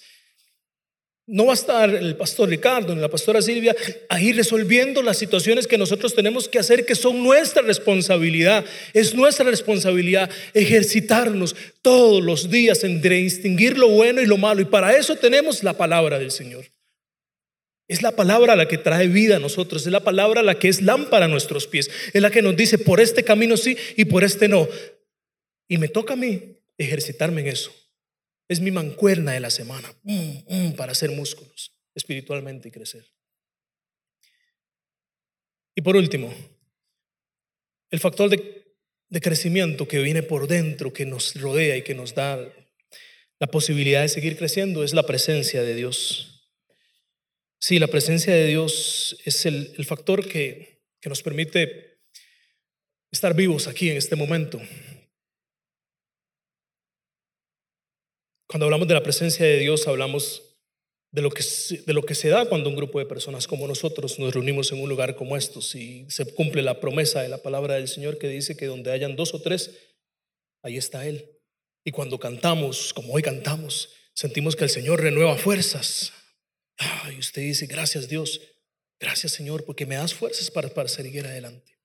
No 1.26 1.46
va 1.46 1.52
a 1.52 1.54
estar 1.54 1.90
el 1.90 2.16
pastor 2.16 2.48
Ricardo 2.48 2.94
ni 2.94 3.00
la 3.00 3.08
pastora 3.08 3.42
Silvia 3.42 3.74
ahí 4.08 4.32
resolviendo 4.32 5.02
las 5.02 5.16
situaciones 5.16 5.66
que 5.66 5.78
nosotros 5.78 6.14
tenemos 6.14 6.48
que 6.48 6.58
hacer, 6.58 6.84
que 6.84 6.94
son 6.94 7.22
nuestra 7.22 7.62
responsabilidad. 7.62 8.64
Es 8.92 9.14
nuestra 9.14 9.46
responsabilidad 9.46 10.30
ejercitarnos 10.54 11.56
todos 11.82 12.22
los 12.22 12.48
días 12.48 12.84
en 12.84 13.00
distinguir 13.00 13.76
lo 13.76 13.88
bueno 13.88 14.20
y 14.20 14.26
lo 14.26 14.36
malo. 14.36 14.60
Y 14.60 14.66
para 14.66 14.96
eso 14.96 15.16
tenemos 15.16 15.64
la 15.64 15.72
palabra 15.72 16.18
del 16.18 16.30
Señor. 16.30 16.64
Es 17.90 18.02
la 18.02 18.12
palabra 18.12 18.54
la 18.54 18.68
que 18.68 18.78
trae 18.78 19.08
vida 19.08 19.34
a 19.34 19.38
nosotros, 19.40 19.84
es 19.84 19.90
la 19.90 20.04
palabra 20.04 20.44
la 20.44 20.60
que 20.60 20.68
es 20.68 20.80
lámpara 20.80 21.24
a 21.24 21.28
nuestros 21.28 21.66
pies, 21.66 21.90
es 22.12 22.22
la 22.22 22.30
que 22.30 22.40
nos 22.40 22.54
dice 22.54 22.78
por 22.78 23.00
este 23.00 23.24
camino 23.24 23.56
sí 23.56 23.76
y 23.96 24.04
por 24.04 24.22
este 24.22 24.46
no. 24.46 24.68
Y 25.66 25.76
me 25.76 25.88
toca 25.88 26.12
a 26.12 26.16
mí 26.16 26.56
ejercitarme 26.78 27.40
en 27.40 27.48
eso. 27.48 27.74
Es 28.46 28.60
mi 28.60 28.70
mancuerna 28.70 29.32
de 29.32 29.40
la 29.40 29.50
semana 29.50 29.92
para 30.76 30.92
hacer 30.92 31.10
músculos 31.10 31.74
espiritualmente 31.92 32.68
y 32.68 32.70
crecer. 32.70 33.04
Y 35.74 35.82
por 35.82 35.96
último, 35.96 36.32
el 37.90 37.98
factor 37.98 38.30
de, 38.30 38.72
de 39.08 39.20
crecimiento 39.20 39.88
que 39.88 39.98
viene 39.98 40.22
por 40.22 40.46
dentro, 40.46 40.92
que 40.92 41.06
nos 41.06 41.34
rodea 41.34 41.76
y 41.76 41.82
que 41.82 41.96
nos 41.96 42.14
da 42.14 42.38
la 43.40 43.48
posibilidad 43.48 44.02
de 44.02 44.08
seguir 44.08 44.36
creciendo 44.36 44.84
es 44.84 44.94
la 44.94 45.02
presencia 45.02 45.64
de 45.64 45.74
Dios. 45.74 46.39
Sí, 47.60 47.78
la 47.78 47.88
presencia 47.88 48.34
de 48.34 48.46
Dios 48.46 49.18
es 49.26 49.44
el, 49.44 49.84
factor 49.84 50.26
que, 50.26 50.80
que 50.98 51.10
nos 51.10 51.22
permite 51.22 52.00
estar 53.12 53.34
vivos 53.34 53.66
aquí 53.66 53.90
en 53.90 53.98
este 53.98 54.16
momento. 54.16 54.58
Cuando 58.48 58.64
hablamos 58.64 58.88
de 58.88 58.94
la 58.94 59.02
presencia 59.02 59.44
de 59.44 59.58
Dios, 59.58 59.86
hablamos 59.86 60.42
de 61.12 61.20
lo, 61.20 61.30
que, 61.30 61.44
de 61.86 61.92
lo 61.92 62.02
que 62.02 62.14
se 62.14 62.30
da 62.30 62.46
cuando 62.46 62.70
un 62.70 62.76
grupo 62.76 62.98
de 62.98 63.04
personas 63.04 63.46
como 63.46 63.66
nosotros 63.66 64.18
nos 64.18 64.32
reunimos 64.32 64.72
en 64.72 64.80
un 64.80 64.88
lugar 64.88 65.14
como 65.14 65.36
estos 65.36 65.74
y 65.74 66.06
se 66.08 66.32
cumple 66.34 66.62
la 66.62 66.80
promesa 66.80 67.20
de 67.20 67.28
la 67.28 67.42
palabra 67.42 67.74
del 67.74 67.88
Señor 67.88 68.16
que 68.16 68.28
dice 68.28 68.56
que 68.56 68.66
donde 68.66 68.90
hayan 68.90 69.16
dos 69.16 69.34
o 69.34 69.42
tres, 69.42 69.70
ahí 70.62 70.78
está 70.78 71.06
Él. 71.06 71.28
Y 71.84 71.90
cuando 71.90 72.18
cantamos, 72.18 72.94
como 72.94 73.12
hoy 73.12 73.22
cantamos, 73.22 73.92
sentimos 74.14 74.56
que 74.56 74.64
el 74.64 74.70
Señor 74.70 75.00
renueva 75.02 75.36
fuerzas. 75.36 76.14
Y 77.12 77.18
usted 77.18 77.42
dice, 77.42 77.66
gracias 77.66 78.08
Dios, 78.08 78.40
gracias 78.98 79.32
Señor, 79.32 79.64
porque 79.64 79.86
me 79.86 79.96
das 79.96 80.14
fuerzas 80.14 80.50
para, 80.50 80.68
para 80.68 80.88
seguir 80.88 81.26
adelante. 81.26 81.76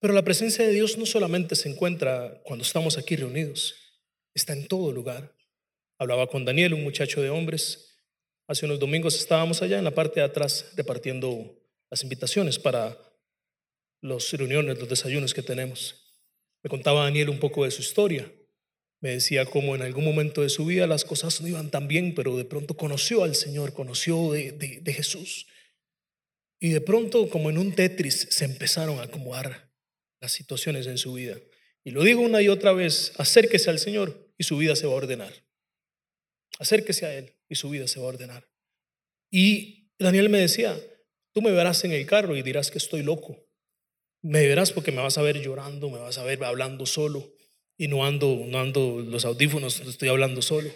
Pero 0.00 0.14
la 0.14 0.24
presencia 0.24 0.66
de 0.66 0.72
Dios 0.72 0.96
no 0.96 1.06
solamente 1.06 1.54
se 1.54 1.68
encuentra 1.68 2.40
cuando 2.44 2.64
estamos 2.64 2.96
aquí 2.96 3.16
reunidos, 3.16 3.74
está 4.34 4.52
en 4.52 4.66
todo 4.66 4.92
lugar. 4.92 5.34
Hablaba 5.98 6.26
con 6.26 6.44
Daniel, 6.44 6.72
un 6.72 6.82
muchacho 6.82 7.20
de 7.20 7.28
hombres. 7.28 7.98
Hace 8.46 8.64
unos 8.64 8.78
domingos 8.78 9.16
estábamos 9.16 9.60
allá 9.60 9.78
en 9.78 9.84
la 9.84 9.94
parte 9.94 10.20
de 10.20 10.26
atrás 10.26 10.72
repartiendo 10.74 11.54
las 11.90 12.02
invitaciones 12.02 12.58
para 12.58 12.96
las 14.00 14.32
reuniones, 14.32 14.78
los 14.78 14.88
desayunos 14.88 15.34
que 15.34 15.42
tenemos. 15.42 16.14
Me 16.62 16.70
contaba 16.70 17.04
Daniel 17.04 17.28
un 17.28 17.38
poco 17.38 17.64
de 17.64 17.70
su 17.70 17.82
historia. 17.82 18.32
Me 19.00 19.10
decía 19.10 19.46
cómo 19.46 19.74
en 19.74 19.82
algún 19.82 20.04
momento 20.04 20.42
de 20.42 20.50
su 20.50 20.66
vida 20.66 20.86
las 20.86 21.04
cosas 21.04 21.40
no 21.40 21.48
iban 21.48 21.70
tan 21.70 21.88
bien, 21.88 22.14
pero 22.14 22.36
de 22.36 22.44
pronto 22.44 22.76
conoció 22.76 23.24
al 23.24 23.34
Señor, 23.34 23.72
conoció 23.72 24.32
de, 24.32 24.52
de 24.52 24.92
Jesús. 24.92 25.46
Y 26.58 26.70
de 26.70 26.82
pronto, 26.82 27.30
como 27.30 27.48
en 27.48 27.56
un 27.56 27.74
Tetris, 27.74 28.28
se 28.30 28.44
empezaron 28.44 28.98
a 28.98 29.04
acomodar 29.04 29.72
las 30.20 30.32
situaciones 30.32 30.86
en 30.86 30.98
su 30.98 31.14
vida. 31.14 31.38
Y 31.82 31.92
lo 31.92 32.04
digo 32.04 32.20
una 32.20 32.42
y 32.42 32.48
otra 32.48 32.74
vez, 32.74 33.12
acérquese 33.16 33.70
al 33.70 33.78
Señor 33.78 34.30
y 34.36 34.44
su 34.44 34.58
vida 34.58 34.76
se 34.76 34.86
va 34.86 34.92
a 34.92 34.96
ordenar. 34.96 35.32
Acérquese 36.58 37.06
a 37.06 37.14
Él 37.16 37.34
y 37.48 37.54
su 37.54 37.70
vida 37.70 37.88
se 37.88 38.00
va 38.00 38.06
a 38.06 38.08
ordenar. 38.10 38.50
Y 39.30 39.90
Daniel 39.98 40.28
me 40.28 40.38
decía, 40.38 40.78
tú 41.32 41.40
me 41.40 41.52
verás 41.52 41.84
en 41.84 41.92
el 41.92 42.04
carro 42.04 42.36
y 42.36 42.42
dirás 42.42 42.70
que 42.70 42.76
estoy 42.76 43.02
loco. 43.02 43.42
Me 44.20 44.46
verás 44.46 44.72
porque 44.72 44.92
me 44.92 45.00
vas 45.00 45.16
a 45.16 45.22
ver 45.22 45.40
llorando, 45.40 45.88
me 45.88 45.98
vas 45.98 46.18
a 46.18 46.24
ver 46.24 46.44
hablando 46.44 46.84
solo 46.84 47.32
y 47.80 47.88
no 47.88 48.04
ando, 48.04 48.44
no 48.46 48.60
ando 48.60 49.00
los 49.00 49.24
audífonos, 49.24 49.80
estoy 49.80 50.10
hablando 50.10 50.42
solo. 50.42 50.70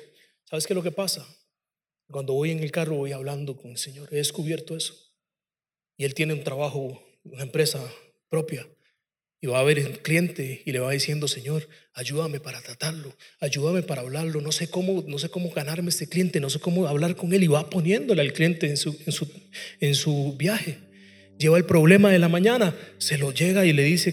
¿Sabes 0.48 0.66
qué 0.66 0.72
es 0.72 0.74
lo 0.74 0.82
que 0.82 0.90
pasa? 0.90 1.28
Cuando 2.10 2.32
voy 2.32 2.50
en 2.50 2.60
el 2.60 2.70
carro 2.70 2.96
voy 2.96 3.12
hablando 3.12 3.58
con 3.58 3.72
el 3.72 3.76
Señor. 3.76 4.08
He 4.10 4.16
descubierto 4.16 4.74
eso. 4.74 4.94
Y 5.98 6.06
Él 6.06 6.14
tiene 6.14 6.32
un 6.32 6.42
trabajo, 6.42 7.04
una 7.24 7.42
empresa 7.42 7.78
propia. 8.30 8.66
Y 9.42 9.48
va 9.48 9.60
a 9.60 9.64
ver 9.64 9.78
el 9.78 10.00
cliente 10.00 10.62
y 10.64 10.72
le 10.72 10.78
va 10.78 10.92
diciendo, 10.92 11.28
Señor, 11.28 11.68
ayúdame 11.92 12.40
para 12.40 12.62
tratarlo, 12.62 13.14
ayúdame 13.38 13.82
para 13.82 14.00
hablarlo, 14.00 14.40
no 14.40 14.50
sé 14.50 14.68
cómo, 14.68 15.04
no 15.06 15.18
sé 15.18 15.28
cómo 15.28 15.50
ganarme 15.50 15.90
este 15.90 16.08
cliente, 16.08 16.40
no 16.40 16.48
sé 16.48 16.58
cómo 16.58 16.86
hablar 16.86 17.16
con 17.16 17.34
él. 17.34 17.42
Y 17.42 17.48
va 17.48 17.68
poniéndole 17.68 18.22
al 18.22 18.32
cliente 18.32 18.66
en 18.70 18.78
su, 18.78 18.98
en 19.04 19.12
su, 19.12 19.30
en 19.78 19.94
su 19.94 20.36
viaje. 20.38 20.78
Lleva 21.38 21.58
el 21.58 21.66
problema 21.66 22.10
de 22.10 22.18
la 22.18 22.30
mañana, 22.30 22.74
se 22.96 23.18
lo 23.18 23.30
llega 23.30 23.66
y 23.66 23.74
le 23.74 23.82
dice, 23.82 24.12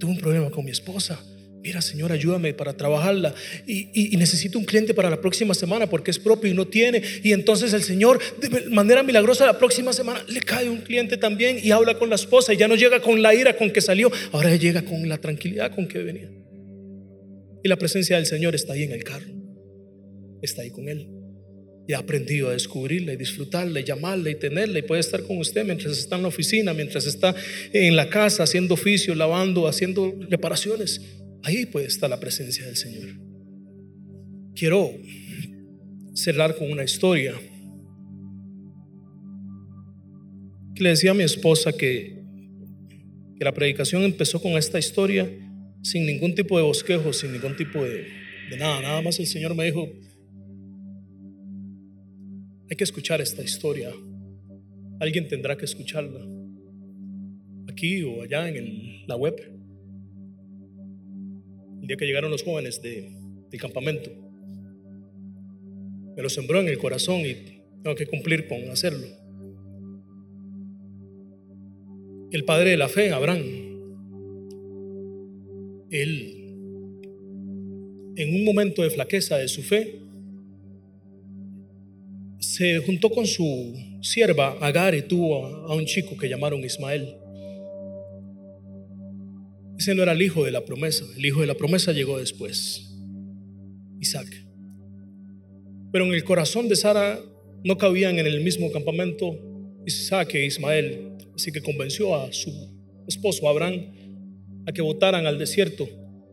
tuve 0.00 0.10
un 0.10 0.18
problema 0.18 0.50
con 0.50 0.64
mi 0.64 0.72
esposa 0.72 1.24
Mira, 1.62 1.82
Señor, 1.82 2.10
ayúdame 2.10 2.54
para 2.54 2.74
trabajarla. 2.74 3.34
Y, 3.66 4.16
necesito 4.16 4.58
un 4.58 4.64
cliente 4.64 4.94
para 4.94 5.10
la 5.10 5.20
próxima 5.20 5.52
semana 5.52 5.88
porque 5.88 6.10
es 6.10 6.18
propio 6.18 6.50
y 6.50 6.54
no 6.54 6.66
tiene. 6.66 7.02
Y 7.22 7.32
entonces 7.32 7.72
el 7.74 7.82
Señor, 7.82 8.18
de 8.40 8.70
manera 8.70 9.02
milagrosa, 9.02 9.44
la 9.44 9.58
próxima 9.58 9.92
semana 9.92 10.24
le 10.28 10.40
cae 10.40 10.70
un 10.70 10.78
cliente 10.78 11.18
también 11.18 11.58
y 11.62 11.70
habla 11.70 11.98
con 11.98 12.08
la 12.08 12.14
esposa. 12.14 12.54
Y 12.54 12.56
ya 12.56 12.66
no 12.66 12.76
llega 12.76 13.00
con 13.00 13.20
la 13.20 13.34
ira 13.34 13.56
con 13.56 13.70
que 13.70 13.80
salió, 13.80 14.10
ahora 14.32 14.56
llega 14.56 14.82
con 14.82 15.06
la 15.08 15.18
tranquilidad 15.18 15.74
con 15.74 15.86
que 15.86 15.98
venía. 15.98 16.30
Y 17.62 17.68
la 17.68 17.76
presencia 17.76 18.16
del 18.16 18.26
Señor 18.26 18.54
está 18.54 18.72
ahí 18.72 18.84
en 18.84 18.92
el 18.92 19.04
carro. 19.04 19.28
Está 20.40 20.62
ahí 20.62 20.70
con 20.70 20.88
él. 20.88 21.08
Y 21.86 21.92
ha 21.92 21.98
aprendido 21.98 22.48
a 22.48 22.52
descubrirla 22.52 23.12
y 23.12 23.16
disfrutarla 23.16 23.80
y 23.80 23.84
llamarla 23.84 24.30
y 24.30 24.34
tenerla. 24.36 24.78
Y 24.78 24.82
puede 24.82 25.00
estar 25.02 25.22
con 25.24 25.36
usted 25.36 25.62
mientras 25.66 25.98
está 25.98 26.16
en 26.16 26.22
la 26.22 26.28
oficina, 26.28 26.72
mientras 26.72 27.04
está 27.04 27.34
en 27.74 27.96
la 27.96 28.08
casa 28.08 28.44
haciendo 28.44 28.74
oficio, 28.74 29.14
lavando, 29.14 29.68
haciendo 29.68 30.14
reparaciones 30.30 31.02
Ahí 31.42 31.66
puede 31.66 31.86
estar 31.86 32.10
la 32.10 32.20
presencia 32.20 32.66
del 32.66 32.76
Señor. 32.76 33.08
Quiero 34.54 34.90
cerrar 36.14 36.56
con 36.56 36.70
una 36.70 36.84
historia 36.84 37.34
que 40.74 40.82
le 40.82 40.90
decía 40.90 41.12
a 41.12 41.14
mi 41.14 41.22
esposa 41.22 41.72
que, 41.72 42.22
que 43.38 43.44
la 43.44 43.52
predicación 43.52 44.02
empezó 44.02 44.40
con 44.40 44.52
esta 44.52 44.78
historia 44.78 45.30
sin 45.82 46.04
ningún 46.04 46.34
tipo 46.34 46.58
de 46.58 46.62
bosquejo, 46.62 47.12
sin 47.12 47.32
ningún 47.32 47.56
tipo 47.56 47.82
de, 47.82 48.06
de 48.50 48.56
nada. 48.58 48.82
Nada 48.82 49.00
más 49.00 49.18
el 49.18 49.26
Señor 49.26 49.54
me 49.54 49.64
dijo, 49.64 49.88
hay 52.68 52.76
que 52.76 52.84
escuchar 52.84 53.20
esta 53.20 53.42
historia. 53.42 53.90
Alguien 55.00 55.26
tendrá 55.26 55.56
que 55.56 55.64
escucharla. 55.64 56.20
Aquí 57.68 58.02
o 58.02 58.22
allá 58.22 58.48
en 58.48 59.06
la 59.06 59.16
web 59.16 59.59
día 61.90 61.96
que 61.96 62.06
llegaron 62.06 62.30
los 62.30 62.44
jóvenes 62.44 62.80
de, 62.80 63.10
del 63.50 63.60
campamento. 63.60 64.12
Me 66.16 66.22
lo 66.22 66.28
sembró 66.28 66.60
en 66.60 66.68
el 66.68 66.78
corazón 66.78 67.22
y 67.22 67.34
tengo 67.82 67.96
que 67.96 68.06
cumplir 68.06 68.46
con 68.46 68.70
hacerlo. 68.70 69.08
El 72.30 72.44
padre 72.44 72.70
de 72.70 72.76
la 72.76 72.88
fe, 72.88 73.10
Abraham, 73.10 73.42
él, 75.90 76.36
en 78.14 78.34
un 78.36 78.44
momento 78.44 78.82
de 78.82 78.90
flaqueza 78.90 79.38
de 79.38 79.48
su 79.48 79.62
fe, 79.64 79.98
se 82.38 82.78
juntó 82.78 83.10
con 83.10 83.26
su 83.26 83.74
sierva 84.00 84.56
Agar 84.60 84.94
y 84.94 85.02
tuvo 85.02 85.44
a 85.44 85.74
un 85.74 85.86
chico 85.86 86.16
que 86.16 86.28
llamaron 86.28 86.64
Ismael. 86.64 87.16
No 89.94 90.02
era 90.04 90.12
el 90.12 90.22
hijo 90.22 90.44
de 90.44 90.52
la 90.52 90.64
promesa. 90.64 91.04
El 91.16 91.26
hijo 91.26 91.40
de 91.40 91.46
la 91.46 91.54
promesa 91.54 91.92
llegó 91.92 92.18
después. 92.18 92.94
Isaac. 94.00 94.28
Pero 95.92 96.06
en 96.06 96.14
el 96.14 96.22
corazón 96.22 96.68
de 96.68 96.76
Sara 96.76 97.18
no 97.64 97.76
cabían 97.76 98.18
en 98.18 98.26
el 98.26 98.40
mismo 98.40 98.70
campamento 98.70 99.36
Isaac 99.86 100.34
e 100.34 100.46
Ismael. 100.46 101.12
Así 101.34 101.50
que 101.50 101.60
convenció 101.60 102.14
a 102.14 102.32
su 102.32 102.50
esposo 103.08 103.48
Abraham 103.48 103.86
a 104.66 104.72
que 104.72 104.82
votaran 104.82 105.26
al 105.26 105.38
desierto 105.38 105.88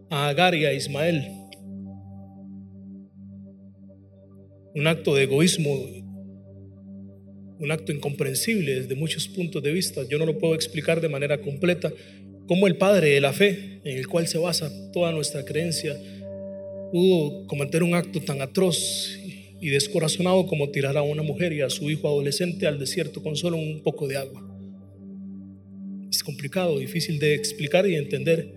a 0.09 0.29
Agar 0.29 0.53
y 0.53 0.65
a 0.65 0.73
Ismael. 0.73 1.27
Un 4.75 4.85
acto 4.85 5.15
de 5.15 5.23
egoísmo, 5.23 5.73
un 7.59 7.71
acto 7.71 7.91
incomprensible 7.91 8.81
desde 8.81 8.95
muchos 8.95 9.27
puntos 9.27 9.63
de 9.63 9.71
vista. 9.71 10.03
Yo 10.07 10.19
no 10.19 10.25
lo 10.25 10.37
puedo 10.37 10.53
explicar 10.53 11.01
de 11.01 11.09
manera 11.09 11.41
completa, 11.41 11.91
como 12.47 12.67
el 12.67 12.77
Padre 12.77 13.09
de 13.09 13.21
la 13.21 13.33
fe, 13.33 13.81
en 13.83 13.97
el 13.97 14.07
cual 14.07 14.27
se 14.27 14.37
basa 14.37 14.71
toda 14.91 15.11
nuestra 15.11 15.43
creencia, 15.43 15.95
pudo 16.91 17.45
cometer 17.47 17.83
un 17.83 17.93
acto 17.93 18.21
tan 18.21 18.41
atroz 18.41 19.17
y 19.59 19.69
descorazonado 19.69 20.47
como 20.47 20.69
tirar 20.69 20.97
a 20.97 21.01
una 21.01 21.23
mujer 21.23 21.51
y 21.51 21.61
a 21.61 21.69
su 21.69 21.89
hijo 21.89 22.07
adolescente 22.07 22.67
al 22.67 22.79
desierto 22.79 23.21
con 23.21 23.35
solo 23.35 23.57
un 23.57 23.81
poco 23.83 24.07
de 24.07 24.17
agua. 24.17 24.43
Es 26.09 26.23
complicado, 26.23 26.79
difícil 26.79 27.19
de 27.19 27.33
explicar 27.33 27.87
y 27.87 27.95
entender, 27.95 28.55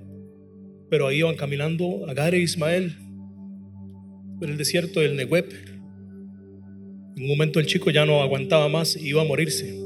pero 0.89 1.09
ahí 1.09 1.19
iban 1.19 1.37
caminando 1.37 2.07
Agar 2.09 2.35
e 2.35 2.39
Ismael 2.39 2.97
por 4.39 4.49
el 4.49 4.57
desierto 4.57 5.01
del 5.01 5.17
Nehueb. 5.17 5.47
En 7.17 7.23
un 7.25 7.29
momento 7.29 7.59
el 7.59 7.67
chico 7.67 7.91
ya 7.91 8.07
no 8.07 8.23
aguantaba 8.23 8.69
más 8.69 8.97
y 8.97 9.09
iba 9.09 9.23
a 9.23 9.25
morirse. 9.25 9.79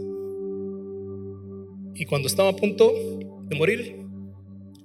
Y 1.97 2.05
cuando 2.07 2.29
estaba 2.29 2.51
a 2.51 2.57
punto 2.57 2.93
morir, 3.55 4.05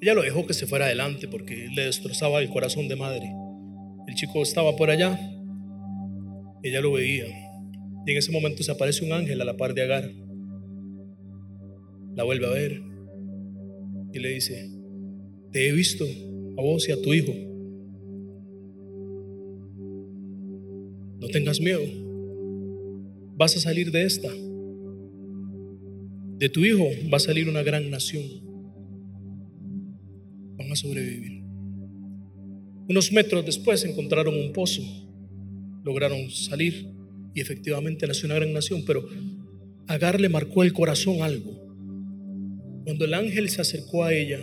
ella 0.01 0.13
lo 0.13 0.21
dejó 0.21 0.45
que 0.45 0.53
se 0.53 0.65
fuera 0.65 0.85
adelante 0.85 1.27
porque 1.27 1.67
le 1.75 1.85
destrozaba 1.85 2.39
el 2.41 2.49
corazón 2.49 2.87
de 2.87 2.95
madre. 2.95 3.33
El 4.07 4.15
chico 4.15 4.41
estaba 4.41 4.75
por 4.75 4.89
allá, 4.89 5.19
ella 6.63 6.79
lo 6.79 6.93
veía. 6.93 7.25
Y 8.05 8.11
en 8.11 8.17
ese 8.17 8.31
momento 8.31 8.63
se 8.63 8.71
aparece 8.71 9.03
un 9.03 9.11
ángel 9.11 9.41
a 9.41 9.45
la 9.45 9.57
par 9.57 9.73
de 9.73 9.81
Agar. 9.81 10.09
La 12.15 12.23
vuelve 12.23 12.47
a 12.47 12.51
ver 12.51 12.81
y 14.13 14.19
le 14.19 14.29
dice, 14.29 14.71
te 15.51 15.67
he 15.67 15.71
visto 15.73 16.05
a 16.57 16.61
vos 16.61 16.87
y 16.87 16.93
a 16.93 17.01
tu 17.01 17.13
hijo. 17.13 17.33
No 21.19 21.27
tengas 21.27 21.59
miedo. 21.59 21.81
Vas 23.35 23.57
a 23.57 23.59
salir 23.59 23.91
de 23.91 24.05
esta. 24.05 24.29
De 26.37 26.47
tu 26.47 26.63
hijo 26.63 26.85
va 27.11 27.17
a 27.17 27.19
salir 27.19 27.49
una 27.49 27.63
gran 27.63 27.89
nación 27.89 28.48
a 30.71 30.75
sobrevivir. 30.75 31.43
Unos 32.87 33.11
metros 33.11 33.45
después 33.45 33.83
encontraron 33.85 34.35
un 34.35 34.51
pozo, 34.51 34.81
lograron 35.83 36.29
salir 36.29 36.87
y 37.33 37.41
efectivamente 37.41 38.07
nació 38.07 38.25
una 38.25 38.35
gran 38.35 38.53
nación, 38.53 38.83
pero 38.85 39.07
Agar 39.89 40.21
le 40.21 40.29
marcó 40.29 40.61
el 40.61 40.71
corazón 40.71 41.23
algo. 41.23 41.51
Cuando 42.83 43.05
el 43.05 43.13
ángel 43.15 43.49
se 43.49 43.61
acercó 43.61 44.03
a 44.03 44.13
ella, 44.13 44.39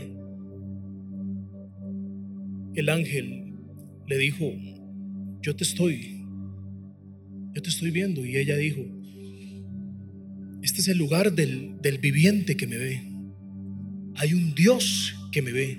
el 2.74 2.88
ángel 2.88 3.54
le 4.08 4.18
dijo, 4.18 4.52
yo 5.42 5.54
te 5.54 5.62
estoy, 5.62 6.20
yo 7.54 7.62
te 7.62 7.68
estoy 7.68 7.92
viendo. 7.92 8.26
Y 8.26 8.36
ella 8.36 8.56
dijo, 8.56 8.80
este 10.62 10.80
es 10.80 10.88
el 10.88 10.98
lugar 10.98 11.32
del, 11.32 11.80
del 11.80 11.98
viviente 11.98 12.56
que 12.56 12.66
me 12.66 12.78
ve. 12.78 13.02
Hay 14.16 14.34
un 14.34 14.52
Dios 14.52 15.14
que 15.30 15.42
me 15.42 15.52
ve. 15.52 15.78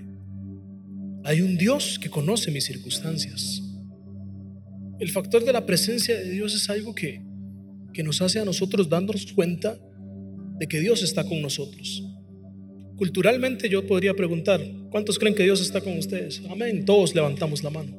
Hay 1.28 1.42
un 1.42 1.58
Dios 1.58 2.00
que 2.00 2.10
conoce 2.10 2.52
mis 2.52 2.64
circunstancias. 2.64 3.62
El 4.98 5.12
factor 5.12 5.44
de 5.44 5.52
la 5.52 5.66
presencia 5.66 6.16
de 6.18 6.30
Dios 6.30 6.56
es 6.56 6.70
algo 6.70 6.96
que, 6.96 7.22
que 7.94 8.02
nos 8.02 8.22
hace 8.22 8.40
a 8.40 8.46
nosotros 8.46 8.88
darnos 8.88 9.34
cuenta 9.34 9.78
de 10.58 10.68
que 10.70 10.80
Dios 10.80 11.04
está 11.04 11.26
con 11.26 11.42
nosotros. 11.42 12.02
Culturalmente 12.96 13.68
yo 13.68 13.86
podría 13.86 14.14
preguntar, 14.14 14.62
¿cuántos 14.90 15.20
creen 15.20 15.36
que 15.36 15.44
Dios 15.44 15.60
está 15.60 15.82
con 15.82 15.98
ustedes? 15.98 16.42
Amén, 16.50 16.86
todos 16.86 17.14
levantamos 17.14 17.62
la 17.62 17.72
mano. 17.72 17.94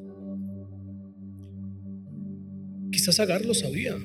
Quizás 2.91 3.19
Agar 3.19 3.45
lo 3.45 3.53
sabía. 3.53 3.95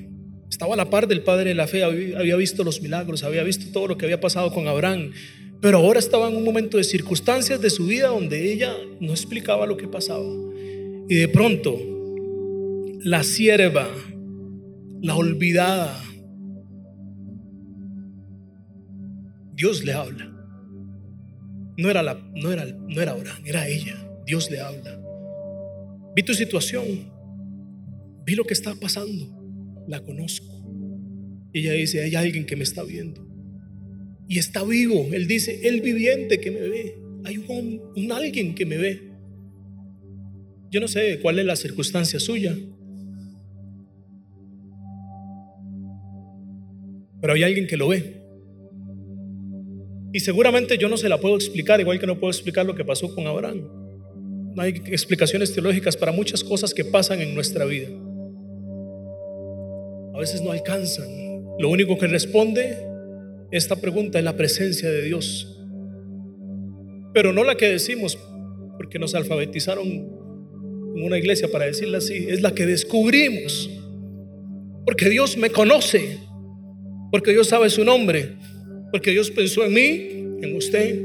Estaba 0.51 0.75
a 0.75 0.77
la 0.77 0.91
par 0.91 1.07
del 1.07 1.23
Padre 1.23 1.49
de 1.49 1.55
la 1.55 1.65
Fe, 1.65 1.83
había 1.83 2.35
visto 2.35 2.63
los 2.63 2.79
milagros, 2.79 3.23
había 3.23 3.41
visto 3.41 3.71
todo 3.73 3.87
lo 3.87 3.97
que 3.97 4.05
había 4.05 4.21
pasado 4.21 4.53
con 4.53 4.67
Abraham, 4.67 5.13
pero 5.65 5.79
ahora 5.79 5.97
estaba 5.97 6.29
en 6.29 6.35
un 6.35 6.43
momento 6.43 6.77
de 6.77 6.83
circunstancias 6.83 7.59
de 7.59 7.71
su 7.71 7.87
vida 7.87 8.09
donde 8.09 8.53
ella 8.53 8.71
no 8.99 9.09
explicaba 9.09 9.65
lo 9.65 9.77
que 9.77 9.87
pasaba. 9.87 10.31
Y 11.09 11.15
de 11.15 11.27
pronto, 11.27 11.75
la 12.99 13.23
sierva, 13.23 13.87
la 15.01 15.15
olvidada, 15.15 15.99
Dios 19.55 19.83
le 19.83 19.93
habla. 19.93 20.31
No 21.77 21.89
era, 21.89 22.03
la, 22.03 22.13
no 22.35 22.51
era, 22.51 22.65
no 22.65 23.01
era 23.01 23.13
Abraham, 23.13 23.41
era 23.43 23.67
ella. 23.67 23.95
Dios 24.27 24.51
le 24.51 24.59
habla. 24.59 25.01
Vi 26.15 26.21
tu 26.21 26.35
situación. 26.35 27.11
Vi 28.23 28.35
lo 28.35 28.43
que 28.43 28.53
está 28.53 28.75
pasando. 28.75 29.83
La 29.87 29.99
conozco. 29.99 30.45
Ella 31.53 31.71
dice, 31.71 32.03
hay 32.03 32.13
alguien 32.13 32.45
que 32.45 32.55
me 32.55 32.63
está 32.63 32.83
viendo 32.83 33.34
y 34.27 34.39
está 34.39 34.63
vivo. 34.63 35.07
Él 35.11 35.27
dice, 35.27 35.67
el 35.67 35.81
viviente 35.81 36.39
que 36.39 36.51
me 36.51 36.61
ve. 36.61 36.99
Hay 37.23 37.37
un, 37.37 38.11
alguien 38.11 38.55
que 38.55 38.65
me 38.65 38.77
ve. 38.77 39.11
Yo 40.69 40.79
no 40.79 40.87
sé 40.87 41.19
cuál 41.21 41.39
es 41.39 41.45
la 41.45 41.55
circunstancia 41.55 42.19
suya. 42.19 42.55
Pero 47.21 47.33
hay 47.33 47.43
alguien 47.43 47.67
que 47.67 47.77
lo 47.77 47.87
ve. 47.87 48.21
Y 50.13 50.19
seguramente 50.19 50.77
yo 50.77 50.87
no 50.87 50.97
se 50.97 51.09
la 51.09 51.19
puedo 51.19 51.35
explicar, 51.35 51.81
igual 51.81 51.99
que 51.99 52.07
no 52.07 52.19
puedo 52.19 52.31
explicar 52.31 52.65
lo 52.65 52.75
que 52.75 52.85
pasó 52.85 53.13
con 53.13 53.27
Abraham. 53.27 53.67
No 54.55 54.61
hay 54.61 54.81
explicaciones 54.85 55.53
teológicas 55.53 55.97
para 55.97 56.11
muchas 56.13 56.43
cosas 56.43 56.73
que 56.73 56.85
pasan 56.85 57.21
en 57.21 57.35
nuestra 57.35 57.65
vida. 57.65 57.89
A 60.13 60.19
veces 60.19 60.41
no 60.41 60.51
alcanzan. 60.51 61.07
Lo 61.59 61.69
único 61.69 61.97
que 61.97 62.07
responde 62.07 62.77
esta 63.57 63.77
pregunta 63.77 64.19
es 64.19 64.25
la 64.25 64.35
presencia 64.35 64.89
de 64.91 65.01
Dios. 65.03 65.57
Pero 67.13 67.31
no 67.31 67.45
la 67.45 67.55
que 67.55 67.69
decimos, 67.69 68.17
porque 68.75 68.99
nos 68.99 69.15
alfabetizaron 69.15 69.87
en 69.87 71.03
una 71.03 71.17
iglesia 71.17 71.49
para 71.49 71.65
decirla 71.65 71.99
así, 71.99 72.25
es 72.27 72.41
la 72.41 72.53
que 72.53 72.65
descubrimos. 72.65 73.69
Porque 74.85 75.09
Dios 75.09 75.37
me 75.37 75.49
conoce, 75.49 76.17
porque 77.11 77.31
Dios 77.31 77.47
sabe 77.47 77.69
su 77.69 77.85
nombre, 77.85 78.35
porque 78.91 79.11
Dios 79.11 79.31
pensó 79.31 79.63
en 79.63 79.73
mí, 79.73 80.07
en 80.41 80.55
usted. 80.57 81.01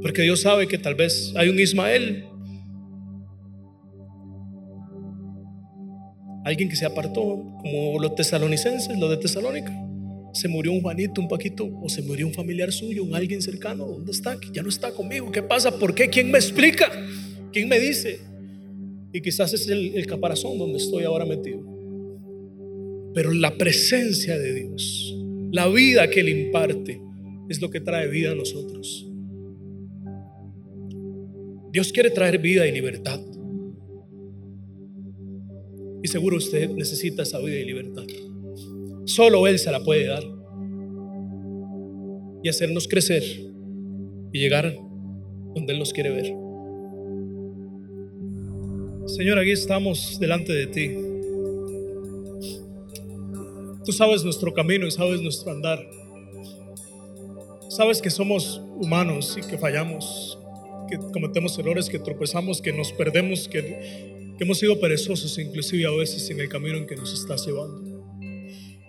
Porque 0.00 0.22
Dios 0.22 0.40
sabe 0.40 0.66
que 0.66 0.78
tal 0.78 0.94
vez 0.94 1.34
hay 1.36 1.50
un 1.50 1.60
Ismael. 1.60 2.24
Alguien 6.46 6.70
que 6.70 6.76
se 6.76 6.86
apartó, 6.86 7.44
como 7.60 8.00
los 8.00 8.14
tesalonicenses, 8.14 8.98
los 8.98 9.10
de 9.10 9.18
Tesalónica. 9.18 9.87
Se 10.38 10.48
murió 10.48 10.72
un 10.72 10.80
Juanito, 10.80 11.20
un 11.20 11.28
Paquito, 11.28 11.68
o 11.82 11.88
se 11.88 12.02
murió 12.02 12.26
un 12.26 12.32
familiar 12.32 12.72
suyo, 12.72 13.02
un 13.02 13.14
alguien 13.14 13.42
cercano. 13.42 13.86
¿Dónde 13.86 14.12
está? 14.12 14.38
Ya 14.52 14.62
no 14.62 14.68
está 14.68 14.92
conmigo. 14.92 15.32
¿Qué 15.32 15.42
pasa? 15.42 15.76
¿Por 15.76 15.94
qué? 15.94 16.08
¿Quién 16.08 16.30
me 16.30 16.38
explica? 16.38 16.90
¿Quién 17.52 17.68
me 17.68 17.80
dice? 17.80 18.20
Y 19.12 19.20
quizás 19.20 19.52
es 19.52 19.68
el, 19.68 19.96
el 19.96 20.06
caparazón 20.06 20.58
donde 20.58 20.78
estoy 20.78 21.04
ahora 21.04 21.24
metido. 21.24 21.60
Pero 23.14 23.32
la 23.32 23.56
presencia 23.56 24.38
de 24.38 24.54
Dios 24.54 25.14
la 25.50 25.66
vida 25.68 26.08
que 26.10 26.20
Él 26.20 26.28
imparte 26.28 27.00
es 27.48 27.62
lo 27.62 27.70
que 27.70 27.80
trae 27.80 28.06
vida 28.08 28.32
a 28.32 28.34
nosotros. 28.34 29.08
Dios 31.72 31.90
quiere 31.92 32.10
traer 32.10 32.38
vida 32.38 32.66
y 32.66 32.72
libertad. 32.72 33.20
Y 36.02 36.08
seguro 36.08 36.36
usted 36.36 36.68
necesita 36.70 37.22
esa 37.22 37.38
vida 37.38 37.56
y 37.56 37.64
libertad. 37.64 38.04
Solo 39.08 39.46
Él 39.46 39.58
se 39.58 39.72
la 39.72 39.80
puede 39.80 40.06
dar. 40.06 40.22
Y 42.42 42.48
hacernos 42.50 42.86
crecer 42.86 43.22
y 44.32 44.38
llegar 44.38 44.76
donde 45.54 45.72
Él 45.72 45.78
nos 45.78 45.94
quiere 45.94 46.10
ver. 46.10 46.26
Señor, 49.06 49.38
aquí 49.38 49.50
estamos 49.50 50.20
delante 50.20 50.52
de 50.52 50.66
ti. 50.66 50.94
Tú 53.82 53.92
sabes 53.92 54.22
nuestro 54.24 54.52
camino 54.52 54.86
y 54.86 54.90
sabes 54.90 55.22
nuestro 55.22 55.52
andar. 55.52 55.78
Sabes 57.70 58.02
que 58.02 58.10
somos 58.10 58.60
humanos 58.76 59.38
y 59.38 59.48
que 59.48 59.56
fallamos, 59.56 60.38
que 60.90 60.98
cometemos 60.98 61.58
errores, 61.58 61.88
que 61.88 61.98
tropezamos, 61.98 62.60
que 62.60 62.74
nos 62.74 62.92
perdemos, 62.92 63.48
que, 63.48 64.34
hemos 64.38 64.58
sido 64.58 64.78
perezosos 64.78 65.38
inclusive 65.38 65.86
a 65.86 65.90
veces 65.92 66.28
en 66.28 66.40
el 66.40 66.48
camino 66.50 66.76
en 66.76 66.86
que 66.86 66.96
nos 66.96 67.18
estás 67.18 67.46
llevando. 67.46 67.87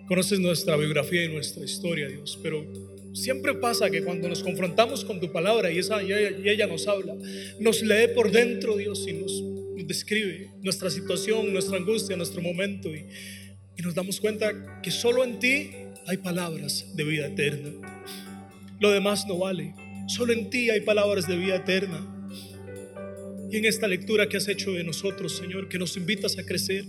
Conoces 0.09 0.39
nuestra 0.39 0.75
biografía 0.75 1.23
y 1.23 1.27
nuestra 1.27 1.63
historia, 1.63 2.07
Dios, 2.07 2.39
pero 2.41 2.65
siempre 3.13 3.53
pasa 3.53 3.91
que 3.91 4.01
cuando 4.01 4.27
nos 4.27 4.41
confrontamos 4.41 5.05
con 5.05 5.19
tu 5.19 5.31
palabra 5.31 5.71
y, 5.71 5.77
esa, 5.77 6.01
y, 6.01 6.11
ella, 6.11 6.65
nos 6.65 6.87
habla, 6.87 7.15
nos 7.59 7.83
lee 7.83 8.07
por 8.15 8.31
dentro, 8.31 8.75
Dios, 8.75 9.05
y 9.07 9.13
nos, 9.13 9.43
describe 9.85 10.49
nuestra 10.63 10.89
situación, 10.89 11.53
nuestra 11.53 11.77
angustia, 11.77 12.17
nuestro 12.17 12.41
momento. 12.41 12.89
Y 12.95 13.81
nos 13.83 13.93
damos 13.93 14.19
cuenta 14.19 14.81
que 14.81 14.89
solo 14.89 15.23
en 15.23 15.37
ti 15.37 15.69
hay 16.07 16.17
palabras 16.17 16.95
de 16.95 17.03
vida 17.03 17.27
eterna. 17.27 17.71
Lo 18.79 18.89
demás 18.89 19.27
no 19.27 19.37
vale. 19.37 19.75
Solo 20.07 20.33
en 20.33 20.49
ti 20.49 20.71
hay 20.71 20.81
palabras 20.81 21.27
de 21.27 21.37
vida 21.37 21.57
eterna. 21.57 22.15
Y 23.51 23.57
en 23.57 23.65
esta 23.65 23.87
lectura 23.87 24.27
que 24.27 24.37
has 24.37 24.47
hecho 24.47 24.71
de 24.71 24.83
nosotros, 24.83 25.37
Señor, 25.37 25.69
que 25.69 25.77
nos 25.77 25.97
invitas 25.97 26.39
a 26.39 26.45
crecer, 26.45 26.85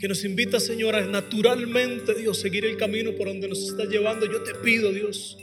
que 0.00 0.08
nos 0.08 0.24
invitas, 0.24 0.64
Señor, 0.64 0.96
a 0.96 1.02
naturalmente, 1.02 2.14
Dios, 2.14 2.38
seguir 2.38 2.64
el 2.64 2.78
camino 2.78 3.14
por 3.14 3.28
donde 3.28 3.48
nos 3.48 3.58
estás 3.58 3.86
llevando, 3.86 4.24
yo 4.24 4.42
te 4.42 4.54
pido, 4.54 4.90
Dios, 4.92 5.36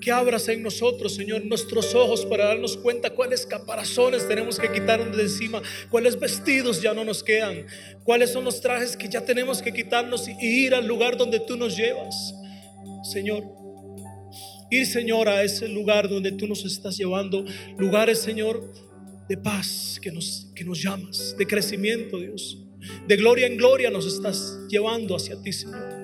que 0.00 0.12
abras 0.12 0.48
en 0.48 0.62
nosotros, 0.62 1.16
Señor, 1.16 1.44
nuestros 1.44 1.92
ojos 1.96 2.24
para 2.24 2.46
darnos 2.46 2.76
cuenta 2.76 3.10
cuáles 3.10 3.44
caparazones 3.44 4.28
tenemos 4.28 4.60
que 4.60 4.70
quitarnos 4.70 5.16
de 5.16 5.24
encima, 5.24 5.60
cuáles 5.90 6.20
vestidos 6.20 6.80
ya 6.80 6.94
no 6.94 7.04
nos 7.04 7.24
quedan, 7.24 7.66
cuáles 8.04 8.30
son 8.30 8.44
los 8.44 8.60
trajes 8.60 8.96
que 8.96 9.08
ya 9.08 9.20
tenemos 9.24 9.60
que 9.60 9.72
quitarnos 9.72 10.28
y 10.28 10.46
ir 10.46 10.72
al 10.76 10.86
lugar 10.86 11.16
donde 11.16 11.40
tú 11.40 11.56
nos 11.56 11.76
llevas, 11.76 12.32
Señor. 13.02 13.42
Ir, 14.70 14.86
Señor, 14.86 15.28
a 15.28 15.42
ese 15.42 15.68
lugar 15.68 16.08
donde 16.08 16.30
tú 16.30 16.46
nos 16.46 16.64
estás 16.64 16.96
llevando, 16.96 17.44
lugares, 17.76 18.20
Señor, 18.20 18.72
de 19.28 19.36
paz 19.36 19.98
que 20.00 20.12
nos, 20.12 20.52
que 20.54 20.64
nos 20.64 20.80
llamas, 20.80 21.34
de 21.36 21.44
crecimiento, 21.44 22.20
Dios. 22.20 22.65
De 23.06 23.16
gloria 23.16 23.46
en 23.46 23.56
gloria 23.56 23.90
nos 23.90 24.06
estás 24.06 24.58
llevando 24.68 25.16
hacia 25.16 25.40
ti, 25.40 25.52
Señor. 25.52 25.96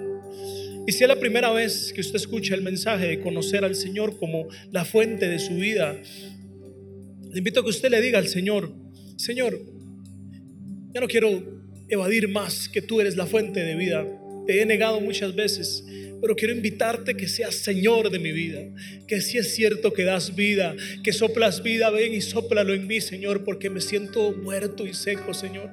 Y 0.86 0.92
si 0.92 1.04
es 1.04 1.08
la 1.08 1.18
primera 1.18 1.52
vez 1.52 1.92
que 1.94 2.00
usted 2.00 2.16
escucha 2.16 2.54
el 2.54 2.62
mensaje 2.62 3.06
de 3.06 3.20
conocer 3.20 3.64
al 3.64 3.76
Señor 3.76 4.18
como 4.18 4.48
la 4.70 4.84
fuente 4.84 5.28
de 5.28 5.38
su 5.38 5.54
vida, 5.54 5.96
le 7.30 7.38
invito 7.38 7.60
a 7.60 7.62
que 7.62 7.70
usted 7.70 7.90
le 7.90 8.00
diga 8.00 8.18
al 8.18 8.28
Señor, 8.28 8.74
Señor, 9.16 9.60
ya 10.92 11.00
no 11.00 11.06
quiero 11.06 11.28
evadir 11.88 12.28
más 12.28 12.68
que 12.68 12.82
tú 12.82 13.00
eres 13.00 13.16
la 13.16 13.26
fuente 13.26 13.60
de 13.60 13.76
vida. 13.76 14.06
Te 14.46 14.60
he 14.60 14.66
negado 14.66 15.00
muchas 15.00 15.34
veces, 15.34 15.84
pero 16.20 16.36
quiero 16.36 16.54
invitarte 16.54 17.16
que 17.16 17.28
seas 17.28 17.56
Señor 17.56 18.10
de 18.10 18.18
mi 18.18 18.30
vida, 18.30 18.60
que 19.08 19.20
si 19.20 19.38
es 19.38 19.54
cierto 19.54 19.92
que 19.92 20.04
das 20.04 20.34
vida, 20.36 20.76
que 21.02 21.12
soplas 21.12 21.62
vida, 21.62 21.90
ven 21.90 22.14
y 22.14 22.20
soplalo 22.20 22.74
en 22.74 22.86
mí, 22.86 23.00
Señor, 23.00 23.44
porque 23.44 23.70
me 23.70 23.80
siento 23.80 24.32
muerto 24.32 24.86
y 24.86 24.94
seco, 24.94 25.34
Señor. 25.34 25.70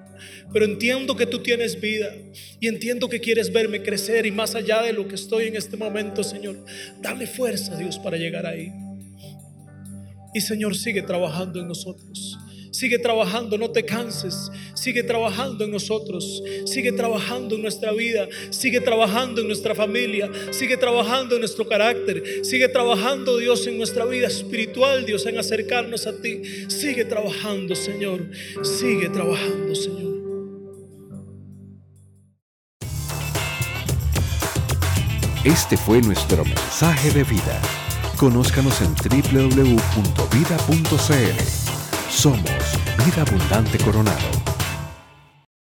Pero 0.51 0.65
entiendo 0.65 1.15
que 1.15 1.27
tú 1.27 1.43
tienes 1.43 1.79
vida 1.79 2.13
y 2.59 2.67
entiendo 2.67 3.09
que 3.09 3.19
quieres 3.19 3.53
verme 3.53 3.83
crecer 3.83 4.25
y 4.25 4.31
más 4.31 4.55
allá 4.55 4.81
de 4.81 4.93
lo 4.93 5.07
que 5.07 5.15
estoy 5.15 5.47
en 5.47 5.55
este 5.55 5.77
momento, 5.77 6.23
Señor, 6.23 6.65
dame 7.01 7.27
fuerza, 7.27 7.77
Dios, 7.77 7.99
para 7.99 8.17
llegar 8.17 8.47
ahí. 8.47 8.71
Y 10.33 10.41
Señor, 10.41 10.75
sigue 10.75 11.01
trabajando 11.01 11.59
en 11.59 11.67
nosotros. 11.67 12.37
Sigue 12.79 12.97
trabajando, 12.97 13.57
no 13.57 13.69
te 13.71 13.83
canses. 13.83 14.49
Sigue 14.73 15.03
trabajando 15.03 15.65
en 15.65 15.71
nosotros. 15.71 16.41
Sigue 16.65 16.93
trabajando 16.93 17.55
en 17.55 17.61
nuestra 17.61 17.91
vida. 17.91 18.29
Sigue 18.51 18.79
trabajando 18.79 19.41
en 19.41 19.47
nuestra 19.47 19.75
familia. 19.75 20.31
Sigue 20.51 20.77
trabajando 20.77 21.35
en 21.35 21.41
nuestro 21.41 21.67
carácter. 21.67 22.45
Sigue 22.45 22.69
trabajando, 22.69 23.37
Dios, 23.37 23.67
en 23.67 23.77
nuestra 23.77 24.05
vida 24.05 24.27
espiritual, 24.27 25.05
Dios, 25.05 25.25
en 25.25 25.37
acercarnos 25.37 26.07
a 26.07 26.21
ti. 26.21 26.41
Sigue 26.69 27.03
trabajando, 27.03 27.75
Señor. 27.75 28.31
Sigue 28.63 29.09
trabajando, 29.09 29.75
Señor. 29.75 30.13
Este 35.43 35.75
fue 35.75 35.99
nuestro 36.01 36.45
mensaje 36.45 37.11
de 37.11 37.25
vida. 37.25 37.61
Conózcanos 38.15 38.79
en 38.79 38.95
www.vida.cl. 38.95 39.69
Somos 42.09 42.41
Vida 43.05 43.21
Abundante 43.21 43.77
Coronado. 43.77 44.48